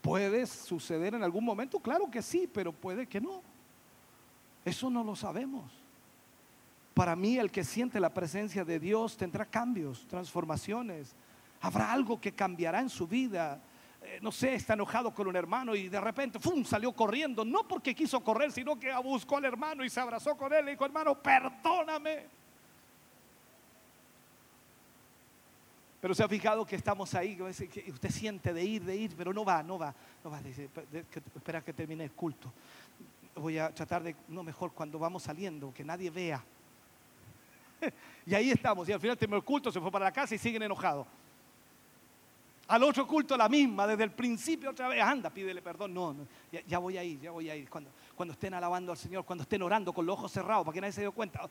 [0.00, 1.80] ¿Puede suceder en algún momento?
[1.80, 3.42] Claro que sí, pero puede que no.
[4.64, 5.68] Eso no lo sabemos.
[6.94, 11.16] Para mí el que siente la presencia de Dios tendrá cambios, transformaciones.
[11.60, 13.60] Habrá algo que cambiará en su vida.
[14.02, 16.64] Eh, no sé, está enojado con un hermano y de repente ¡fum!
[16.64, 17.44] salió corriendo.
[17.44, 20.70] No porque quiso correr, sino que buscó al hermano y se abrazó con él y
[20.70, 22.39] dijo, hermano, perdóname.
[26.00, 29.32] Pero se ha fijado que estamos ahí, que usted siente de ir, de ir, pero
[29.34, 29.94] no va, no va,
[30.24, 30.40] no va.
[30.40, 30.70] Dice,
[31.36, 32.52] espera que termine el culto.
[33.34, 36.42] Voy a tratar de, no mejor cuando vamos saliendo, que nadie vea.
[38.26, 40.38] y ahí estamos, y al final terminó el culto, se fue para la casa y
[40.38, 41.06] siguen enojados.
[42.68, 45.92] Al otro culto la misma, desde el principio otra vez, anda, pídele perdón.
[45.92, 46.14] No,
[46.68, 47.68] ya, voy a ir, ya voy a ir.
[47.68, 50.80] Cuando, cuando estén alabando al Señor, cuando estén orando con los ojos cerrados, para que
[50.80, 51.50] nadie se dé cuenta.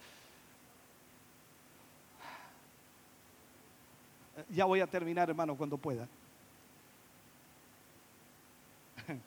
[4.50, 6.08] Ya voy a terminar, hermano, cuando pueda.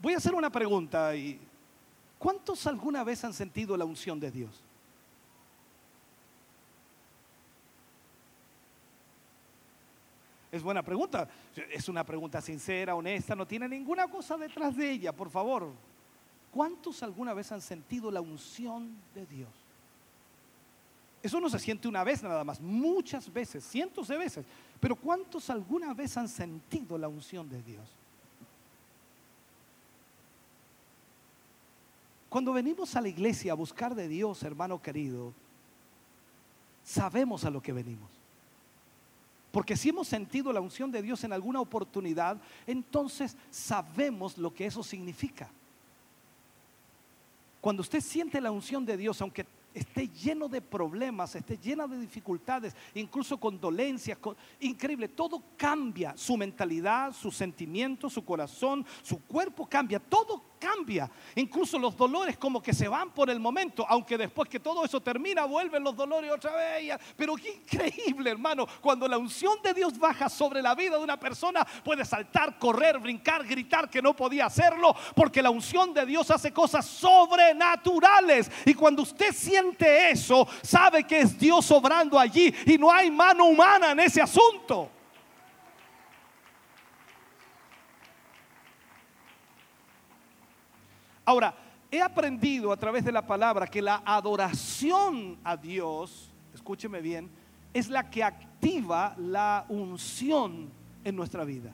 [0.00, 1.38] Voy a hacer una pregunta y
[2.18, 4.62] ¿cuántos alguna vez han sentido la unción de Dios?
[10.52, 11.28] Es buena pregunta.
[11.70, 15.72] Es una pregunta sincera, honesta, no tiene ninguna cosa detrás de ella, por favor.
[16.50, 19.59] ¿Cuántos alguna vez han sentido la unción de Dios?
[21.22, 24.46] Eso no se siente una vez nada más, muchas veces, cientos de veces.
[24.80, 27.88] Pero ¿cuántos alguna vez han sentido la unción de Dios?
[32.30, 35.34] Cuando venimos a la iglesia a buscar de Dios, hermano querido,
[36.84, 38.08] sabemos a lo que venimos.
[39.50, 44.66] Porque si hemos sentido la unción de Dios en alguna oportunidad, entonces sabemos lo que
[44.66, 45.50] eso significa.
[47.60, 49.44] Cuando usted siente la unción de Dios, aunque
[49.74, 54.18] esté lleno de problemas, esté llena de dificultades, incluso con dolencias,
[54.60, 61.10] increíble, todo cambia, su mentalidad, sus sentimientos, su corazón, su cuerpo cambia, todo cambia.
[61.34, 65.00] Incluso los dolores como que se van por el momento, aunque después que todo eso
[65.00, 66.94] termina vuelven los dolores otra vez.
[67.16, 71.18] Pero qué increíble, hermano, cuando la unción de Dios baja sobre la vida de una
[71.18, 76.30] persona, puede saltar, correr, brincar, gritar que no podía hacerlo, porque la unción de Dios
[76.30, 78.50] hace cosas sobrenaturales.
[78.66, 83.46] Y cuando usted siente eso, sabe que es Dios obrando allí y no hay mano
[83.46, 84.99] humana en ese asunto.
[91.30, 91.54] Ahora,
[91.92, 97.30] he aprendido a través de la palabra que la adoración a Dios, escúcheme bien,
[97.72, 100.68] es la que activa la unción
[101.04, 101.70] en nuestra vida.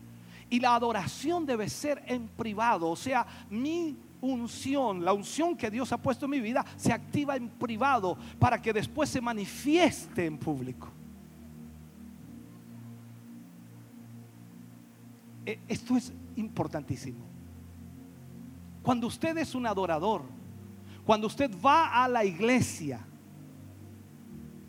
[0.51, 5.91] Y la adoración debe ser en privado, o sea, mi unción, la unción que Dios
[5.91, 10.37] ha puesto en mi vida, se activa en privado para que después se manifieste en
[10.37, 10.89] público.
[15.47, 17.36] E, esto es importantísimo.
[18.87, 20.23] Cuando usted es un adorador,
[21.05, 23.05] cuando usted va a la iglesia,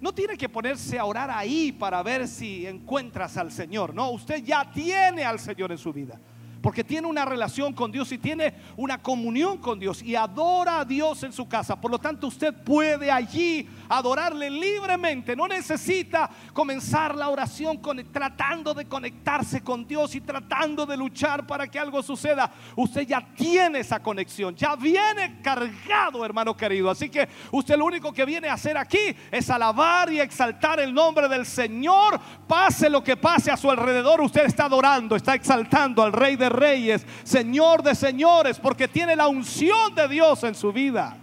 [0.01, 3.93] no tiene que ponerse a orar ahí para ver si encuentras al Señor.
[3.93, 6.19] No, usted ya tiene al Señor en su vida.
[6.67, 10.83] Porque tiene una relación con Dios y tiene una comunión con Dios y adora a
[10.83, 11.79] Dios en su casa.
[11.79, 15.33] Por lo tanto, usted puede allí adorarle libremente.
[15.33, 21.47] No necesita comenzar la oración con, tratando de conectarse con Dios y tratando de luchar
[21.47, 22.51] para que algo suceda.
[22.75, 26.89] Usted ya tiene esa conexión, ya viene cargado, hermano querido.
[26.89, 30.93] Así que usted lo único que viene a hacer aquí es alabar y exaltar el
[30.93, 32.19] nombre del Señor.
[32.45, 36.56] Pase lo que pase a su alrededor, usted está adorando, está exaltando al Rey de
[36.57, 41.17] Reyes, Señor de Señores, porque tiene la unción de Dios en su vida.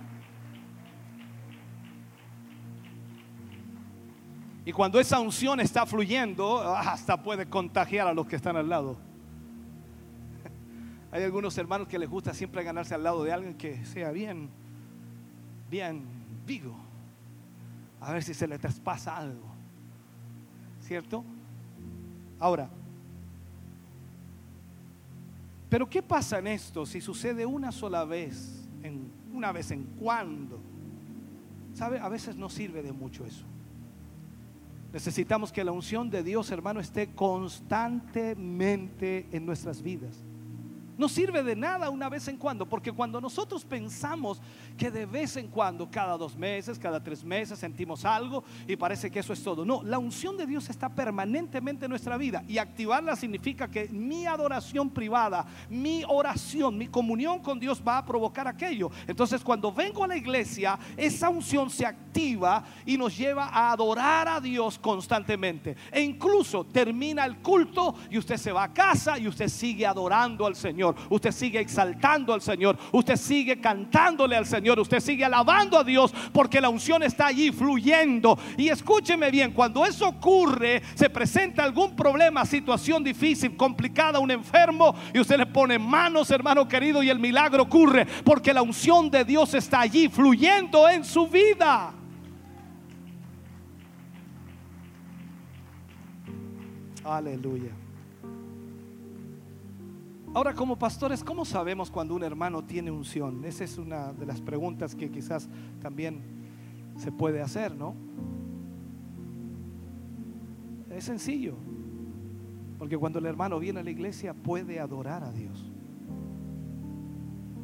[4.64, 8.96] Y cuando esa unción está fluyendo, hasta puede contagiar a los que están al lado.
[11.12, 14.48] Hay algunos hermanos que les gusta siempre ganarse al lado de alguien que sea bien,
[15.70, 16.06] bien
[16.46, 16.74] vivo.
[18.00, 19.48] A ver si se le traspasa algo.
[20.80, 21.24] ¿Cierto?
[22.38, 22.70] Ahora,
[25.74, 30.60] pero ¿qué pasa en esto si sucede una sola vez, en, una vez en cuando?
[31.72, 31.98] ¿Sabe?
[31.98, 33.44] A veces no sirve de mucho eso.
[34.92, 40.24] Necesitamos que la unción de Dios, hermano, esté constantemente en nuestras vidas.
[40.96, 44.40] No sirve de nada una vez en cuando, porque cuando nosotros pensamos
[44.78, 49.10] que de vez en cuando, cada dos meses, cada tres meses, sentimos algo y parece
[49.10, 49.64] que eso es todo.
[49.64, 54.26] No, la unción de Dios está permanentemente en nuestra vida y activarla significa que mi
[54.26, 58.90] adoración privada, mi oración, mi comunión con Dios va a provocar aquello.
[59.08, 64.28] Entonces cuando vengo a la iglesia, esa unción se activa y nos lleva a adorar
[64.28, 65.76] a Dios constantemente.
[65.90, 70.46] E incluso termina el culto y usted se va a casa y usted sigue adorando
[70.46, 75.78] al Señor usted sigue exaltando al Señor, usted sigue cantándole al Señor, usted sigue alabando
[75.78, 78.38] a Dios porque la unción está allí fluyendo.
[78.56, 84.94] Y escúcheme bien, cuando eso ocurre, se presenta algún problema, situación difícil, complicada, un enfermo,
[85.12, 89.24] y usted le pone manos, hermano querido, y el milagro ocurre porque la unción de
[89.24, 91.92] Dios está allí fluyendo en su vida.
[97.04, 97.83] Aleluya.
[100.34, 103.44] Ahora, como pastores, ¿cómo sabemos cuando un hermano tiene unción?
[103.44, 105.48] Esa es una de las preguntas que quizás
[105.80, 106.20] también
[106.96, 107.94] se puede hacer, ¿no?
[110.90, 111.54] Es sencillo,
[112.80, 115.70] porque cuando el hermano viene a la iglesia puede adorar a Dios.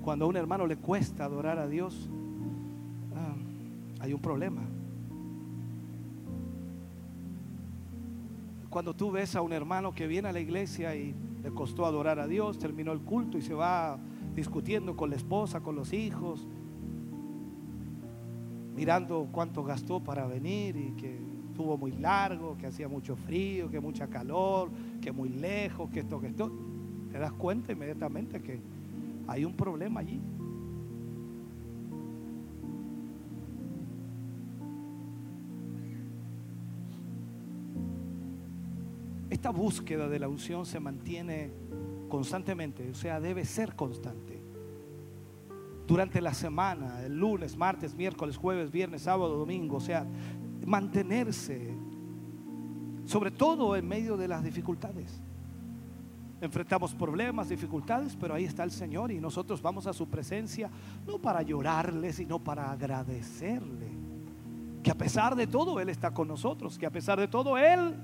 [0.05, 2.09] Cuando a un hermano le cuesta adorar a Dios,
[3.17, 3.35] ah,
[3.99, 4.63] hay un problema.
[8.69, 12.19] Cuando tú ves a un hermano que viene a la iglesia y le costó adorar
[12.19, 13.99] a Dios, terminó el culto y se va
[14.35, 16.47] discutiendo con la esposa, con los hijos,
[18.75, 21.19] mirando cuánto gastó para venir y que
[21.51, 26.21] estuvo muy largo, que hacía mucho frío, que mucha calor, que muy lejos, que esto,
[26.21, 26.51] que esto.
[27.11, 28.61] Te das cuenta inmediatamente que
[29.27, 30.21] hay un problema allí.
[39.41, 41.51] Esta búsqueda de la unción se mantiene
[42.11, 44.39] constantemente, o sea, debe ser constante.
[45.87, 50.07] Durante la semana, el lunes, martes, miércoles, jueves, viernes, sábado, domingo, o sea,
[50.67, 51.75] mantenerse,
[53.07, 55.23] sobre todo en medio de las dificultades.
[56.43, 60.69] Enfrentamos problemas, dificultades, pero ahí está el Señor y nosotros vamos a su presencia
[61.07, 63.89] no para llorarle, sino para agradecerle.
[64.83, 67.95] Que a pesar de todo Él está con nosotros, que a pesar de todo Él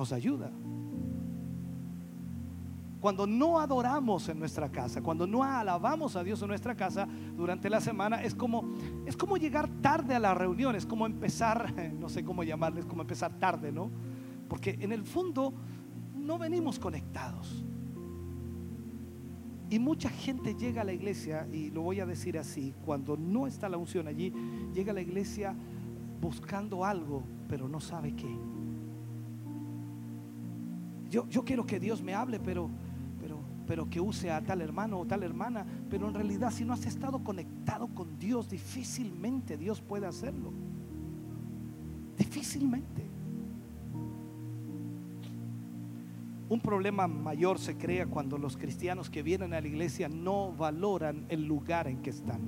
[0.00, 0.50] nos ayuda.
[3.00, 7.06] Cuando no adoramos en nuestra casa, cuando no alabamos a Dios en nuestra casa
[7.36, 8.72] durante la semana, es como,
[9.04, 13.02] es como llegar tarde a la reunión, es como empezar, no sé cómo llamarles, como
[13.02, 13.90] empezar tarde, ¿no?
[14.48, 15.52] Porque en el fondo
[16.14, 17.62] no venimos conectados.
[19.68, 23.46] Y mucha gente llega a la iglesia, y lo voy a decir así, cuando no
[23.46, 24.32] está la unción allí,
[24.72, 25.54] llega a la iglesia
[26.22, 28.59] buscando algo, pero no sabe qué.
[31.10, 32.70] Yo, quiero que Dios me hable, pero,
[33.20, 35.66] pero, pero que use a tal hermano o tal hermana.
[35.90, 40.52] Pero en realidad, si no has estado conectado con Dios, difícilmente Dios puede hacerlo.
[42.16, 43.10] Difícilmente.
[46.48, 51.26] Un problema mayor se crea cuando los cristianos que vienen a la iglesia no valoran
[51.28, 52.40] el lugar en que están.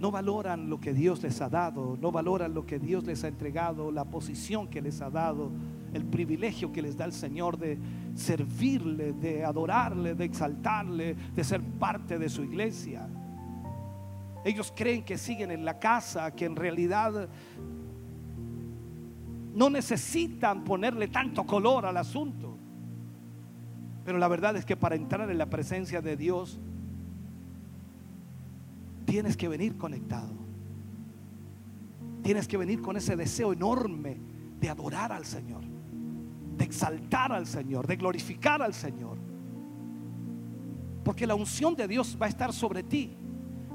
[0.00, 3.28] No valoran lo que Dios les ha dado, no valoran lo que Dios les ha
[3.28, 5.50] entregado, la posición que les ha dado
[5.92, 7.78] el privilegio que les da el Señor de
[8.14, 13.08] servirle, de adorarle, de exaltarle, de ser parte de su iglesia.
[14.44, 17.28] Ellos creen que siguen en la casa, que en realidad
[19.54, 22.56] no necesitan ponerle tanto color al asunto.
[24.04, 26.58] Pero la verdad es que para entrar en la presencia de Dios,
[29.04, 30.32] tienes que venir conectado.
[32.22, 34.18] Tienes que venir con ese deseo enorme
[34.60, 35.62] de adorar al Señor,
[36.60, 39.16] de exaltar al Señor, de glorificar al Señor.
[41.02, 43.16] Porque la unción de Dios va a estar sobre ti.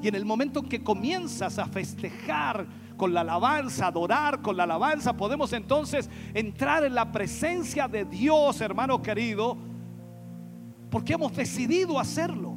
[0.03, 4.65] Y en el momento en que comienzas a festejar con la alabanza, adorar con la
[4.65, 9.57] alabanza, podemos entonces entrar en la presencia de Dios, hermano querido,
[10.91, 12.53] porque hemos decidido hacerlo.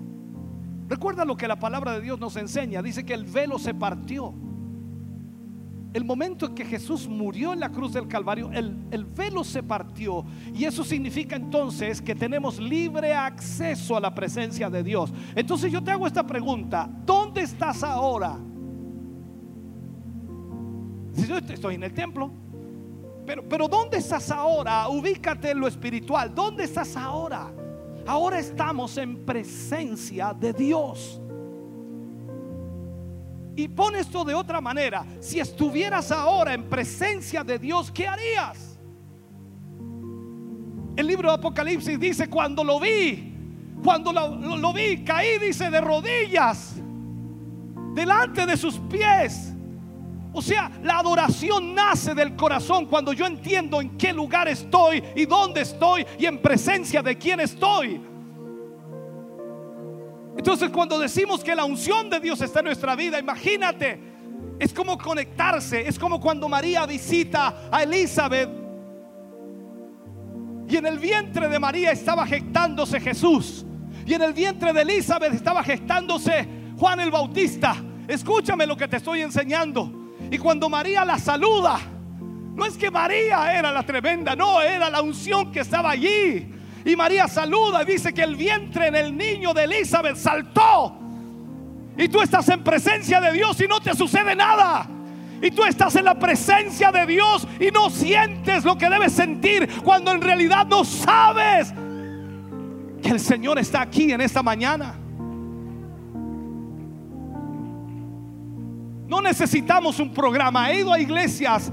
[0.89, 2.83] Recuerda lo que la palabra de Dios nos enseña.
[2.83, 4.35] Dice que el velo se partió.
[5.95, 9.63] El momento en que Jesús murió en la cruz del Calvario, el, el, velo se
[9.63, 10.25] partió.
[10.55, 15.11] Y eso significa entonces que tenemos libre acceso a la presencia de Dios.
[15.35, 16.89] Entonces yo te hago esta pregunta.
[17.07, 18.39] ¿Dónde estás ahora?
[21.15, 22.31] Si yo estoy en el templo.
[23.25, 24.89] Pero, pero ¿dónde estás ahora?
[24.89, 26.35] Ubícate en lo espiritual.
[26.35, 27.51] ¿Dónde estás ahora?
[28.07, 31.21] Ahora estamos en presencia de Dios.
[33.59, 35.05] Y pon esto de otra manera.
[35.19, 38.79] Si estuvieras ahora en presencia de Dios, ¿qué harías?
[40.95, 43.35] El libro de Apocalipsis dice, cuando lo vi,
[43.83, 46.77] cuando lo, lo, lo vi, caí, dice, de rodillas,
[47.95, 49.53] delante de sus pies.
[50.33, 55.27] O sea, la adoración nace del corazón cuando yo entiendo en qué lugar estoy y
[55.27, 58.01] dónde estoy y en presencia de quién estoy.
[60.39, 64.01] Entonces cuando decimos que la unción de Dios está en nuestra vida, imagínate,
[64.61, 68.49] es como conectarse, es como cuando María visita a Elizabeth
[70.69, 73.67] y en el vientre de María estaba gestándose Jesús
[74.07, 76.47] y en el vientre de Elizabeth estaba gestándose
[76.79, 77.75] Juan el Bautista.
[78.07, 79.93] Escúchame lo que te estoy enseñando.
[80.31, 81.81] Y cuando María la saluda,
[82.55, 86.55] no es que María era la tremenda, no, era la unción que estaba allí.
[86.89, 90.97] Y María saluda y dice que el vientre en el niño de Elizabeth saltó.
[91.99, 94.89] Y tú estás en presencia de Dios y no te sucede nada.
[95.43, 99.69] Y tú estás en la presencia de Dios y no sientes lo que debes sentir
[99.83, 101.75] cuando en realidad no sabes
[103.03, 104.95] que el Señor está aquí en esta mañana.
[109.07, 110.71] No necesitamos un programa.
[110.71, 111.71] He ido a iglesias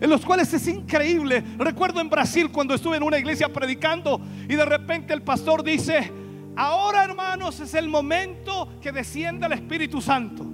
[0.00, 1.42] en los cuales es increíble.
[1.58, 6.12] Recuerdo en Brasil cuando estuve en una iglesia predicando y de repente el pastor dice,
[6.56, 10.44] ahora hermanos es el momento que descienda el Espíritu Santo.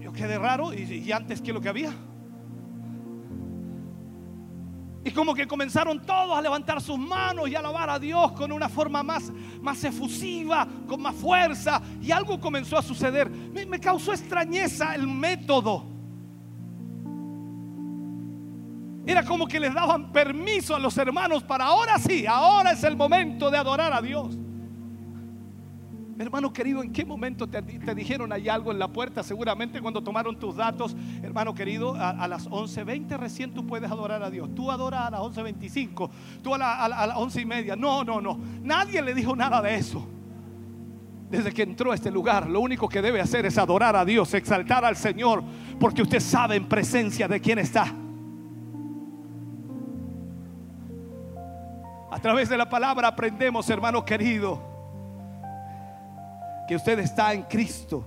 [0.00, 1.92] Yo quedé raro y, antes que lo que había.
[5.04, 8.52] Y como que comenzaron todos a levantar sus manos y a alabar a Dios con
[8.52, 11.80] una forma más, más efusiva, con más fuerza.
[12.02, 13.30] Y algo comenzó a suceder.
[13.30, 15.87] Me causó extrañeza el método.
[19.08, 22.94] Era como que les daban permiso a los hermanos para ahora sí, ahora es el
[22.94, 24.36] momento de adorar a Dios.
[26.18, 27.62] Hermano querido, ¿en qué momento te,
[27.94, 29.22] dijeron hay algo en la puerta?
[29.22, 34.22] Seguramente cuando tomaron tus datos, hermano querido, a, a las 11.20 recién tú puedes adorar
[34.22, 34.54] a Dios.
[34.54, 36.10] Tú adoras a las 11.25,
[36.42, 37.76] tú a, la, a, a las 11 y media.
[37.76, 38.38] No, no, no.
[38.62, 40.06] Nadie le dijo nada de eso.
[41.30, 44.34] Desde que entró a este lugar, lo único que debe hacer es adorar a Dios,
[44.34, 45.42] exaltar al Señor,
[45.80, 47.94] porque usted sabe en presencia de quién está.
[52.10, 54.62] A través de la palabra aprendemos, hermano querido,
[56.66, 58.04] que usted está en Cristo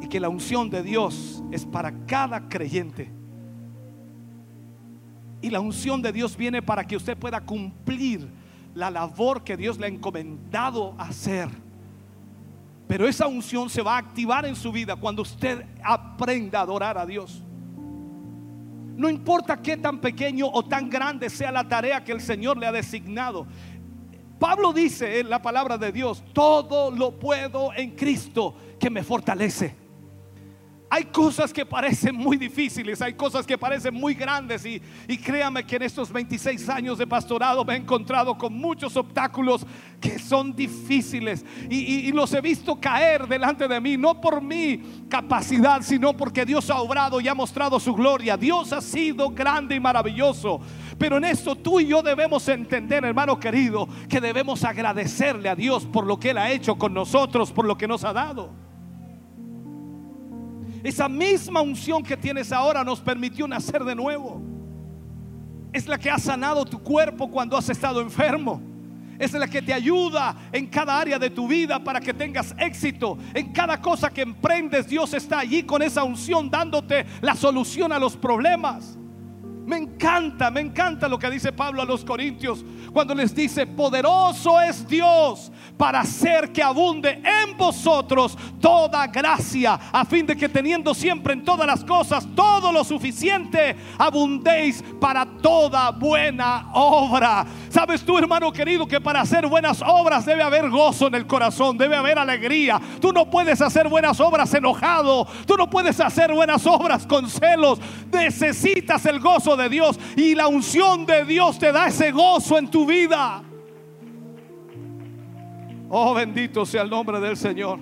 [0.00, 3.10] y que la unción de Dios es para cada creyente.
[5.40, 8.28] Y la unción de Dios viene para que usted pueda cumplir
[8.74, 11.48] la labor que Dios le ha encomendado hacer.
[12.86, 16.98] Pero esa unción se va a activar en su vida cuando usted aprenda a adorar
[16.98, 17.42] a Dios.
[18.96, 22.66] No importa qué tan pequeño o tan grande sea la tarea que el Señor le
[22.66, 23.46] ha designado.
[24.38, 29.85] Pablo dice en la palabra de Dios, todo lo puedo en Cristo que me fortalece.
[30.88, 35.66] Hay cosas que parecen muy difíciles, hay cosas que parecen muy grandes y, y, créame
[35.66, 39.66] que en estos 26 años de pastorado me he encontrado con muchos obstáculos
[40.00, 44.40] que son difíciles y, y, y los he visto caer delante de mí, no por
[44.40, 48.36] mi capacidad, sino porque Dios ha obrado y ha mostrado su gloria.
[48.36, 50.60] Dios ha sido grande y maravilloso.
[50.98, 55.84] Pero en esto tú y yo debemos entender, hermano querido, que debemos agradecerle a Dios
[55.84, 58.66] por lo que Él ha hecho con nosotros, por lo que nos ha dado.
[60.86, 64.40] Esa misma unción que tienes ahora nos permitió nacer de nuevo.
[65.72, 68.62] Es la que ha sanado tu cuerpo cuando has estado enfermo.
[69.18, 73.18] Es la que te ayuda en cada área de tu vida para que tengas éxito.
[73.34, 77.98] En cada cosa que emprendes, Dios está allí con esa unción dándote la solución a
[77.98, 78.96] los problemas.
[79.66, 84.60] Me encanta, me encanta lo que dice Pablo a los Corintios cuando les dice, poderoso
[84.60, 90.94] es Dios para hacer que abunde en vosotros toda gracia, a fin de que teniendo
[90.94, 97.44] siempre en todas las cosas todo lo suficiente, abundéis para toda buena obra.
[97.68, 101.76] ¿Sabes tú, hermano querido, que para hacer buenas obras debe haber gozo en el corazón,
[101.76, 102.80] debe haber alegría?
[103.00, 107.78] Tú no puedes hacer buenas obras enojado, tú no puedes hacer buenas obras con celos.
[108.10, 112.70] Necesitas el gozo de Dios y la unción de Dios te da ese gozo en
[112.70, 113.42] tu vida.
[115.88, 117.78] Oh, bendito sea el nombre del Señor.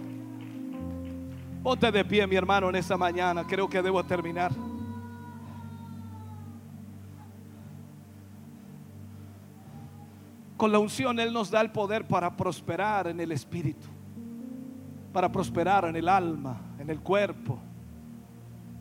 [1.62, 3.44] Ponte de pie, mi hermano, en esta mañana.
[3.46, 4.52] Creo que debo terminar.
[10.56, 13.88] Con la unción Él nos da el poder para prosperar en el espíritu,
[15.12, 17.58] para prosperar en el alma, en el cuerpo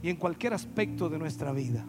[0.02, 1.86] y en cualquier aspecto de nuestra vida.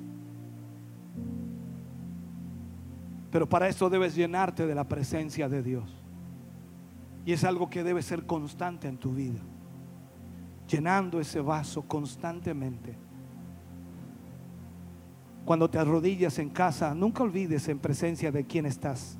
[3.35, 5.93] Pero para eso debes llenarte de la presencia de Dios.
[7.27, 9.41] Y es algo que debe ser constante en tu vida.
[10.69, 12.97] Llenando ese vaso constantemente.
[15.45, 19.19] Cuando te arrodillas en casa, nunca olvides en presencia de quién estás.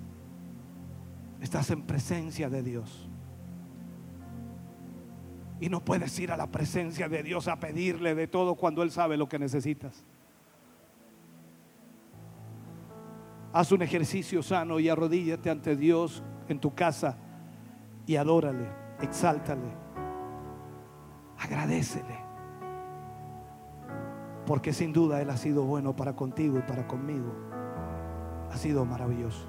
[1.41, 3.09] Estás en presencia de Dios.
[5.59, 8.93] Y no puedes ir a la presencia de Dios a pedirle de todo cuando Él
[8.93, 10.05] sabe lo que necesitas.
[13.55, 17.17] Haz un ejercicio sano y arrodíllate ante Dios en tu casa
[18.05, 18.69] y adórale,
[19.01, 19.71] exáltale,
[21.39, 22.19] agradecele.
[24.45, 27.33] Porque sin duda Él ha sido bueno para contigo y para conmigo.
[28.51, 29.47] Ha sido maravilloso.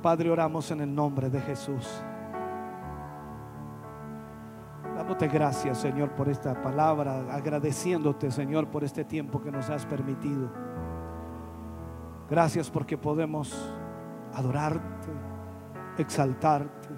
[0.00, 2.00] Padre, oramos en el nombre de Jesús.
[4.94, 10.50] Dándote gracias, Señor, por esta palabra, agradeciéndote, Señor, por este tiempo que nos has permitido.
[12.28, 13.72] Gracias porque podemos
[14.34, 15.10] adorarte,
[15.98, 16.88] exaltarte,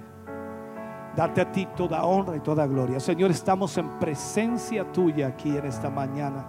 [1.17, 3.01] darte a ti toda honra y toda gloria.
[3.01, 6.45] Señor, estamos en presencia tuya aquí en esta mañana.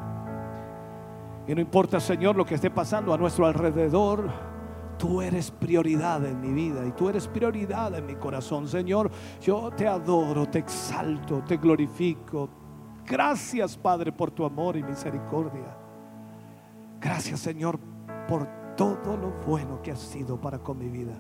[1.48, 4.30] Y no importa, Señor, lo que esté pasando a nuestro alrededor,
[4.98, 8.68] tú eres prioridad en mi vida y tú eres prioridad en mi corazón.
[8.68, 9.12] Señor,
[9.42, 12.50] yo te adoro, te exalto, te glorifico.
[13.06, 15.78] Gracias, Padre, por tu amor y misericordia.
[17.00, 17.80] Gracias, Señor,
[18.28, 21.14] por todo lo bueno que has sido para con mi vida.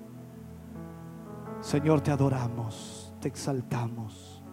[1.59, 4.43] Señor, te adoramos, te exaltamos,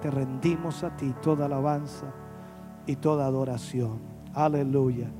[0.00, 2.06] te rendimos a ti toda alabanza
[2.86, 4.00] y toda adoración.
[4.34, 5.10] Aleluya.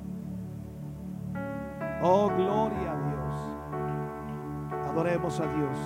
[2.03, 3.18] Oh, gloria a Dios.
[4.90, 5.78] Adoremos a Dios.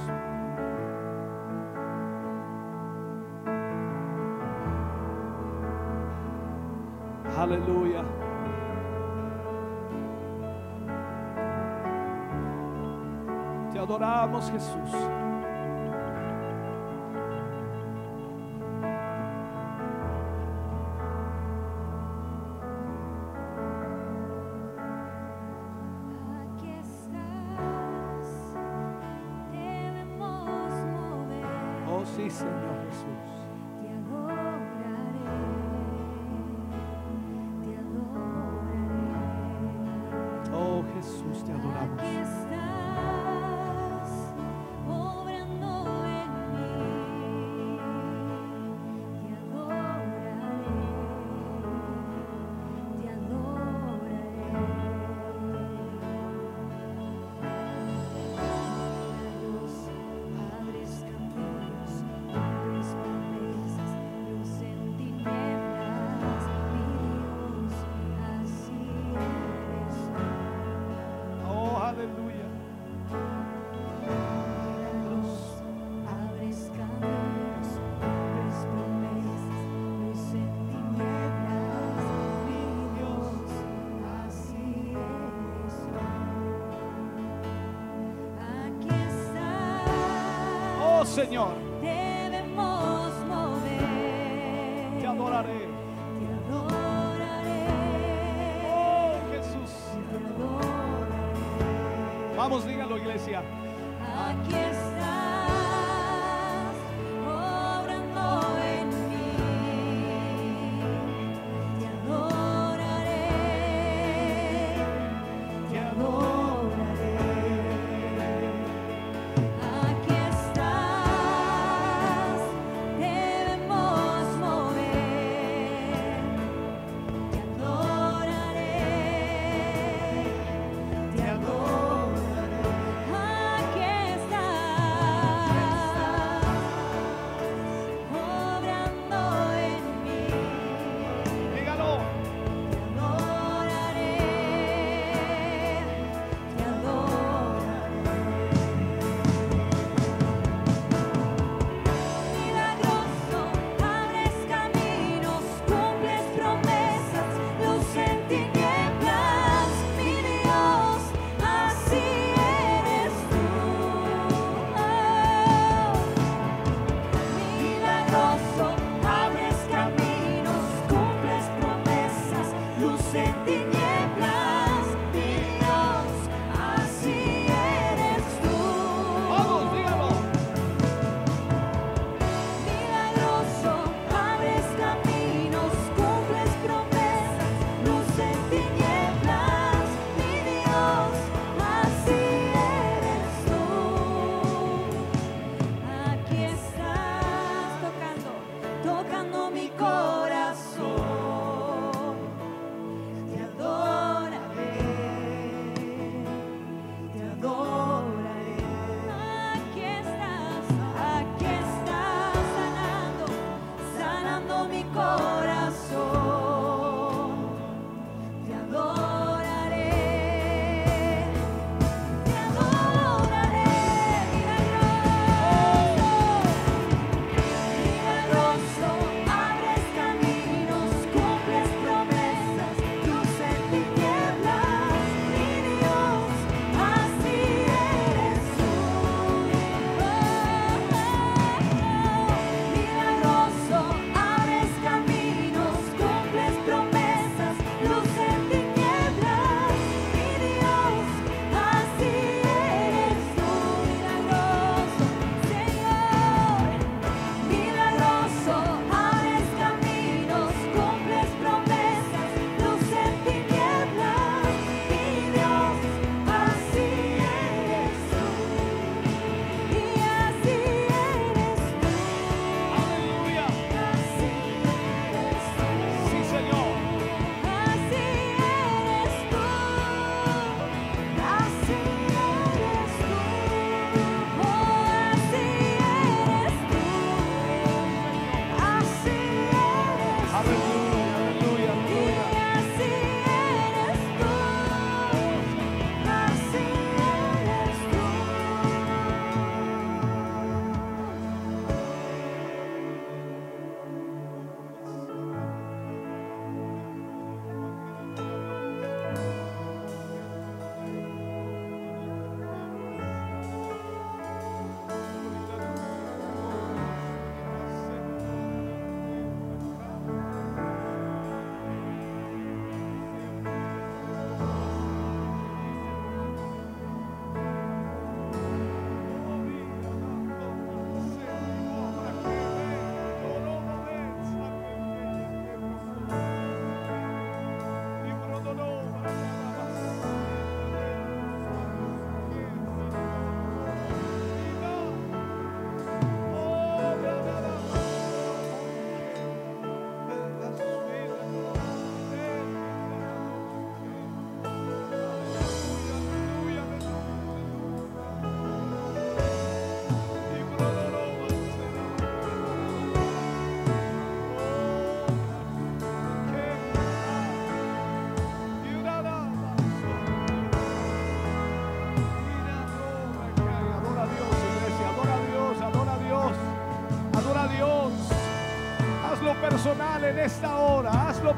[7.36, 8.04] Aleluya.
[13.72, 15.21] Te adoramos, Jesús.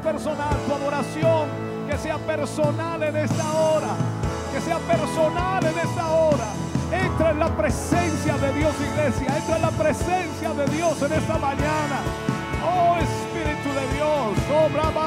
[0.05, 1.49] personal, tu adoración,
[1.89, 3.95] que sea personal en esta hora,
[4.53, 6.45] que sea personal en esta hora.
[6.91, 11.37] Entra en la presencia de Dios, iglesia, entra en la presencia de Dios en esta
[11.39, 11.97] mañana.
[12.63, 15.05] Oh Espíritu de Dios, obra oh,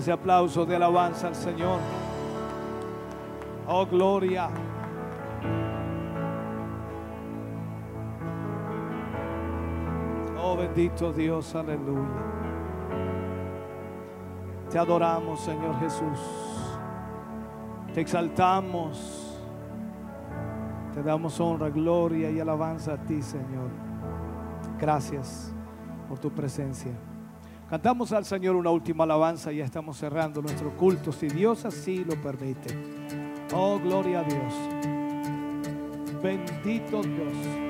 [0.00, 1.78] Ese aplauso de alabanza al Señor.
[3.68, 4.48] Oh, gloria.
[10.42, 12.08] Oh, bendito Dios, aleluya.
[14.70, 16.18] Te adoramos, Señor Jesús.
[17.92, 19.38] Te exaltamos.
[20.94, 23.68] Te damos honra, gloria y alabanza a ti, Señor.
[24.78, 25.52] Gracias
[26.08, 27.09] por tu presencia.
[27.70, 32.04] Cantamos al Señor una última alabanza y ya estamos cerrando nuestro culto, si Dios así
[32.04, 32.76] lo permite.
[33.54, 34.54] Oh, gloria a Dios.
[36.20, 37.69] Bendito Dios.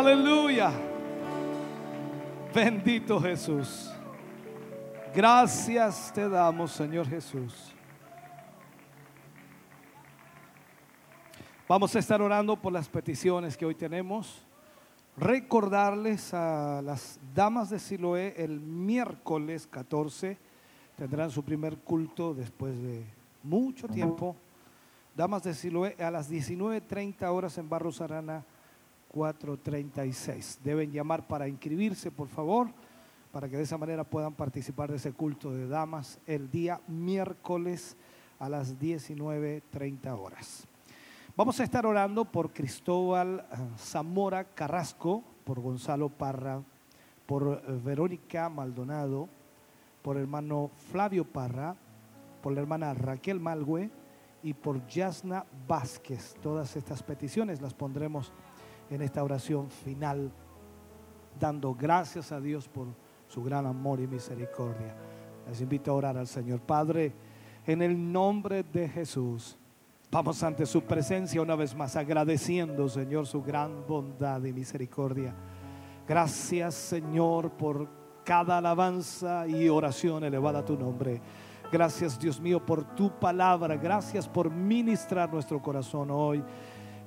[0.00, 0.72] Aleluya.
[2.54, 3.92] Bendito Jesús.
[5.14, 7.74] Gracias te damos, Señor Jesús.
[11.68, 14.42] Vamos a estar orando por las peticiones que hoy tenemos.
[15.18, 20.38] Recordarles a las damas de Siloé el miércoles 14
[20.96, 23.04] tendrán su primer culto después de
[23.42, 24.34] mucho tiempo.
[25.14, 28.46] Damas de Siloé a las 19:30 horas en Barros Arana
[29.12, 30.60] 436.
[30.64, 32.68] Deben llamar para inscribirse, por favor
[33.32, 37.96] para que de esa manera puedan participar de ese culto de damas el día miércoles
[38.38, 40.66] a las 19.30 horas.
[41.36, 46.62] Vamos a estar orando por Cristóbal eh, Zamora Carrasco, por Gonzalo Parra,
[47.26, 49.28] por eh, Verónica Maldonado,
[50.02, 51.76] por hermano Flavio Parra,
[52.42, 53.90] por la hermana Raquel Malgüe
[54.42, 56.34] y por Yasna Vázquez.
[56.42, 58.32] Todas estas peticiones las pondremos
[58.90, 60.30] en esta oración final,
[61.38, 62.88] dando gracias a Dios por
[63.28, 64.94] su gran amor y misericordia.
[65.48, 67.12] Les invito a orar al Señor Padre
[67.66, 69.56] en el nombre de Jesús.
[70.10, 75.32] Vamos ante su presencia una vez más, agradeciendo, Señor, su gran bondad y misericordia.
[76.06, 77.88] Gracias, Señor, por
[78.24, 81.20] cada alabanza y oración elevada a tu nombre.
[81.70, 83.76] Gracias, Dios mío, por tu palabra.
[83.76, 86.42] Gracias por ministrar nuestro corazón hoy.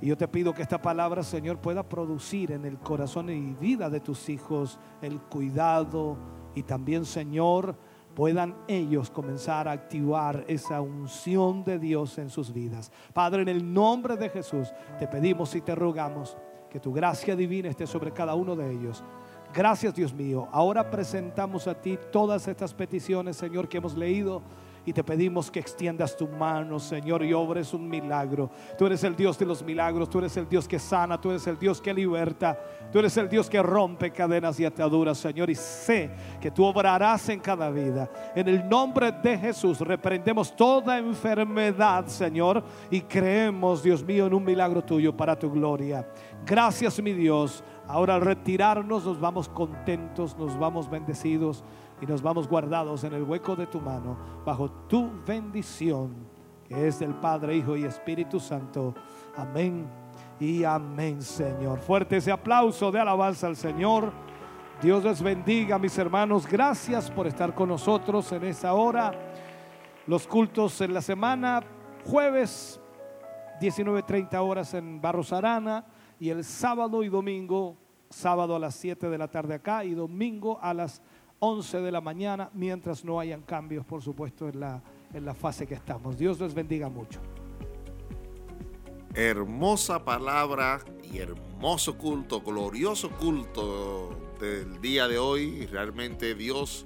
[0.03, 3.89] Y yo te pido que esta palabra, Señor, pueda producir en el corazón y vida
[3.89, 6.17] de tus hijos el cuidado
[6.53, 7.77] y también, Señor,
[8.13, 12.91] puedan ellos comenzar a activar esa unción de Dios en sus vidas.
[13.13, 16.35] Padre, en el nombre de Jesús, te pedimos y te rogamos
[16.69, 19.01] que tu gracia divina esté sobre cada uno de ellos.
[19.53, 20.49] Gracias, Dios mío.
[20.51, 24.41] Ahora presentamos a ti todas estas peticiones, Señor, que hemos leído
[24.85, 28.49] y te pedimos que extiendas tu mano, Señor, y obres un milagro.
[28.77, 31.47] Tú eres el Dios de los milagros, tú eres el Dios que sana, tú eres
[31.47, 32.59] el Dios que liberta,
[32.91, 37.29] tú eres el Dios que rompe cadenas y ataduras, Señor, y sé que tú obrarás
[37.29, 38.09] en cada vida.
[38.35, 44.43] En el nombre de Jesús reprendemos toda enfermedad, Señor, y creemos, Dios mío, en un
[44.43, 46.07] milagro tuyo para tu gloria.
[46.45, 47.63] Gracias, mi Dios.
[47.87, 51.63] Ahora al retirarnos nos vamos contentos, nos vamos bendecidos
[52.03, 56.13] y nos vamos guardados en el hueco de tu mano, bajo tu bendición,
[56.67, 58.93] que es del Padre, Hijo y Espíritu Santo.
[59.37, 59.87] Amén
[60.37, 61.79] y amén, Señor.
[61.79, 64.11] Fuerte ese aplauso de alabanza al Señor.
[64.81, 66.45] Dios les bendiga, mis hermanos.
[66.45, 69.13] Gracias por estar con nosotros en esta hora.
[70.05, 71.63] Los cultos en la semana,
[72.03, 72.81] jueves
[73.61, 75.85] 19.30 horas en Barros Arana
[76.19, 77.77] y el sábado y domingo,
[78.09, 81.01] sábado a las 7 de la tarde acá y domingo a las
[81.39, 84.81] 11 de la mañana, mientras no hayan cambios, por supuesto, en la,
[85.13, 86.17] en la fase que estamos.
[86.17, 87.19] Dios les bendiga mucho.
[89.15, 95.67] Hermosa palabra y hermoso culto, glorioso culto del día de hoy.
[95.67, 96.85] Realmente Dios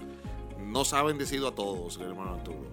[0.59, 2.67] nos ha bendecido a todos, hermano Arturo.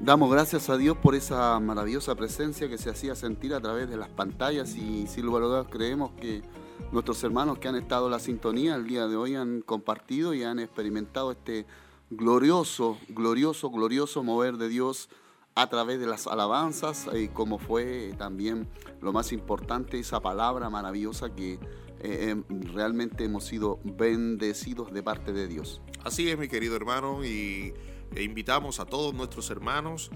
[0.00, 3.96] Damos gracias a Dios por esa maravillosa presencia que se hacía sentir a través de
[3.96, 6.42] las pantallas y sin lugar a dudas creemos que
[6.90, 10.42] nuestros hermanos que han estado en la sintonía el día de hoy han compartido y
[10.42, 11.66] han experimentado este
[12.10, 15.08] glorioso, glorioso, glorioso mover de Dios
[15.54, 18.68] a través de las alabanzas y como fue también
[19.00, 21.58] lo más importante, esa palabra maravillosa que
[22.00, 25.80] eh, em, realmente hemos sido bendecidos de parte de Dios.
[26.04, 27.74] Así es, mi querido hermano, y
[28.14, 30.10] e invitamos a todos nuestros hermanos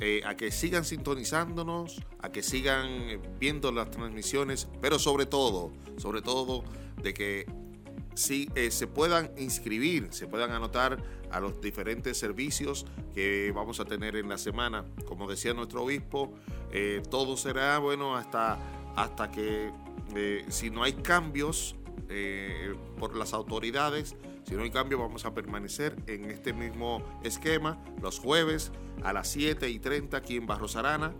[0.00, 5.72] eh, a que sigan sintonizándonos, a que sigan eh, viendo las transmisiones, pero sobre todo,
[5.96, 6.62] sobre todo,
[7.02, 7.46] de que
[8.14, 11.02] si, eh, se puedan inscribir, se puedan anotar
[11.32, 14.84] a los diferentes servicios que vamos a tener en la semana.
[15.04, 16.32] Como decía nuestro obispo,
[17.10, 18.58] todo será bueno hasta,
[18.94, 19.72] hasta que
[20.48, 21.74] si no hay cambios
[22.98, 24.16] por las autoridades,
[24.48, 28.72] si no hay cambio, vamos a permanecer en este mismo esquema los jueves
[29.04, 31.14] a las 7 y 30 aquí en Barros Arana,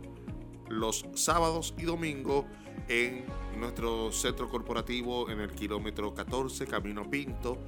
[0.70, 2.46] los sábados y domingos
[2.88, 3.26] en
[3.58, 7.58] nuestro centro corporativo en el kilómetro 14, Camino Pinto,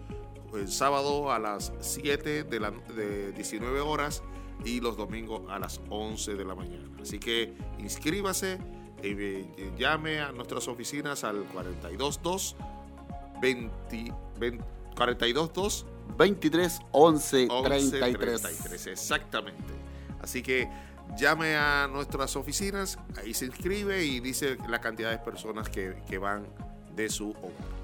[0.55, 4.23] el sábado a las 7 de, la, de 19 horas
[4.65, 6.89] y los domingos a las 11 de la mañana.
[7.03, 8.59] Así que inscríbase,
[9.03, 12.57] y eh, llame a nuestras oficinas al 422
[13.43, 15.87] 20, 20 422
[16.17, 18.43] 23 11 33.
[18.43, 18.87] 33.
[18.89, 19.75] Exactamente.
[20.21, 20.69] Así que
[21.17, 26.19] llame a nuestras oficinas, ahí se inscribe y dice la cantidad de personas que, que
[26.19, 26.47] van
[26.95, 27.81] de su hogar.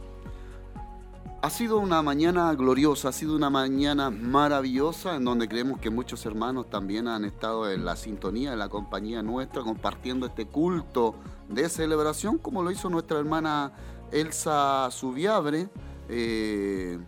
[1.43, 6.25] Ha sido una mañana gloriosa, ha sido una mañana maravillosa en donde creemos que muchos
[6.26, 11.15] hermanos también han estado en la sintonía, en la compañía nuestra, compartiendo este culto
[11.49, 13.73] de celebración, como lo hizo nuestra hermana
[14.10, 15.68] Elsa Subiabre,
[16.09, 16.99] eh,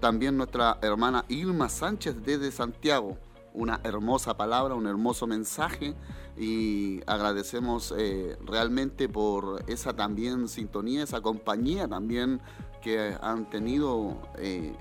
[0.00, 3.18] también nuestra hermana Ilma Sánchez desde Santiago.
[3.52, 5.94] Una hermosa palabra, un hermoso mensaje
[6.36, 12.40] y agradecemos eh, realmente por esa también sintonía, esa compañía también
[12.80, 14.72] que han tenido eh,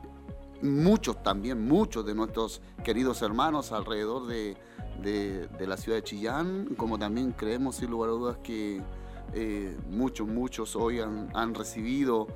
[0.61, 4.55] muchos también, muchos de nuestros queridos hermanos alrededor de,
[5.59, 8.81] la ciudad de Chillán, como también creemos sin lugar a dudas que
[9.89, 12.27] muchos, muchos hoy han, recibido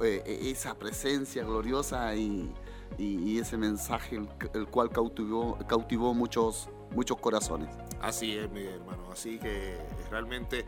[0.00, 2.50] esa presencia gloriosa y,
[2.98, 4.20] ese mensaje
[4.54, 7.74] el, cual cautivó, cautivó muchos, muchos corazones.
[8.00, 9.10] Así es, mi hermano.
[9.10, 9.78] Así que
[10.10, 10.64] realmente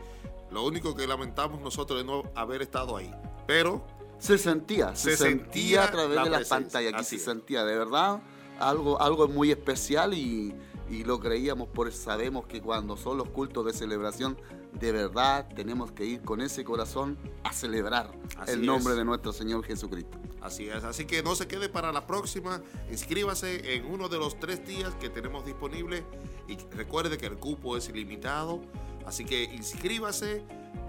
[0.51, 3.11] lo único que lamentamos nosotros es no haber estado ahí.
[3.45, 3.85] Pero
[4.17, 8.21] se sentía, se, sentía, a través de las pantallas, aquí se sentía de verdad
[8.59, 10.55] algo, algo muy especial y,
[10.89, 14.37] y lo creíamos, por sabemos que cuando son los cultos de celebración,
[14.79, 18.11] de verdad tenemos que ir con ese corazón a celebrar
[18.47, 20.17] el nombre de nuestro Señor Jesucristo.
[20.41, 24.39] Así es, así que no se quede para la próxima, inscríbase en uno de los
[24.39, 26.03] tres días que tenemos disponible
[26.47, 28.61] y recuerde que el cupo es ilimitado,
[29.05, 30.43] así que inscríbase.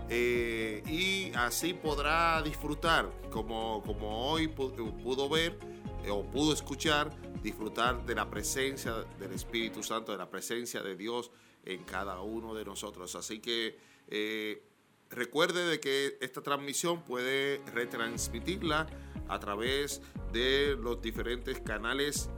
[0.08, 5.58] Eh, y así podrá disfrutar, como, como hoy pudo ver
[6.04, 7.10] eh, o pudo escuchar,
[7.42, 11.32] disfrutar de la presencia del Espíritu Santo, de la presencia de Dios
[11.66, 13.14] en cada uno de nosotros.
[13.14, 13.76] Así que
[14.08, 14.62] eh,
[15.10, 18.86] recuerde de que esta transmisión puede retransmitirla
[19.28, 20.00] a través
[20.32, 22.30] de los diferentes canales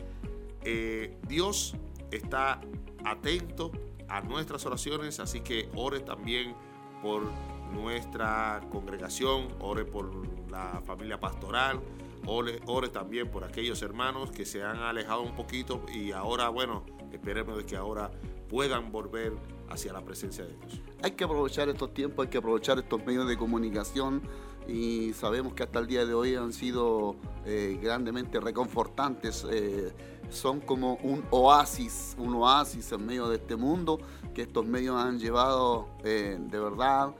[0.62, 1.74] eh, Dios
[2.12, 2.60] está
[3.04, 3.72] atento
[4.08, 6.54] a nuestras oraciones, así que ore también
[7.02, 7.24] por
[7.72, 10.12] nuestra congregación, ore por
[10.48, 11.80] la familia pastoral,
[12.24, 16.86] ore, ore, también por aquellos hermanos que se han alejado un poquito y ahora, bueno,
[17.12, 18.12] esperemos de que ahora
[18.48, 19.32] puedan volver
[19.68, 20.80] hacia la presencia de Dios.
[21.02, 24.22] Hay que aprovechar estos tiempos, hay que aprovechar estos medios de comunicación
[24.66, 29.46] y sabemos que hasta el día de hoy han sido eh, grandemente reconfortantes.
[29.50, 29.92] Eh,
[30.30, 33.98] son como un oasis, un oasis en medio de este mundo
[34.34, 37.14] que estos medios han llevado eh, de verdad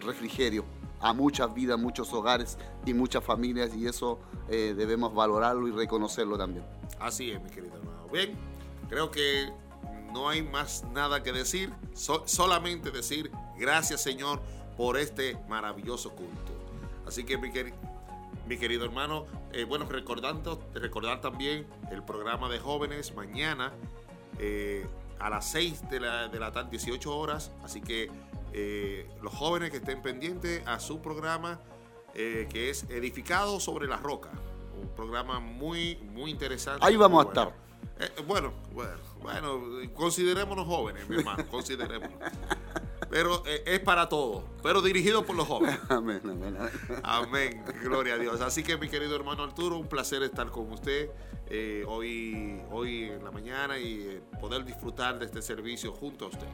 [0.00, 0.64] refrigerio
[1.00, 6.64] a muchas vidas, muchos hogares y muchas familias y eso debemos valorarlo y reconocerlo también.
[7.00, 8.06] Así es, mi querido hermano.
[8.12, 8.38] Bien,
[8.88, 9.52] creo que
[10.12, 14.40] no hay más nada que decir, solamente decir gracias Señor
[14.76, 16.52] por este maravilloso culto.
[17.06, 17.50] Así que mi,
[18.46, 23.72] mi querido hermano, eh, bueno, recordando, recordar también el programa de jóvenes mañana
[24.38, 24.86] eh,
[25.18, 27.52] a las 6 de la, de la tarde, 18 horas.
[27.62, 28.10] Así que
[28.52, 31.60] eh, los jóvenes que estén pendientes a su programa,
[32.14, 34.30] que es Edificado sobre la Roca.
[34.80, 36.86] Un programa muy, muy interesante.
[36.86, 37.54] Ahí vamos a estar.
[38.24, 39.60] bueno, bueno, bueno,
[39.94, 42.16] considerémonos jóvenes, mi hermano, considerémonos.
[43.14, 45.78] Pero eh, es para todos, pero dirigido por los jóvenes.
[45.88, 46.58] Amén, amén,
[47.04, 47.64] amén.
[47.84, 48.40] gloria a Dios.
[48.40, 51.10] Así que mi querido hermano Arturo, un placer estar con usted
[51.46, 56.28] eh, hoy, hoy en la mañana y eh, poder disfrutar de este servicio junto a
[56.28, 56.48] usted.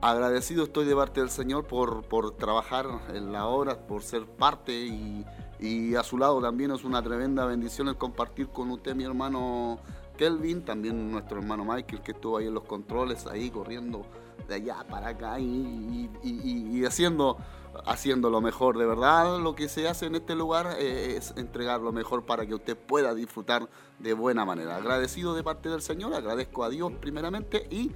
[0.00, 4.72] Agradecido estoy de parte del Señor por, por trabajar en la obra, por ser parte
[4.72, 5.24] y,
[5.60, 9.78] y a su lado también es una tremenda bendición el compartir con usted, mi hermano
[10.18, 14.04] Kelvin, también nuestro hermano Michael que estuvo ahí en los controles, ahí corriendo
[14.48, 17.38] de allá para acá y, haciendo,
[17.84, 18.78] haciendo lo mejor.
[18.78, 22.46] De verdad, lo que se hace en este lugar eh, es entregar lo mejor para
[22.46, 24.76] que usted pueda disfrutar de buena manera.
[24.76, 27.92] Agradecido de parte del Señor, agradezco a Dios primeramente y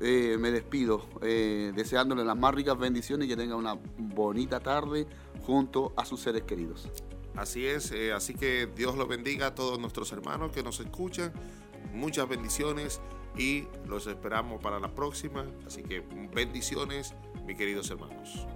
[0.00, 5.06] eh, me despido eh, deseándole las más ricas bendiciones y que tenga una bonita tarde
[5.46, 6.88] junto a sus seres queridos.
[7.36, 11.32] Así es, así que Dios lo bendiga a todos nuestros hermanos que nos escuchan.
[11.92, 13.00] Muchas bendiciones
[13.36, 15.46] y los esperamos para la próxima.
[15.66, 16.02] Así que
[16.34, 17.14] bendiciones,
[17.46, 18.46] mis queridos hermanos.